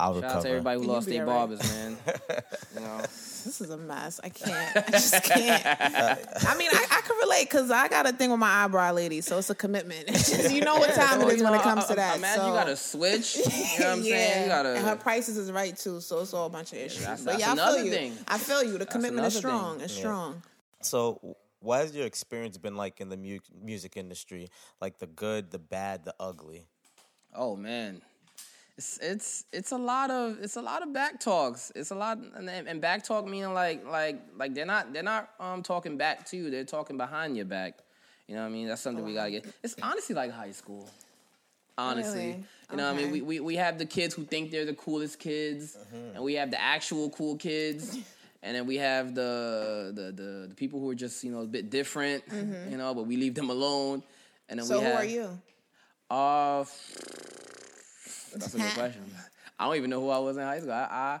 I'll 0.00 0.20
Shout 0.20 0.30
out 0.30 0.42
to 0.42 0.48
everybody 0.48 0.78
who 0.78 0.84
You'll 0.84 0.92
lost 0.94 1.08
their 1.08 1.22
all 1.26 1.28
right. 1.28 1.34
barbers, 1.58 1.72
man. 1.72 1.96
you 2.74 2.80
know, 2.80 2.98
This 3.00 3.60
is 3.60 3.68
a 3.70 3.76
mess. 3.76 4.20
I 4.22 4.28
can't. 4.28 4.76
I 4.76 4.90
just 4.92 5.24
can't. 5.24 5.66
I 5.66 6.56
mean, 6.56 6.68
I, 6.72 6.86
I 6.90 7.00
can 7.04 7.16
relate 7.20 7.50
because 7.50 7.70
I 7.72 7.88
got 7.88 8.08
a 8.08 8.12
thing 8.12 8.30
with 8.30 8.38
my 8.38 8.64
eyebrow 8.64 8.92
lady, 8.92 9.20
so 9.22 9.38
it's 9.38 9.50
a 9.50 9.56
commitment. 9.56 10.04
It's 10.06 10.30
just, 10.36 10.54
you 10.54 10.60
know 10.60 10.76
what 10.76 10.94
time 10.94 11.20
So, 11.20 11.26
it 11.28 11.32
oh, 11.32 11.34
is 11.34 11.42
when 11.42 11.52
know, 11.52 11.58
it 11.58 11.62
comes 11.62 11.84
I- 11.84 11.86
to 11.88 11.92
I- 11.94 11.96
that. 11.96 12.16
Imagine 12.18 12.40
so. 12.42 12.46
you 12.46 12.52
gotta 12.54 12.76
switch. 12.76 13.36
You 13.38 13.42
know 13.44 13.50
what 13.50 13.86
I'm 13.86 14.02
yeah, 14.04 14.14
saying? 14.16 14.42
You 14.44 14.48
gotta. 14.48 14.68
and 14.76 14.86
her 14.86 14.96
prices 14.96 15.36
is 15.36 15.50
right 15.50 15.76
too, 15.76 16.00
so 16.00 16.20
it's 16.20 16.32
all 16.32 16.46
a 16.46 16.50
bunch 16.50 16.72
of 16.72 16.78
issues. 16.78 17.00
that's- 17.00 17.24
but 17.24 17.32
that's 17.32 17.40
yeah, 17.42 17.48
I 17.50 17.52
another 17.54 17.76
feel 17.78 17.86
you. 17.86 17.90
Thing. 17.92 18.18
I 18.28 18.38
feel 18.38 18.62
you. 18.62 18.78
The 18.78 18.86
commitment 18.86 19.26
is 19.26 19.36
another 19.36 19.50
thing. 19.58 19.58
strong. 19.60 19.80
It's 19.80 19.94
Yeah. 19.94 20.00
strong. 20.00 20.42
So, 20.82 21.36
what 21.58 21.80
has 21.80 21.92
your 21.96 22.06
experience 22.06 22.56
been 22.56 22.76
like 22.76 23.00
in 23.00 23.08
the 23.08 23.16
mu- 23.16 23.40
music 23.60 23.96
industry? 23.96 24.48
Like 24.80 24.98
the 24.98 25.08
good, 25.08 25.50
the 25.50 25.58
bad, 25.58 26.04
the 26.04 26.14
ugly. 26.20 26.66
Oh 27.34 27.56
man, 27.56 28.00
it's 28.78 28.98
it's 29.02 29.44
it's 29.52 29.72
a 29.72 29.76
lot 29.76 30.10
of 30.10 30.38
it's 30.40 30.56
a 30.56 30.62
lot 30.62 30.82
of 30.82 30.92
back 30.92 31.18
talks. 31.20 31.70
It's 31.74 31.90
a 31.90 31.94
lot 31.94 32.18
and, 32.36 32.48
and 32.48 32.80
back 32.80 33.02
talk 33.04 33.26
meaning 33.26 33.52
like 33.52 33.84
like 33.86 34.20
like 34.38 34.54
they're 34.54 34.64
not 34.66 34.92
they're 34.92 35.02
not 35.02 35.30
um 35.40 35.62
talking 35.62 35.96
back 35.98 36.24
to 36.26 36.36
you. 36.36 36.48
They're 36.50 36.64
talking 36.64 36.96
behind 36.96 37.36
your 37.36 37.44
back. 37.46 37.78
You 38.28 38.36
know 38.36 38.42
what 38.42 38.48
I 38.48 38.50
mean? 38.52 38.68
That's 38.68 38.80
something 38.80 39.04
we 39.04 39.14
gotta 39.14 39.32
get. 39.32 39.46
It's 39.62 39.74
honestly 39.82 40.14
like 40.14 40.30
high 40.30 40.52
school. 40.52 40.88
Honestly, 41.76 42.20
Really? 42.20 42.44
you 42.70 42.76
know 42.76 42.92
what 42.92 42.94
I 43.00 43.02
mean? 43.02 43.10
We, 43.12 43.20
we 43.20 43.40
we 43.40 43.56
have 43.56 43.78
the 43.78 43.86
kids 43.86 44.14
who 44.14 44.24
think 44.24 44.50
they're 44.50 44.64
the 44.64 44.74
coolest 44.74 45.18
kids, 45.18 45.76
and 46.14 46.22
we 46.22 46.34
have 46.34 46.50
the 46.50 46.60
actual 46.60 47.10
cool 47.10 47.36
kids. 47.36 47.98
And 48.40 48.54
then 48.54 48.66
we 48.68 48.76
have 48.76 49.16
the, 49.16 49.90
the 49.92 50.12
the 50.12 50.46
the 50.50 50.54
people 50.54 50.78
who 50.78 50.88
are 50.90 50.94
just 50.94 51.24
you 51.24 51.32
know 51.32 51.40
a 51.40 51.46
bit 51.46 51.70
different, 51.70 52.22
you 52.70 52.76
know, 52.76 52.94
but 52.94 53.02
we 53.04 53.16
leave 53.16 53.34
them 53.34 53.50
alone. 53.50 54.04
And 54.48 54.60
then 54.60 54.66
So 54.66 54.78
we 54.78 54.84
who 54.84 54.90
have, 54.92 55.00
are 55.00 55.04
you? 55.04 55.38
uh, 56.08 56.64
that's 58.32 58.54
a 58.54 58.58
good 58.58 58.72
question. 58.74 59.02
I 59.58 59.66
don't 59.66 59.76
even 59.76 59.90
know 59.90 60.00
who 60.00 60.08
I 60.10 60.18
was 60.18 60.36
in 60.36 60.42
high 60.44 60.60
school. 60.60 60.72
I, 60.72 61.20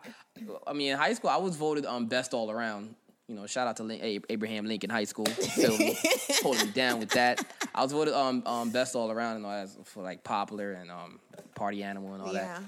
I 0.68 0.72
mean, 0.72 0.92
in 0.92 0.98
high 0.98 1.12
school, 1.14 1.30
I 1.30 1.36
was 1.36 1.56
voted 1.56 1.86
um 1.86 2.06
best 2.06 2.34
all 2.34 2.50
around. 2.50 2.94
You 3.26 3.34
know, 3.34 3.46
shout 3.46 3.66
out 3.68 3.76
to 3.76 3.82
Lin- 3.82 4.22
Abraham 4.30 4.64
Lincoln 4.66 4.88
High 4.90 5.04
School, 5.04 5.26
me? 5.58 5.96
holding 6.42 6.62
me 6.66 6.70
down 6.72 6.98
with 7.00 7.10
that. 7.10 7.44
I 7.74 7.82
was 7.82 7.92
voted 7.92 8.14
um, 8.14 8.42
um 8.46 8.70
best 8.70 8.94
all 8.96 9.10
around 9.10 9.36
and 9.36 9.44
all 9.46 9.52
that 9.52 9.68
for 9.86 10.02
like 10.02 10.24
popular 10.24 10.72
and 10.72 10.90
um 10.90 11.18
party 11.54 11.82
animal 11.82 12.14
and 12.14 12.22
all 12.22 12.32
Yeah. 12.32 12.44
that. 12.58 12.62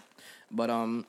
But 0.51 0.69
um, 0.71 1.07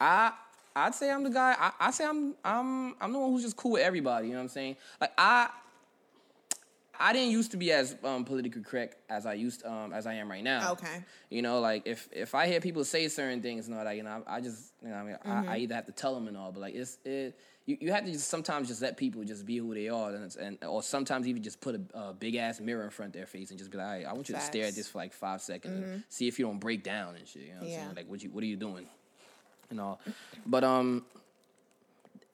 I 0.00 0.32
I'd 0.76 0.94
say 0.94 1.10
I'm 1.10 1.22
the 1.24 1.30
guy. 1.30 1.54
I 1.58 1.72
I 1.80 1.90
say 1.92 2.04
I'm 2.04 2.34
I'm 2.44 2.94
I'm 3.00 3.12
the 3.12 3.18
one 3.18 3.30
who's 3.30 3.42
just 3.42 3.56
cool 3.56 3.72
with 3.72 3.82
everybody. 3.82 4.26
You 4.26 4.32
know 4.34 4.40
what 4.40 4.44
I'm 4.44 4.48
saying? 4.50 4.76
Like 5.00 5.12
I 5.16 5.48
I 7.00 7.14
didn't 7.14 7.30
used 7.30 7.50
to 7.52 7.56
be 7.56 7.72
as 7.72 7.96
um, 8.04 8.24
politically 8.26 8.62
correct 8.62 8.96
as 9.08 9.24
I 9.24 9.32
used 9.32 9.64
um, 9.64 9.92
as 9.92 10.06
I 10.06 10.14
am 10.14 10.30
right 10.30 10.44
now. 10.44 10.72
Okay. 10.72 11.02
You 11.30 11.40
know, 11.42 11.60
like 11.60 11.82
if 11.86 12.08
if 12.12 12.34
I 12.34 12.46
hear 12.46 12.60
people 12.60 12.84
say 12.84 13.08
certain 13.08 13.40
things 13.40 13.66
and 13.66 13.76
all 13.76 13.84
that, 13.84 13.96
you 13.96 14.02
know, 14.02 14.22
I, 14.26 14.36
I 14.36 14.40
just 14.40 14.72
you 14.82 14.88
know, 14.90 14.96
I 14.96 15.02
mean, 15.02 15.16
I, 15.24 15.54
I 15.54 15.56
either 15.58 15.74
have 15.76 15.86
to 15.86 15.92
tell 15.92 16.14
them 16.14 16.28
and 16.28 16.36
all, 16.36 16.52
but 16.52 16.60
like 16.60 16.74
it's 16.74 16.98
it. 17.04 17.38
You, 17.66 17.76
you 17.80 17.92
have 17.92 18.04
to 18.04 18.10
just 18.10 18.28
sometimes 18.28 18.66
just 18.68 18.82
let 18.82 18.96
people 18.96 19.22
just 19.22 19.46
be 19.46 19.58
who 19.58 19.72
they 19.74 19.88
are, 19.88 20.10
and, 20.10 20.36
and 20.36 20.58
or 20.64 20.82
sometimes 20.82 21.28
even 21.28 21.42
just 21.42 21.60
put 21.60 21.76
a, 21.76 21.80
a 21.98 22.12
big 22.12 22.34
ass 22.34 22.58
mirror 22.60 22.82
in 22.84 22.90
front 22.90 23.10
of 23.10 23.12
their 23.14 23.26
face 23.26 23.50
and 23.50 23.58
just 23.58 23.70
be 23.70 23.78
like, 23.78 24.00
"Hey, 24.00 24.04
I 24.04 24.12
want 24.12 24.28
you 24.28 24.34
to 24.34 24.40
stare 24.40 24.66
at 24.66 24.74
this 24.74 24.88
for 24.88 24.98
like 24.98 25.12
five 25.12 25.40
seconds 25.40 25.76
and 25.76 26.02
see 26.08 26.26
if 26.26 26.38
you 26.38 26.46
don't 26.46 26.58
break 26.58 26.82
down 26.82 27.16
and 27.16 27.28
shit." 27.28 27.42
You 27.42 27.48
know 27.48 27.54
what 27.56 27.62
I'm 27.64 27.68
Yeah. 27.70 27.76
saying? 27.84 27.94
Like, 27.96 28.08
what 28.08 28.22
you 28.22 28.30
what 28.30 28.42
are 28.42 28.46
you 28.46 28.56
doing? 28.56 28.86
And 29.70 29.80
all, 29.80 30.00
but 30.46 30.64
um, 30.64 31.04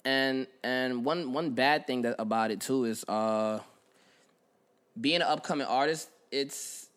and 0.05 0.47
and 0.63 1.05
one 1.05 1.33
one 1.33 1.51
bad 1.51 1.87
thing 1.87 2.03
that 2.03 2.17
about 2.19 2.51
it 2.51 2.61
too 2.61 2.85
is 2.85 3.05
uh 3.09 3.59
being 5.01 5.17
an 5.17 5.23
upcoming 5.23 5.67
artist, 5.67 6.11
it's 6.31 6.89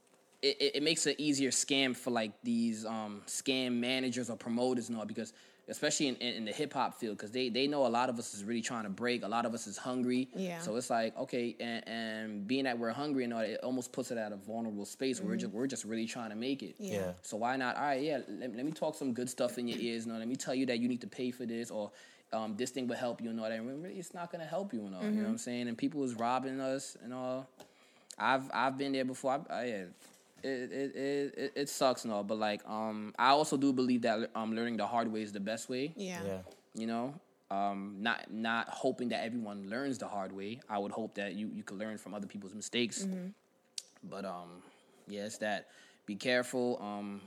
it, 0.41 0.57
it, 0.61 0.75
it 0.75 0.83
makes 0.83 1.05
an 1.05 1.15
easier 1.17 1.49
scam 1.49 1.95
for 1.95 2.11
like 2.11 2.31
these 2.43 2.85
um 2.85 3.21
scam 3.27 3.73
managers 3.73 4.29
or 4.29 4.37
promoters 4.37 4.89
and 4.89 4.97
all 4.97 5.05
because 5.05 5.33
especially 5.69 6.07
in, 6.07 6.15
in, 6.15 6.33
in 6.35 6.45
the 6.45 6.51
hip 6.51 6.73
hop 6.73 6.95
field 6.95 7.17
because 7.17 7.31
they 7.31 7.49
they 7.49 7.67
know 7.67 7.85
a 7.85 7.87
lot 7.87 8.09
of 8.09 8.17
us 8.17 8.33
is 8.33 8.43
really 8.43 8.61
trying 8.61 8.83
to 8.83 8.89
break. 8.89 9.23
A 9.23 9.27
lot 9.27 9.45
of 9.45 9.53
us 9.53 9.67
is 9.67 9.77
hungry. 9.77 10.27
Yeah. 10.35 10.59
So 10.59 10.75
it's 10.75 10.89
like 10.89 11.15
okay, 11.17 11.55
and, 11.59 11.87
and 11.87 12.47
being 12.47 12.63
that 12.65 12.77
we're 12.77 12.91
hungry 12.91 13.23
and 13.23 13.33
all, 13.33 13.39
that, 13.39 13.49
it 13.49 13.59
almost 13.63 13.91
puts 13.91 14.11
it 14.11 14.17
at 14.17 14.31
a 14.31 14.35
vulnerable 14.35 14.85
space. 14.85 15.19
where 15.19 15.29
We're 15.29 15.37
just 15.37 15.53
we're 15.53 15.67
just 15.67 15.85
really 15.85 16.07
trying 16.07 16.31
to 16.31 16.35
make 16.35 16.63
it. 16.63 16.75
Yeah. 16.79 16.93
Yeah. 16.93 17.11
So 17.21 17.37
why 17.37 17.55
not? 17.55 17.75
All 17.75 17.83
right, 17.83 18.01
yeah. 18.01 18.19
Let, 18.27 18.55
let 18.55 18.65
me 18.65 18.71
talk 18.71 18.95
some 18.95 19.13
good 19.13 19.29
stuff 19.29 19.57
in 19.57 19.67
your 19.67 19.79
ears. 19.79 20.05
You 20.05 20.13
know, 20.13 20.19
let 20.19 20.27
me 20.27 20.35
tell 20.35 20.55
you 20.55 20.65
that 20.67 20.79
you 20.79 20.87
need 20.87 21.01
to 21.01 21.07
pay 21.07 21.31
for 21.31 21.45
this, 21.45 21.69
or 21.69 21.91
um, 22.33 22.55
this 22.57 22.71
thing 22.71 22.87
will 22.87 22.95
help 22.95 23.21
you 23.21 23.29
and 23.29 23.39
all 23.39 23.49
that. 23.49 23.59
And 23.59 23.83
really, 23.83 23.95
it's 23.95 24.13
not 24.13 24.31
gonna 24.31 24.45
help 24.45 24.73
you 24.73 24.85
and 24.85 24.95
all. 24.95 25.03
You 25.03 25.11
know 25.11 25.23
what 25.23 25.29
I'm 25.29 25.37
saying? 25.37 25.67
And 25.67 25.77
people 25.77 26.03
is 26.03 26.15
robbing 26.15 26.59
us 26.59 26.97
and 27.03 27.13
all. 27.13 27.47
I've 28.19 28.49
I've 28.53 28.77
been 28.77 28.91
there 28.91 29.05
before. 29.05 29.43
I, 29.49 29.53
I, 29.53 29.65
yeah, 29.65 29.73
it, 30.43 30.47
it, 30.47 30.95
it, 30.95 31.33
it, 31.37 31.51
it 31.55 31.69
sucks 31.69 32.03
and 32.05 32.13
all, 32.13 32.23
but 32.23 32.37
like 32.37 32.61
um, 32.67 33.13
I 33.17 33.29
also 33.29 33.57
do 33.57 33.73
believe 33.73 34.03
that 34.03 34.29
um, 34.35 34.55
learning 34.55 34.77
the 34.77 34.87
hard 34.87 35.11
way 35.11 35.21
is 35.21 35.31
the 35.31 35.39
best 35.39 35.69
way. 35.69 35.93
Yeah. 35.95 36.21
Yeah. 36.25 36.37
You 36.75 36.87
know, 36.87 37.13
um, 37.51 37.97
not 37.99 38.31
not 38.31 38.69
hoping 38.69 39.09
that 39.09 39.23
everyone 39.23 39.69
learns 39.69 39.97
the 39.97 40.07
hard 40.07 40.31
way. 40.31 40.59
I 40.69 40.77
would 40.77 40.91
hope 40.91 41.15
that 41.15 41.33
you 41.33 41.49
you 41.53 41.63
could 41.63 41.77
learn 41.77 41.97
from 41.97 42.13
other 42.13 42.27
people's 42.27 42.53
mistakes. 42.53 43.07
But 44.03 44.25
um, 44.25 44.63
yeah, 45.07 45.25
it's 45.25 45.37
that. 45.39 45.67
Be 46.05 46.15
careful. 46.15 46.79
Um, 46.81 47.21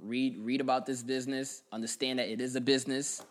read 0.00 0.36
read 0.38 0.60
about 0.60 0.84
this 0.86 1.02
business. 1.02 1.62
Understand 1.72 2.18
that 2.18 2.28
it 2.28 2.40
is 2.40 2.56
a 2.56 2.60
business. 2.60 3.24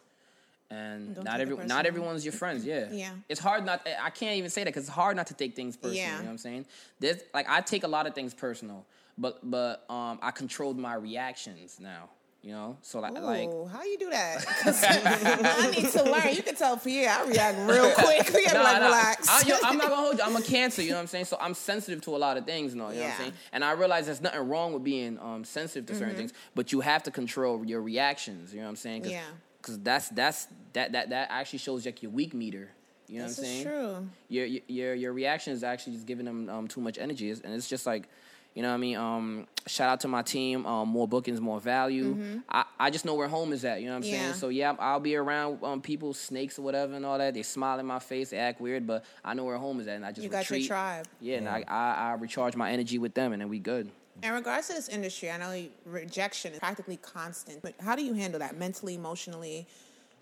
And 0.72 1.16
Don't 1.16 1.26
not 1.26 1.42
every 1.42 1.56
not 1.66 1.86
everyone's 1.86 2.24
your 2.24 2.32
friends. 2.32 2.64
Yeah, 2.66 2.90
Yeah. 2.92 3.12
It's 3.30 3.40
hard 3.42 3.66
not. 3.66 3.86
I 4.02 4.10
can't 4.10 4.38
even 4.38 4.50
say 4.50 4.62
that 4.64 4.70
because 4.70 4.84
it's 4.84 4.92
hard 4.94 5.18
not 5.18 5.28
to 5.28 5.34
take 5.34 5.56
things 5.56 5.76
personal. 5.76 5.96
Yeah. 5.98 6.12
You 6.16 6.18
know 6.20 6.24
what 6.26 6.32
I'm 6.32 6.38
saying? 6.38 6.66
There's 7.00 7.22
like 7.34 7.46
I 7.50 7.60
take 7.62 7.84
a 7.84 7.88
lot 7.90 8.08
of 8.08 8.16
things 8.16 8.34
personal, 8.34 8.86
but 9.18 9.40
but 9.44 9.86
um 9.90 10.18
I 10.22 10.32
controlled 10.32 10.78
my 10.80 10.94
reactions 10.96 11.78
now. 11.80 12.10
You 12.44 12.54
know, 12.54 12.78
so 12.82 13.00
like 13.00 13.14
like 13.14 13.50
how 13.72 13.84
you 13.84 14.00
do 14.00 14.10
that? 14.10 14.44
I 15.62 15.70
need 15.72 15.90
to 15.92 16.04
learn. 16.04 16.34
You 16.34 16.42
can 16.42 16.56
tell 16.56 16.76
for 16.78 16.86
Pierre 16.90 17.12
I 17.12 17.24
react 17.28 17.58
real 17.70 17.92
quick. 17.92 18.34
Nah, 18.52 18.62
like, 18.64 18.80
nah. 18.82 18.86
relax. 18.88 19.28
I, 19.30 19.60
I'm 19.64 19.78
not 19.78 19.90
gonna 19.90 19.96
hold 20.02 20.18
you. 20.18 20.24
I'm 20.24 20.36
a 20.36 20.42
cancer, 20.42 20.82
you 20.82 20.90
know 20.90 20.96
what 20.96 21.02
I'm 21.02 21.08
saying? 21.08 21.26
So 21.26 21.38
I'm 21.40 21.54
sensitive 21.54 22.02
to 22.02 22.16
a 22.16 22.18
lot 22.18 22.38
of 22.38 22.46
things, 22.48 22.74
you 22.74 22.80
know, 22.80 22.90
you 22.90 22.96
know 22.96 23.02
what 23.02 23.06
Yeah. 23.10 23.12
I'm 23.14 23.18
saying? 23.20 23.34
And 23.54 23.64
I 23.64 23.74
realize 23.74 24.08
there's 24.08 24.22
nothing 24.22 24.48
wrong 24.50 24.74
with 24.74 24.84
being 24.84 25.20
um, 25.20 25.44
sensitive 25.44 25.86
to 25.88 25.94
Mm-hmm. 25.94 26.00
certain 26.02 26.16
things, 26.16 26.34
but 26.56 26.72
you 26.72 26.80
have 26.82 27.04
to 27.04 27.12
control 27.12 27.64
your 27.64 27.82
reactions, 27.84 28.54
you 28.54 28.60
know 28.60 28.66
what 28.66 28.70
I'm 28.72 28.76
saying? 28.78 29.06
Yeah. 29.06 29.22
Cause 29.62 29.80
that's 29.80 30.10
that's 30.10 30.48
that 30.74 30.92
that 30.94 31.10
that 31.10 31.28
actually 31.32 31.60
shows 31.60 31.86
like 31.86 32.02
your 32.02 32.12
weak 32.12 32.34
meter. 32.34 32.70
You 33.08 33.20
know 33.20 33.28
this 33.28 33.38
what 33.38 33.46
I'm 33.46 33.52
is 33.52 33.64
saying? 33.64 33.66
true. 33.66 34.10
Your 34.30 34.46
your 34.46 34.62
your, 34.68 34.94
your 34.96 35.14
reaction 35.14 35.54
is 35.54 35.64
actually 35.64 35.94
just 35.94 36.06
giving 36.08 36.26
them 36.26 36.50
um, 36.50 36.68
too 36.68 36.82
much 36.82 36.98
energy, 36.98 37.30
It's- 37.30 37.42
and 37.46 37.54
it's 37.54 37.68
just 37.70 37.86
like. 37.86 38.08
You 38.54 38.62
know 38.64 38.68
what 38.68 38.74
I 38.74 38.78
mean? 38.80 38.98
Um, 38.98 39.48
shout 39.66 39.88
out 39.88 40.00
to 40.02 40.10
my 40.10 40.24
team. 40.24 40.66
Um, 40.66 40.90
more 40.90 41.08
bookings, 41.08 41.40
more 41.40 41.62
value. 41.62 42.42
I, 42.50 42.66
I 42.78 42.90
just 42.90 43.06
know 43.06 43.16
where 43.16 43.30
home 43.30 43.54
is 43.54 43.64
at. 43.64 43.80
You 43.80 43.86
know 43.86 43.94
what 43.94 43.98
I'm 44.00 44.02
Mm-hmm. 44.04 44.14
Yeah. 44.14 44.22
saying? 44.24 44.34
So 44.34 44.50
yeah, 44.50 44.76
I'll 44.78 45.00
be 45.00 45.16
around 45.16 45.64
um, 45.64 45.82
people, 45.82 46.14
snakes 46.14 46.60
or 46.60 46.64
whatever, 46.64 46.94
and 46.96 47.06
all 47.06 47.18
that. 47.18 47.34
They 47.34 47.44
smile 47.44 47.80
in 47.80 47.86
my 47.86 48.00
face, 48.00 48.32
they 48.32 48.38
act 48.38 48.60
weird, 48.60 48.86
but 48.86 49.06
I 49.24 49.36
know 49.36 49.46
where 49.46 49.56
home 49.56 49.80
is 49.80 49.88
at, 49.88 49.96
and 49.96 50.06
I 50.06 50.10
just 50.12 50.24
You 50.24 50.30
got 50.30 50.50
your 50.50 50.58
retreat. 50.58 50.68
tribe. 50.68 51.08
Yeah, 51.22 51.38
and 51.38 51.48
I, 51.48 51.64
I 51.66 51.94
I 52.10 52.14
recharge 52.16 52.58
my 52.58 52.70
energy 52.72 52.98
with 52.98 53.14
them, 53.14 53.32
and 53.32 53.42
then 53.42 53.48
we 53.48 53.58
good. 53.60 53.90
In 54.24 54.34
regards 54.34 54.68
to 54.68 54.74
this 54.74 54.88
industry, 54.90 55.32
I 55.32 55.38
know 55.38 55.66
rejection 55.86 56.54
is 56.54 56.60
practically 56.60 56.98
constant. 56.98 57.62
But 57.62 57.74
how 57.80 57.96
do 57.96 58.04
you 58.04 58.14
handle 58.14 58.40
that 58.40 58.56
mentally, 58.58 58.96
emotionally? 58.96 59.66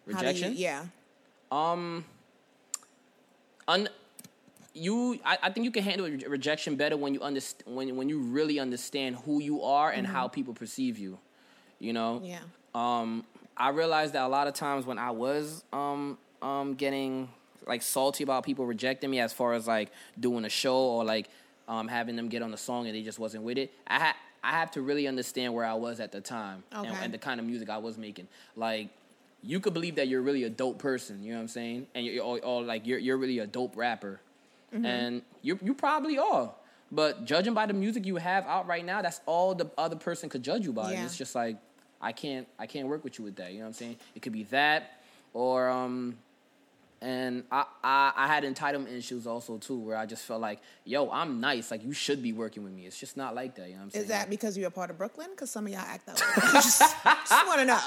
Do 0.06 0.12
you- 0.12 0.18
Rejection? 0.18 0.54
yeah. 0.56 0.86
Um, 1.52 2.06
un, 3.68 3.90
you, 4.74 5.20
I, 5.26 5.38
I 5.44 5.50
think 5.52 5.66
you 5.66 5.72
can 5.72 5.84
handle 5.84 6.08
re- 6.08 6.24
rejection 6.28 6.76
better 6.76 6.96
when 6.96 7.14
you 7.14 7.22
understand 7.22 7.76
when 7.76 7.96
when 7.96 8.08
you 8.08 8.20
really 8.20 8.60
understand 8.60 9.18
who 9.26 9.42
you 9.42 9.64
are 9.64 9.90
and 9.92 10.06
how 10.06 10.28
people 10.28 10.54
perceive 10.54 10.98
you. 10.98 11.18
You 11.80 11.94
know. 11.94 12.22
Yeah. 12.24 12.40
um, 12.76 13.26
I 13.58 13.70
realized 13.70 14.14
that 14.14 14.24
a 14.24 14.28
lot 14.28 14.48
of 14.48 14.54
times 14.54 14.86
when 14.86 14.98
I 14.98 15.12
was 15.12 15.64
um, 15.74 16.18
um, 16.42 16.76
getting 16.76 17.28
like 17.68 17.82
salty 17.82 18.24
about 18.24 18.46
people 18.46 18.66
rejecting 18.66 19.10
me 19.10 19.20
as 19.20 19.34
far 19.34 19.54
as 19.54 19.68
like 19.68 19.92
doing 20.20 20.46
a 20.46 20.50
show 20.50 20.78
or 20.78 21.04
like 21.04 21.30
um, 21.70 21.88
having 21.88 22.16
them 22.18 22.28
get 22.28 22.42
on 22.42 22.52
the 22.52 22.58
song 22.58 22.88
and 22.88 22.96
they 22.96 23.02
just 23.04 23.20
wasn't 23.20 23.44
with 23.44 23.58
it, 23.58 23.72
I 23.88 24.00
had 24.00 24.16
I 24.44 24.52
had 24.52 24.72
to 24.74 24.82
really 24.82 25.08
understand 25.08 25.54
where 25.54 25.66
I 25.66 25.74
was 25.76 26.00
at 26.00 26.12
the 26.12 26.22
time 26.22 26.64
and, 26.72 26.88
Okay. 26.88 26.98
and 27.04 27.14
the 27.14 27.18
kind 27.18 27.40
of 27.40 27.46
music 27.46 27.70
I 27.70 27.78
was 27.78 27.98
making. 27.98 28.28
Like 28.56 28.90
you 29.44 29.60
could 29.62 29.74
believe 29.74 29.96
that 29.96 30.08
you're 30.10 30.22
really 30.22 30.44
a 30.44 30.50
dope 30.50 30.80
person, 30.80 31.24
you 31.24 31.32
know 31.32 31.38
what 31.38 31.42
I'm 31.44 31.48
saying, 31.50 31.88
and 31.96 32.06
you're 32.06 32.24
or, 32.24 32.40
or 32.44 32.62
like 32.64 32.86
you're 32.88 33.00
you're 33.00 33.18
really 33.18 33.40
a 33.40 33.48
dope 33.48 33.78
rapper, 33.78 34.20
and 34.74 35.22
you 35.42 35.58
you 35.64 35.74
probably 35.74 36.18
are. 36.18 36.52
But 36.92 37.26
judging 37.26 37.54
by 37.54 37.68
the 37.68 37.74
music 37.74 38.06
you 38.06 38.16
have 38.16 38.46
out 38.48 38.66
right 38.68 38.84
now, 38.84 39.02
that's 39.04 39.22
all 39.28 39.54
the 39.54 39.70
other 39.78 39.96
person 39.96 40.28
could 40.28 40.42
judge 40.44 40.66
you 40.66 40.74
by. 40.74 40.94
Yeah. 40.94 41.06
it's 41.06 41.16
just 41.18 41.36
like 41.36 41.58
I 42.02 42.12
can't 42.14 42.48
I 42.58 42.66
can't 42.66 42.88
work 42.88 43.04
with 43.04 43.20
you 43.20 43.26
with 43.26 43.36
that. 43.36 43.52
You 43.52 43.60
know 43.60 43.66
what 43.66 43.68
I'm 43.68 43.74
saying? 43.74 43.98
It 44.16 44.22
could 44.24 44.34
be 44.34 44.44
that 44.46 45.00
or 45.34 45.70
um 45.70 46.18
and 47.02 47.44
I, 47.52 47.66
I 47.84 48.12
I 48.16 48.28
had 48.28 48.44
entitlement 48.44 48.98
issues 48.98 49.26
also 49.26 49.58
too 49.58 49.80
where 49.80 49.98
I 49.98 50.06
just 50.06 50.24
felt 50.24 50.42
like, 50.42 50.60
yo, 50.84 51.10
I'm 51.10 51.40
nice. 51.40 51.72
Like 51.72 51.84
you 51.84 51.94
should 51.94 52.22
be 52.22 52.34
working 52.34 52.64
with 52.64 52.74
me. 52.74 52.86
It's 52.86 53.00
just 53.00 53.16
not 53.16 53.36
like 53.36 53.56
that, 53.56 53.68
you 53.68 53.74
know 53.74 53.80
what 53.80 53.84
I'm 53.86 53.90
saying? 53.92 54.04
Is 54.04 54.10
that 54.10 54.30
because 54.30 54.58
you're 54.58 54.68
a 54.68 54.72
part 54.72 54.90
of 54.90 54.98
Brooklyn? 54.98 55.28
Because 55.32 55.50
some 55.50 55.66
of 55.66 55.72
y'all 55.72 55.82
act 55.82 56.06
that 56.08 56.16
way. 56.16 56.26
just 56.54 56.80
just 56.80 57.48
want 57.48 57.60
to 57.60 57.66
know. 57.66 57.80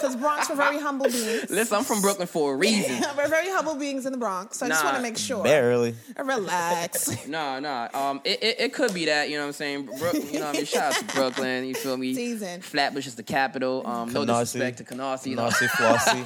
Because 0.00 0.16
Bronx 0.16 0.50
are 0.50 0.56
very 0.56 0.78
humble 0.78 1.06
beings. 1.06 1.50
Listen, 1.50 1.78
I'm 1.78 1.84
from 1.84 2.00
Brooklyn 2.00 2.26
for 2.28 2.54
a 2.54 2.56
reason. 2.56 3.02
We're 3.16 3.28
very 3.28 3.48
humble 3.48 3.74
beings 3.76 4.06
in 4.06 4.12
the 4.12 4.18
Bronx. 4.18 4.58
So 4.58 4.66
I 4.66 4.68
just 4.68 4.82
Nah, 4.82 4.90
want 4.90 4.96
to 4.98 5.02
make 5.02 5.18
sure. 5.18 5.42
Barely. 5.44 5.94
Relax. 6.18 7.08
No, 7.28 7.58
no. 7.60 7.88
Um, 7.92 8.20
it, 8.24 8.42
it, 8.42 8.60
it 8.60 8.72
could 8.72 8.94
be 8.94 9.06
that. 9.06 9.28
You 9.28 9.36
know 9.36 9.42
what 9.42 9.46
I'm 9.48 9.52
saying? 9.54 9.84
Brook, 9.86 10.14
you 10.14 10.38
know 10.38 10.46
what 10.46 10.48
I 10.48 10.52
mean? 10.52 10.64
Shout 10.64 10.94
out 10.94 10.94
to 10.94 11.04
Brooklyn. 11.14 11.64
You 11.66 11.74
feel 11.74 11.96
me? 11.96 12.14
Teasing. 12.14 12.60
Flatbush 12.62 13.06
is 13.06 13.16
the 13.16 13.22
capital. 13.22 13.86
Um, 13.86 14.12
no 14.12 14.24
Canarsie. 14.24 14.40
disrespect 14.40 14.78
to 14.78 14.84
Canarsie. 14.84 15.34
No. 15.34 15.42
Nazi 15.44 15.66
Flossy, 15.68 16.22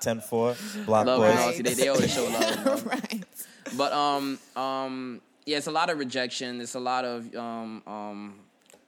10-4, 0.00 0.86
Block 0.86 1.06
Love 1.06 1.20
Boys. 1.20 1.34
Canarsie. 1.34 1.64
They, 1.64 1.74
they 1.74 1.88
always 1.88 2.12
show 2.12 2.24
love. 2.24 2.86
right. 2.86 3.24
But 3.76 3.92
um 3.92 4.38
um 4.56 5.20
yeah, 5.46 5.56
it's 5.58 5.66
a 5.66 5.70
lot 5.72 5.90
of 5.90 5.98
rejection. 5.98 6.60
It's 6.60 6.74
a 6.74 6.80
lot 6.80 7.04
of 7.04 7.34
um 7.34 7.82
um 7.86 8.34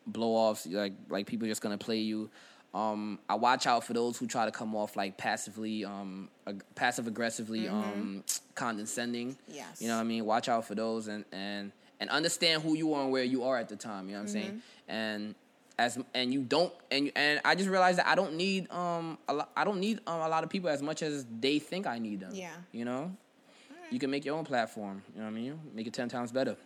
blow 0.06 0.30
offs. 0.32 0.66
Like 0.66 0.92
like 1.08 1.26
people 1.26 1.46
just 1.48 1.62
gonna 1.62 1.78
play 1.78 1.98
you. 1.98 2.30
Um, 2.74 3.20
I 3.28 3.36
watch 3.36 3.66
out 3.66 3.84
for 3.84 3.92
those 3.92 4.18
who 4.18 4.26
try 4.26 4.44
to 4.46 4.50
come 4.50 4.74
off 4.74 4.96
like 4.96 5.16
passively, 5.16 5.84
um, 5.84 6.28
ag- 6.46 6.64
passive 6.74 7.06
aggressively, 7.06 7.68
um, 7.68 8.24
condescending. 8.56 9.36
Yes. 9.48 9.80
You 9.80 9.88
know 9.88 9.94
what 9.94 10.00
I 10.00 10.04
mean? 10.04 10.24
Watch 10.26 10.48
out 10.48 10.66
for 10.66 10.74
those 10.74 11.06
and 11.06 11.24
and 11.32 11.70
and 12.00 12.10
understand 12.10 12.62
who 12.62 12.74
you 12.76 12.92
are 12.94 13.04
and 13.04 13.12
where 13.12 13.22
you 13.22 13.44
are 13.44 13.56
at 13.56 13.68
the 13.68 13.76
time. 13.76 14.08
You 14.08 14.14
know 14.14 14.22
what 14.22 14.28
I'm 14.28 14.32
saying? 14.32 14.62
And 14.88 15.34
as 15.78 15.98
and 16.14 16.32
you 16.32 16.42
don't 16.42 16.72
and 16.90 17.12
and 17.14 17.40
I 17.44 17.54
just 17.54 17.68
realized 17.68 17.98
that 17.98 18.08
I 18.08 18.16
don't 18.16 18.34
need 18.34 18.70
um 18.72 19.18
a 19.28 19.34
lot, 19.34 19.50
I 19.56 19.62
don't 19.62 19.78
need 19.78 20.00
um, 20.08 20.20
a 20.20 20.28
lot 20.28 20.42
of 20.42 20.50
people 20.50 20.68
as 20.68 20.82
much 20.82 21.02
as 21.02 21.26
they 21.40 21.60
think 21.60 21.86
I 21.86 21.98
need 21.98 22.20
them. 22.20 22.32
Yeah. 22.34 22.54
You 22.72 22.84
know 22.84 23.16
you 23.90 24.00
can 24.00 24.10
make 24.10 24.24
your 24.24 24.36
own 24.36 24.44
platform. 24.44 25.02
You 25.14 25.20
know 25.20 25.26
what 25.26 25.32
I 25.32 25.40
mean? 25.40 25.60
Make 25.74 25.86
it 25.86 25.92
ten 25.92 26.08
times 26.08 26.32
better. 26.32 26.56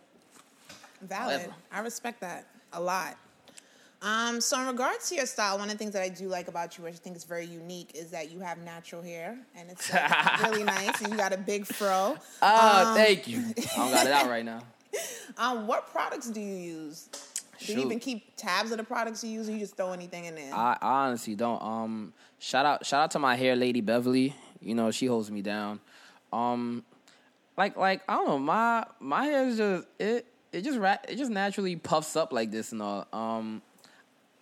Valid. 1.01 1.41
However. 1.41 1.53
I 1.71 1.79
respect 1.81 2.21
that 2.21 2.47
a 2.73 2.81
lot. 2.81 3.17
Um, 4.01 4.39
so 4.39 4.59
in 4.61 4.67
regards 4.67 5.09
to 5.09 5.15
your 5.15 5.25
style, 5.25 5.57
one 5.57 5.69
of 5.69 5.73
the 5.73 5.77
things 5.77 5.91
that 5.91 6.01
I 6.01 6.09
do 6.09 6.27
like 6.27 6.47
about 6.47 6.77
you, 6.77 6.85
which 6.85 6.93
I 6.93 6.97
think 6.97 7.17
is 7.17 7.25
very 7.25 7.45
unique, 7.45 7.91
is 7.95 8.11
that 8.11 8.31
you 8.31 8.39
have 8.39 8.57
natural 8.59 9.01
hair 9.01 9.37
and 9.55 9.69
it's 9.69 9.91
like, 9.91 10.41
really 10.43 10.63
nice, 10.63 11.01
and 11.01 11.11
you 11.11 11.17
got 11.17 11.33
a 11.33 11.37
big 11.37 11.65
fro. 11.65 12.15
Oh, 12.41 12.95
thank 12.95 13.27
you. 13.27 13.39
I 13.39 13.75
don't 13.75 13.91
got 13.91 14.07
it 14.07 14.13
out 14.13 14.29
right 14.29 14.45
now. 14.45 14.61
Um, 15.37 15.67
what 15.67 15.89
products 15.93 16.29
do 16.29 16.41
you 16.41 16.55
use? 16.55 17.07
Do 17.65 17.73
you 17.73 17.79
even 17.79 17.99
keep 17.99 18.35
tabs 18.35 18.71
of 18.71 18.77
the 18.77 18.83
products 18.83 19.23
you 19.23 19.29
use, 19.29 19.47
or 19.47 19.53
you 19.53 19.59
just 19.59 19.77
throw 19.77 19.91
anything 19.91 20.25
in 20.25 20.35
there? 20.35 20.53
I, 20.53 20.77
I 20.81 21.07
honestly 21.07 21.35
don't. 21.35 21.61
Um, 21.61 22.13
shout 22.39 22.65
out, 22.65 22.85
shout 22.85 23.03
out 23.03 23.11
to 23.11 23.19
my 23.19 23.35
hair 23.35 23.55
lady 23.55 23.79
Beverly. 23.79 24.35
You 24.59 24.75
know 24.75 24.91
she 24.91 25.05
holds 25.05 25.31
me 25.31 25.41
down. 25.41 25.79
Um, 26.33 26.83
like 27.55 27.77
like 27.77 28.01
I 28.09 28.15
don't 28.15 28.27
know 28.27 28.39
my 28.39 28.85
my 28.99 29.25
hair 29.25 29.47
is 29.47 29.57
just 29.57 29.87
it 29.99 30.25
it 30.51 30.61
just 30.63 30.79
it 31.07 31.15
just 31.15 31.31
naturally 31.31 31.75
puffs 31.75 32.15
up 32.15 32.33
like 32.33 32.51
this 32.51 32.71
and 32.71 32.81
all. 32.81 33.07
Um, 33.13 33.61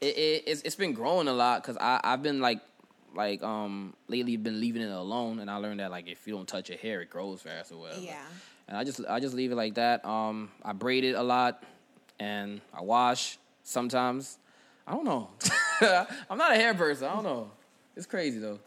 it, 0.01 0.17
it 0.17 0.43
it's, 0.47 0.61
it's 0.61 0.75
been 0.75 0.93
growing 0.93 1.27
a 1.27 1.33
lot 1.33 1.61
because 1.61 1.77
I 1.77 1.99
I've 2.03 2.23
been 2.23 2.39
like 2.41 2.61
like 3.15 3.41
um 3.43 3.93
lately 4.07 4.37
been 4.37 4.59
leaving 4.59 4.81
it 4.81 4.91
alone 4.91 5.39
and 5.39 5.49
I 5.49 5.57
learned 5.57 5.79
that 5.79 5.91
like 5.91 6.07
if 6.07 6.27
you 6.27 6.35
don't 6.35 6.47
touch 6.47 6.69
your 6.69 6.77
hair 6.77 7.01
it 7.01 7.09
grows 7.09 7.41
fast 7.41 7.71
or 7.71 7.77
whatever. 7.77 8.01
Yeah. 8.01 8.21
And 8.67 8.77
I 8.77 8.83
just 8.83 9.01
I 9.07 9.19
just 9.19 9.33
leave 9.33 9.51
it 9.51 9.55
like 9.55 9.75
that. 9.75 10.03
Um, 10.05 10.51
I 10.63 10.73
braid 10.73 11.05
it 11.05 11.13
a 11.13 11.23
lot, 11.23 11.63
and 12.19 12.59
I 12.73 12.81
wash 12.81 13.37
sometimes. 13.63 14.37
I 14.85 14.91
don't 14.91 15.05
know. 15.05 15.29
I'm 16.29 16.37
not 16.37 16.51
a 16.51 16.55
hair 16.55 16.73
person. 16.73 17.07
I 17.07 17.15
don't 17.15 17.23
know. 17.23 17.51
It's 17.95 18.05
crazy 18.05 18.39
though. 18.39 18.59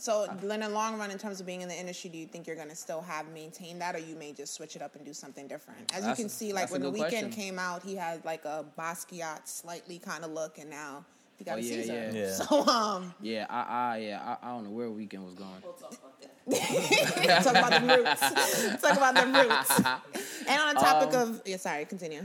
So 0.00 0.22
in 0.42 0.60
the 0.60 0.68
long 0.68 0.96
run, 0.96 1.10
in 1.10 1.18
terms 1.18 1.40
of 1.40 1.46
being 1.46 1.60
in 1.60 1.68
the 1.68 1.74
industry, 1.74 2.08
do 2.08 2.18
you 2.18 2.26
think 2.26 2.46
you're 2.46 2.54
gonna 2.54 2.76
still 2.76 3.00
have 3.00 3.28
maintained 3.32 3.80
that, 3.80 3.96
or 3.96 3.98
you 3.98 4.14
may 4.14 4.32
just 4.32 4.54
switch 4.54 4.76
it 4.76 4.80
up 4.82 4.94
and 4.94 5.04
do 5.04 5.12
something 5.12 5.48
different? 5.48 5.80
As 5.92 6.04
That's 6.04 6.18
you 6.20 6.24
can 6.24 6.30
see, 6.30 6.52
like 6.52 6.70
when 6.70 6.82
the 6.82 6.90
Weeknd 6.92 6.98
question. 7.08 7.30
came 7.30 7.58
out, 7.58 7.82
he 7.82 7.96
had 7.96 8.24
like 8.24 8.44
a 8.44 8.64
Basquiat 8.78 9.48
slightly 9.48 9.98
kind 9.98 10.24
of 10.24 10.30
look, 10.30 10.58
and 10.58 10.70
now 10.70 11.04
he 11.36 11.44
got 11.44 11.56
Oh, 11.56 11.58
a 11.58 11.62
yeah, 11.62 11.72
Caesar. 11.74 11.92
yeah. 11.92 12.12
Yeah. 12.12 12.32
So 12.46 12.66
um, 12.68 13.12
Yeah, 13.20 13.46
I, 13.50 13.62
I 13.94 13.98
yeah, 13.98 14.36
I, 14.40 14.46
I 14.48 14.54
don't 14.54 14.64
know 14.64 14.70
where 14.70 14.86
Weeknd 14.88 15.24
was 15.24 15.34
going. 15.34 15.62
talk 15.62 17.56
about 17.56 17.80
the 17.80 17.96
roots. 17.96 18.20
talk 18.82 18.96
about 18.96 19.14
the 19.16 19.26
roots. 19.48 19.80
And 20.48 20.60
on 20.62 20.74
the 20.76 20.80
topic 20.80 21.14
Um, 21.14 21.22
of 21.30 21.42
yeah, 21.44 21.56
sorry, 21.56 21.84
continue. 21.86 22.24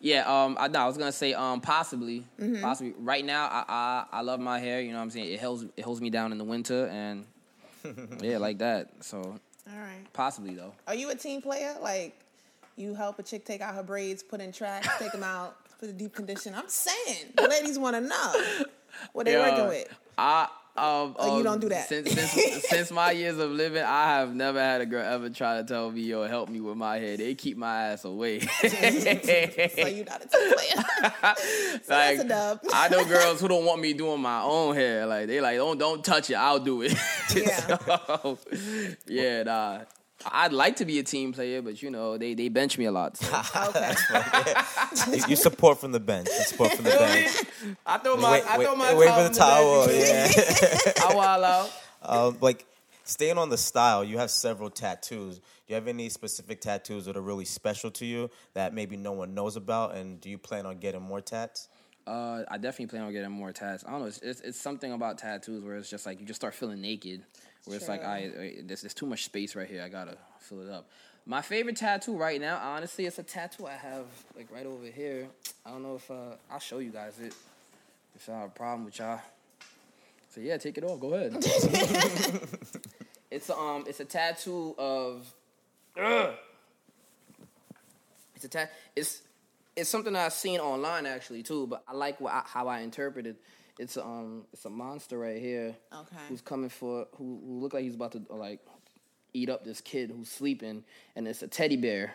Yeah, 0.00 0.22
um, 0.44 0.56
I, 0.60 0.68
no, 0.68 0.78
I 0.80 0.86
was 0.86 0.96
gonna 0.96 1.10
say, 1.12 1.34
um, 1.34 1.60
possibly, 1.60 2.24
Mm-hmm. 2.40 2.62
possibly. 2.62 2.94
Right 2.98 3.24
now, 3.24 3.46
I, 3.46 3.64
I, 3.68 4.18
I 4.18 4.20
love 4.22 4.38
my 4.40 4.58
hair. 4.60 4.80
You 4.80 4.90
know 4.92 4.98
what 4.98 5.02
I'm 5.04 5.10
saying? 5.10 5.32
It 5.32 5.40
holds, 5.40 5.64
it 5.76 5.82
holds 5.84 6.00
me 6.00 6.08
down 6.10 6.30
in 6.32 6.38
the 6.38 6.44
winter, 6.44 6.86
and 6.86 7.26
yeah, 8.22 8.38
like 8.38 8.58
that. 8.58 8.90
So 9.00 9.18
All 9.18 9.78
right. 9.78 10.06
possibly 10.12 10.54
though. 10.54 10.72
Are 10.86 10.94
you 10.94 11.10
a 11.10 11.14
team 11.14 11.42
player? 11.42 11.74
Like 11.80 12.16
you 12.76 12.94
help 12.94 13.18
a 13.18 13.22
chick 13.24 13.44
take 13.44 13.60
out 13.60 13.74
her 13.74 13.82
braids, 13.82 14.22
put 14.22 14.40
in 14.40 14.52
tracks, 14.52 14.88
take 15.00 15.10
them 15.12 15.24
out, 15.24 15.56
put 15.80 15.88
a 15.88 15.92
deep 15.92 16.14
condition. 16.14 16.54
I'm 16.54 16.68
saying 16.68 17.32
the 17.34 17.48
ladies 17.48 17.76
want 17.78 17.96
to 17.96 18.00
know 18.00 18.32
what 19.12 19.26
they 19.26 19.32
Yeah. 19.32 19.50
working 19.50 19.66
with. 19.68 19.88
I 20.16 20.48
um, 20.82 21.16
Oh, 21.18 21.38
you 21.38 21.44
don't 21.44 21.60
do 21.60 21.68
that. 21.68 21.88
Since 21.88 22.10
since, 22.12 22.68
since 22.68 22.90
my 22.90 23.10
years 23.12 23.38
of 23.38 23.50
living, 23.50 23.82
I 23.82 24.06
have 24.18 24.34
never 24.34 24.60
had 24.60 24.80
a 24.80 24.86
girl 24.86 25.04
ever 25.04 25.30
try 25.30 25.58
to 25.58 25.64
tell 25.64 25.90
me 25.90 26.14
or 26.14 26.28
help 26.28 26.48
me 26.48 26.60
with 26.60 26.76
my 26.76 26.98
hair. 26.98 27.16
They 27.16 27.34
keep 27.34 27.56
my 27.56 27.88
ass 27.88 28.04
away. 28.04 28.40
So 28.48 29.86
you 29.86 30.04
not 30.04 30.24
a 30.24 30.28
team 30.28 30.52
player. 30.54 31.78
so 32.18 32.28
dub. 32.28 32.60
I 32.72 32.88
know 32.88 33.04
girls 33.08 33.40
who 33.40 33.48
don't 33.48 33.64
want 33.64 33.80
me 33.80 33.92
doing 33.92 34.20
my 34.20 34.42
own 34.42 34.74
hair. 34.74 35.06
Like 35.06 35.26
they 35.26 35.40
like 35.40 35.56
don't 35.56 35.78
don't 35.78 36.04
touch 36.04 36.30
it. 36.30 36.34
I'll 36.34 36.60
do 36.60 36.82
it. 36.82 36.94
Yeah. 37.34 37.78
So, 37.78 38.38
yeah, 39.06 39.42
nah. 39.42 39.80
I'd 40.26 40.52
like 40.52 40.76
to 40.76 40.84
be 40.84 40.98
a 40.98 41.02
team 41.02 41.32
player, 41.32 41.62
but 41.62 41.80
you 41.82 41.90
know 41.90 42.18
they 42.18 42.34
they 42.34 42.48
bench 42.48 42.76
me 42.76 42.86
a 42.86 42.92
lot. 42.92 43.16
so. 43.16 43.26
okay. 43.68 43.94
You, 45.16 45.22
you 45.28 45.36
support 45.36 45.78
from 45.78 45.92
the 45.92 46.00
bench. 46.00 46.28
You 46.28 46.44
support 46.44 46.72
from 46.72 46.84
the 46.84 46.90
bench. 46.90 47.76
I 47.86 47.98
throw 47.98 48.16
my 48.16 48.32
Wait, 48.32 48.44
I 48.46 48.56
throw 48.56 48.74
my 48.74 48.94
wait 48.94 49.06
towel 49.06 49.22
for 49.24 49.28
the 49.28 49.38
towel. 49.38 49.88
in 49.88 50.00
Yeah. 50.00 50.92
I 51.10 51.14
wild 51.14 51.44
out. 51.44 51.70
Um, 52.02 52.38
like 52.40 52.66
staying 53.04 53.38
on 53.38 53.48
the 53.48 53.56
style, 53.56 54.02
you 54.02 54.18
have 54.18 54.30
several 54.30 54.70
tattoos. 54.70 55.38
Do 55.38 55.42
you 55.68 55.74
have 55.76 55.86
any 55.88 56.08
specific 56.08 56.60
tattoos 56.60 57.04
that 57.04 57.16
are 57.16 57.22
really 57.22 57.44
special 57.44 57.90
to 57.92 58.06
you 58.06 58.30
that 58.54 58.74
maybe 58.74 58.96
no 58.96 59.12
one 59.12 59.34
knows 59.34 59.56
about? 59.56 59.94
And 59.94 60.20
do 60.20 60.30
you 60.30 60.38
plan 60.38 60.66
on 60.66 60.78
getting 60.78 61.02
more 61.02 61.20
tats? 61.20 61.68
Uh, 62.06 62.42
I 62.48 62.56
definitely 62.56 62.86
plan 62.86 63.02
on 63.02 63.12
getting 63.12 63.30
more 63.30 63.52
tats. 63.52 63.84
I 63.86 63.90
don't 63.90 64.00
know. 64.00 64.06
It's, 64.06 64.18
it's, 64.18 64.40
it's 64.40 64.60
something 64.60 64.92
about 64.92 65.18
tattoos 65.18 65.62
where 65.62 65.76
it's 65.76 65.90
just 65.90 66.06
like 66.06 66.20
you 66.20 66.26
just 66.26 66.40
start 66.40 66.54
feeling 66.54 66.80
naked. 66.80 67.22
Where 67.68 67.76
it's 67.76 67.88
like 67.88 68.04
I, 68.04 68.30
there's, 68.62 68.82
there's 68.82 68.94
too 68.94 69.06
much 69.06 69.24
space 69.24 69.54
right 69.54 69.68
here. 69.68 69.82
I 69.82 69.88
gotta 69.88 70.16
fill 70.40 70.60
it 70.60 70.70
up. 70.70 70.88
My 71.26 71.42
favorite 71.42 71.76
tattoo 71.76 72.16
right 72.16 72.40
now, 72.40 72.56
honestly, 72.56 73.04
it's 73.04 73.18
a 73.18 73.22
tattoo 73.22 73.66
I 73.66 73.74
have 73.74 74.06
like 74.36 74.50
right 74.50 74.64
over 74.66 74.86
here. 74.86 75.28
I 75.66 75.70
don't 75.70 75.82
know 75.82 75.96
if 75.96 76.10
uh, 76.10 76.36
I'll 76.50 76.58
show 76.58 76.78
you 76.78 76.90
guys 76.90 77.18
it. 77.20 77.34
If 78.16 78.28
I 78.28 78.38
have 78.40 78.48
a 78.48 78.52
problem 78.52 78.86
with 78.86 78.98
y'all, 78.98 79.20
so 80.34 80.40
yeah, 80.40 80.56
take 80.56 80.78
it 80.78 80.84
off. 80.84 81.00
Go 81.00 81.14
ahead. 81.14 81.34
it's 83.30 83.50
um, 83.50 83.84
it's 83.86 84.00
a 84.00 84.04
tattoo 84.04 84.74
of. 84.78 85.32
Ugh. 86.00 86.34
It's 88.34 88.44
a 88.44 88.48
ta- 88.48 88.68
It's 88.94 89.22
it's 89.76 89.90
something 89.90 90.14
I've 90.16 90.32
seen 90.32 90.60
online 90.60 91.06
actually 91.06 91.42
too, 91.42 91.66
but 91.66 91.82
I 91.86 91.92
like 91.92 92.20
what 92.20 92.32
I, 92.32 92.42
how 92.44 92.68
I 92.68 92.80
interpret 92.80 93.26
it. 93.26 93.36
It's 93.78 93.96
um 93.96 94.44
it's 94.52 94.64
a 94.64 94.70
monster 94.70 95.18
right 95.18 95.40
here. 95.40 95.76
Okay. 95.92 96.16
Who's 96.28 96.40
coming 96.40 96.68
for 96.68 97.06
who 97.16 97.40
who 97.46 97.60
look 97.60 97.74
like 97.74 97.84
he's 97.84 97.94
about 97.94 98.12
to 98.12 98.22
like 98.30 98.60
eat 99.34 99.48
up 99.48 99.64
this 99.64 99.80
kid 99.80 100.10
who's 100.10 100.30
sleeping, 100.30 100.84
and 101.14 101.28
it's 101.28 101.42
a 101.42 101.48
teddy 101.48 101.76
bear 101.76 102.14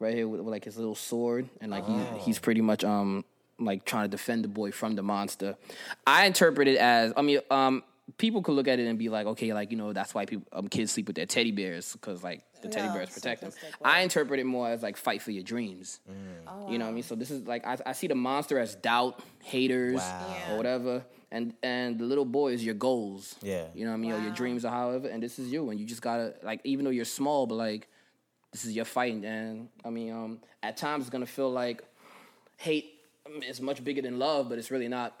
right 0.00 0.14
here 0.14 0.26
with, 0.28 0.40
with 0.40 0.50
like 0.50 0.64
his 0.64 0.76
little 0.76 0.94
sword, 0.94 1.48
and 1.60 1.70
like 1.70 1.86
he's 1.86 2.24
he's 2.24 2.38
pretty 2.38 2.60
much 2.60 2.84
um 2.84 3.24
like 3.60 3.84
trying 3.84 4.04
to 4.04 4.08
defend 4.08 4.44
the 4.44 4.48
boy 4.48 4.70
from 4.70 4.94
the 4.96 5.02
monster. 5.02 5.56
I 6.06 6.26
interpret 6.26 6.68
it 6.68 6.78
as 6.78 7.12
I 7.16 7.22
mean 7.22 7.40
um 7.50 7.82
people 8.16 8.42
could 8.42 8.52
look 8.52 8.66
at 8.68 8.78
it 8.80 8.86
and 8.86 8.98
be 8.98 9.08
like 9.10 9.26
okay 9.26 9.52
like 9.52 9.70
you 9.70 9.76
know 9.76 9.92
that's 9.92 10.14
why 10.14 10.24
people 10.24 10.46
um, 10.52 10.66
kids 10.68 10.90
sleep 10.92 11.06
with 11.06 11.16
their 11.16 11.26
teddy 11.26 11.50
bears 11.52 11.92
because 11.92 12.22
like 12.24 12.42
the 12.62 12.68
teddy 12.68 12.86
Yeah, 12.86 12.94
bears 12.94 13.10
protect 13.10 13.42
them. 13.42 13.50
simplistic 13.50 13.74
I 13.84 14.00
interpret 14.00 14.40
it 14.40 14.44
more 14.46 14.68
as 14.68 14.82
like 14.82 14.96
fight 14.96 15.20
for 15.22 15.30
your 15.30 15.42
dreams. 15.44 16.00
You 16.68 16.78
know 16.78 16.84
what 16.86 16.90
I 16.90 16.94
mean? 16.94 17.02
So 17.04 17.14
this 17.14 17.30
is 17.30 17.46
like 17.46 17.66
I, 17.66 17.76
I 17.86 17.92
see 17.92 18.06
the 18.08 18.14
monster 18.16 18.58
as 18.58 18.74
doubt, 18.74 19.20
haters, 19.44 19.96
Wow. 19.96 20.26
Yeah. 20.36 20.52
or 20.52 20.56
whatever, 20.56 21.04
and 21.30 21.54
and 21.62 21.98
the 21.98 22.04
little 22.04 22.24
boy 22.24 22.52
is 22.54 22.64
your 22.64 22.74
goals. 22.74 23.36
Yeah. 23.42 23.66
You 23.74 23.84
know 23.84 23.90
what 23.92 23.98
I 23.98 24.00
mean? 24.00 24.12
Or 24.12 24.20
your 24.20 24.32
dreams 24.32 24.64
or 24.64 24.70
however, 24.70 25.06
and 25.08 25.22
this 25.22 25.38
is 25.38 25.52
you, 25.52 25.70
and 25.70 25.78
you 25.78 25.86
just 25.86 26.02
gotta 26.02 26.34
like 26.42 26.60
even 26.64 26.84
though 26.84 26.90
you're 26.90 27.04
small, 27.04 27.46
but 27.46 27.54
like 27.56 27.86
this 28.52 28.64
is 28.64 28.72
your 28.74 28.86
fight, 28.86 29.22
and 29.22 29.68
I 29.84 29.90
mean 29.90 30.12
um 30.12 30.40
at 30.62 30.76
times 30.78 31.02
it's 31.02 31.10
gonna 31.10 31.26
feel 31.26 31.50
like 31.50 31.84
hate 32.56 32.94
is 33.46 33.60
much 33.60 33.84
bigger 33.84 34.02
than 34.02 34.18
love, 34.18 34.48
but 34.48 34.58
it's 34.58 34.70
really 34.70 34.88
not. 34.88 35.20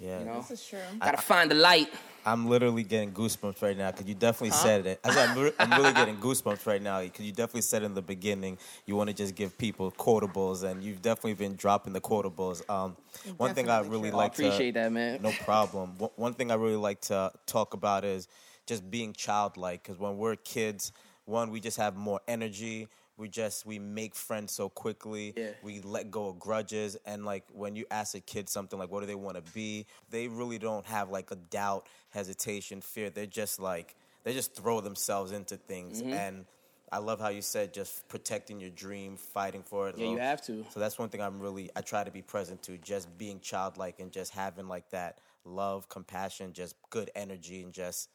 Yeah. 0.00 0.18
You 0.18 0.24
know, 0.24 0.36
This 0.40 0.50
is 0.52 0.66
true. 0.66 0.80
gotta 1.00 1.18
find 1.22 1.48
the 1.50 1.54
light. 1.54 1.88
I'm 2.24 2.48
literally 2.48 2.82
getting 2.84 3.12
goosebumps 3.12 3.62
right 3.62 3.76
now 3.76 3.90
because 3.90 4.06
you 4.06 4.14
definitely 4.14 4.50
said 4.50 4.86
it. 4.86 5.00
I 5.04 5.12
said, 5.12 5.28
I'm, 5.28 5.38
re- 5.38 5.52
really 5.78 5.92
getting 5.92 6.16
goosebumps 6.16 6.66
right 6.66 6.80
now 6.80 7.00
because 7.02 7.24
you 7.24 7.32
definitely 7.32 7.62
said 7.62 7.82
in 7.82 7.94
the 7.94 8.02
beginning 8.02 8.58
you 8.86 8.96
want 8.96 9.10
to 9.10 9.14
just 9.14 9.34
give 9.34 9.56
people 9.58 9.90
quotables, 9.92 10.62
and 10.62 10.82
you've 10.82 11.02
definitely 11.02 11.34
been 11.34 11.56
dropping 11.56 11.92
the 11.92 12.00
quotables. 12.00 12.68
Um, 12.70 12.96
one 13.36 13.54
thing 13.54 13.68
I 13.68 13.80
really 13.80 14.10
true. 14.10 14.18
like 14.18 14.32
Appreciate 14.32 14.72
to, 14.72 14.80
that, 14.80 14.92
man. 14.92 15.20
No 15.22 15.32
problem. 15.44 15.90
One 16.16 16.34
thing 16.34 16.50
I 16.50 16.54
really 16.54 16.76
like 16.76 17.00
to 17.02 17.32
talk 17.46 17.74
about 17.74 18.04
is 18.04 18.28
just 18.66 18.88
being 18.90 19.12
childlike 19.12 19.82
because 19.82 19.98
when 19.98 20.16
we're 20.16 20.36
kids, 20.36 20.92
one, 21.24 21.50
we 21.50 21.60
just 21.60 21.76
have 21.76 21.96
more 21.96 22.20
energy. 22.28 22.88
We 23.16 23.28
just 23.28 23.66
we 23.66 23.78
make 23.78 24.14
friends 24.14 24.52
so 24.52 24.68
quickly. 24.68 25.34
Yeah. 25.36 25.50
We 25.62 25.80
let 25.80 26.10
go 26.10 26.28
of 26.28 26.38
grudges 26.38 26.96
and 27.06 27.24
like 27.24 27.44
when 27.52 27.76
you 27.76 27.84
ask 27.90 28.14
a 28.14 28.20
kid 28.20 28.48
something 28.48 28.78
like 28.78 28.90
what 28.90 29.00
do 29.00 29.06
they 29.06 29.14
want 29.14 29.44
to 29.44 29.52
be, 29.52 29.86
they 30.10 30.28
really 30.28 30.58
don't 30.58 30.86
have 30.86 31.10
like 31.10 31.30
a 31.30 31.36
doubt, 31.36 31.86
hesitation, 32.10 32.80
fear. 32.80 33.10
They're 33.10 33.26
just 33.26 33.60
like 33.60 33.94
they 34.24 34.32
just 34.32 34.54
throw 34.54 34.80
themselves 34.80 35.32
into 35.32 35.56
things 35.56 36.00
Mm-hmm. 36.02 36.12
and 36.12 36.46
I 36.90 36.98
love 36.98 37.20
how 37.20 37.28
you 37.30 37.40
said 37.40 37.72
just 37.72 38.06
protecting 38.08 38.60
your 38.60 38.68
dream, 38.68 39.16
fighting 39.16 39.62
for 39.62 39.88
it. 39.88 39.96
Yeah, 39.96 40.08
you 40.08 40.18
have 40.18 40.42
to. 40.42 40.66
So 40.70 40.78
that's 40.78 40.98
one 40.98 41.08
thing 41.08 41.22
I'm 41.22 41.40
really 41.40 41.70
I 41.74 41.80
try 41.80 42.04
to 42.04 42.10
be 42.10 42.20
present 42.20 42.62
to, 42.64 42.76
just 42.76 43.16
being 43.16 43.40
childlike 43.40 43.98
and 43.98 44.12
just 44.12 44.32
having 44.34 44.68
like 44.68 44.90
that 44.90 45.18
love, 45.44 45.88
compassion, 45.88 46.52
just 46.52 46.76
good 46.90 47.10
energy 47.14 47.62
and 47.62 47.72
just 47.72 48.10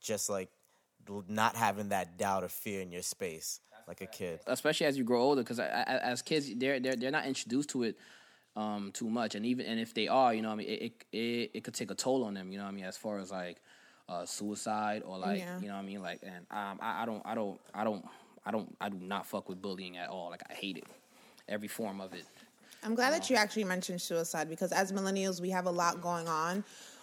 just 0.00 0.30
like 0.30 0.48
not 1.28 1.56
having 1.56 1.88
that 1.88 2.18
doubt 2.18 2.44
or 2.44 2.48
fear 2.48 2.80
in 2.80 2.92
your 2.92 3.02
space 3.02 3.60
like 3.88 4.00
a 4.02 4.06
kid. 4.06 4.38
especially 4.46 4.86
as 4.86 4.96
you 4.98 5.04
grow 5.04 5.20
older 5.22 5.42
because 5.42 5.58
as 5.58 6.22
kids 6.22 6.48
they're 6.56 6.78
they're 6.78 6.94
they're 6.96 7.10
not 7.10 7.26
introduced 7.26 7.70
to 7.70 7.82
it 7.84 7.96
um 8.56 8.90
too 8.92 9.08
much. 9.08 9.34
And 9.34 9.44
even 9.46 9.66
and 9.66 9.80
if 9.80 9.94
they 9.94 10.08
are 10.08 10.32
you 10.34 10.42
know 10.42 10.48
what 10.48 10.54
i 10.54 10.56
mean 10.58 10.68
it, 10.68 10.82
it 10.82 10.92
it 11.12 11.50
it 11.54 11.64
could 11.64 11.74
take 11.74 11.90
a 11.90 11.94
toll 11.94 12.24
on 12.24 12.34
them 12.34 12.50
you 12.52 12.58
know 12.58 12.64
what 12.64 12.70
i 12.70 12.74
mean 12.74 12.84
as 12.84 12.96
far 12.96 13.18
as 13.18 13.30
like 13.30 13.56
uh 14.08 14.24
suicide 14.26 15.02
or 15.04 15.18
like 15.18 15.38
Yeah. 15.40 15.58
you 15.60 15.68
know 15.68 15.74
what 15.74 15.80
i 15.82 15.86
mean 15.86 16.02
like 16.02 16.20
and 16.22 16.46
um 16.50 16.78
I, 16.80 17.02
I 17.02 17.06
don't 17.06 17.22
i 17.24 17.34
don't 17.34 17.60
i 17.74 17.84
don't 17.84 18.04
i 18.46 18.50
don't 18.50 18.76
i 18.80 18.88
do 18.88 18.98
not 19.00 19.26
fuck 19.26 19.48
with 19.48 19.60
bullying 19.60 19.96
at 19.96 20.08
all. 20.08 20.30
Like 20.30 20.42
i 20.50 20.54
hate 20.54 20.76
it. 20.78 20.84
Every 21.48 21.68
form 21.68 22.00
of 22.00 22.12
it. 22.14 22.24
I'm 22.84 22.94
glad 22.94 23.12
that 23.12 23.28
you 23.30 23.36
actually 23.36 23.64
mentioned 23.64 24.00
suicide 24.00 24.48
because 24.48 24.70
as 24.70 24.92
millennials, 24.92 25.40
we 25.40 25.50
have 25.50 25.66
a 25.66 25.70
lot 25.70 26.00
going 26.00 26.28
on 26.28 26.62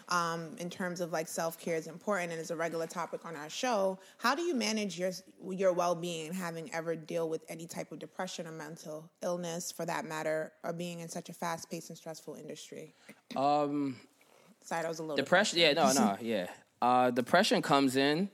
um, 0.10 0.56
in 0.60 0.70
terms 0.70 1.02
of 1.02 1.12
like 1.12 1.28
self 1.28 1.60
care 1.60 1.76
is 1.76 1.88
important 1.88 2.32
and 2.32 2.42
is 2.42 2.52
a 2.52 2.56
regular 2.56 2.88
topic 2.88 3.26
on 3.26 3.36
our 3.36 3.50
show. 3.50 4.00
How 4.18 4.36
do 4.36 4.42
you 4.42 4.56
manage 4.56 4.98
your 5.00 5.12
your 5.50 5.74
well 5.74 5.96
being, 5.96 6.34
having 6.34 6.74
ever 6.74 6.96
deal 6.96 7.30
with 7.30 7.44
any 7.50 7.68
type 7.68 7.92
of 7.92 8.00
depression 8.00 8.48
or 8.48 8.52
mental 8.52 9.10
illness, 9.22 9.72
for 9.72 9.86
that 9.86 10.06
matter, 10.06 10.52
or 10.64 10.74
being 10.74 11.00
in 11.00 11.10
such 11.10 11.30
a 11.30 11.34
fast 11.34 11.70
paced 11.70 11.90
and 11.90 11.98
stressful 11.98 12.36
industry? 12.36 12.94
um 13.36 13.98
Sorry, 14.64 14.82
that 14.82 14.90
was 14.90 15.00
a 15.00 15.04
little 15.04 15.18
depression 15.18 15.60
yeah 15.60 15.74
no 15.74 15.92
no 15.92 16.18
yeah 16.22 16.48
uh 16.82 17.12
depression 17.12 17.62
comes 17.62 17.96
in 17.96 18.30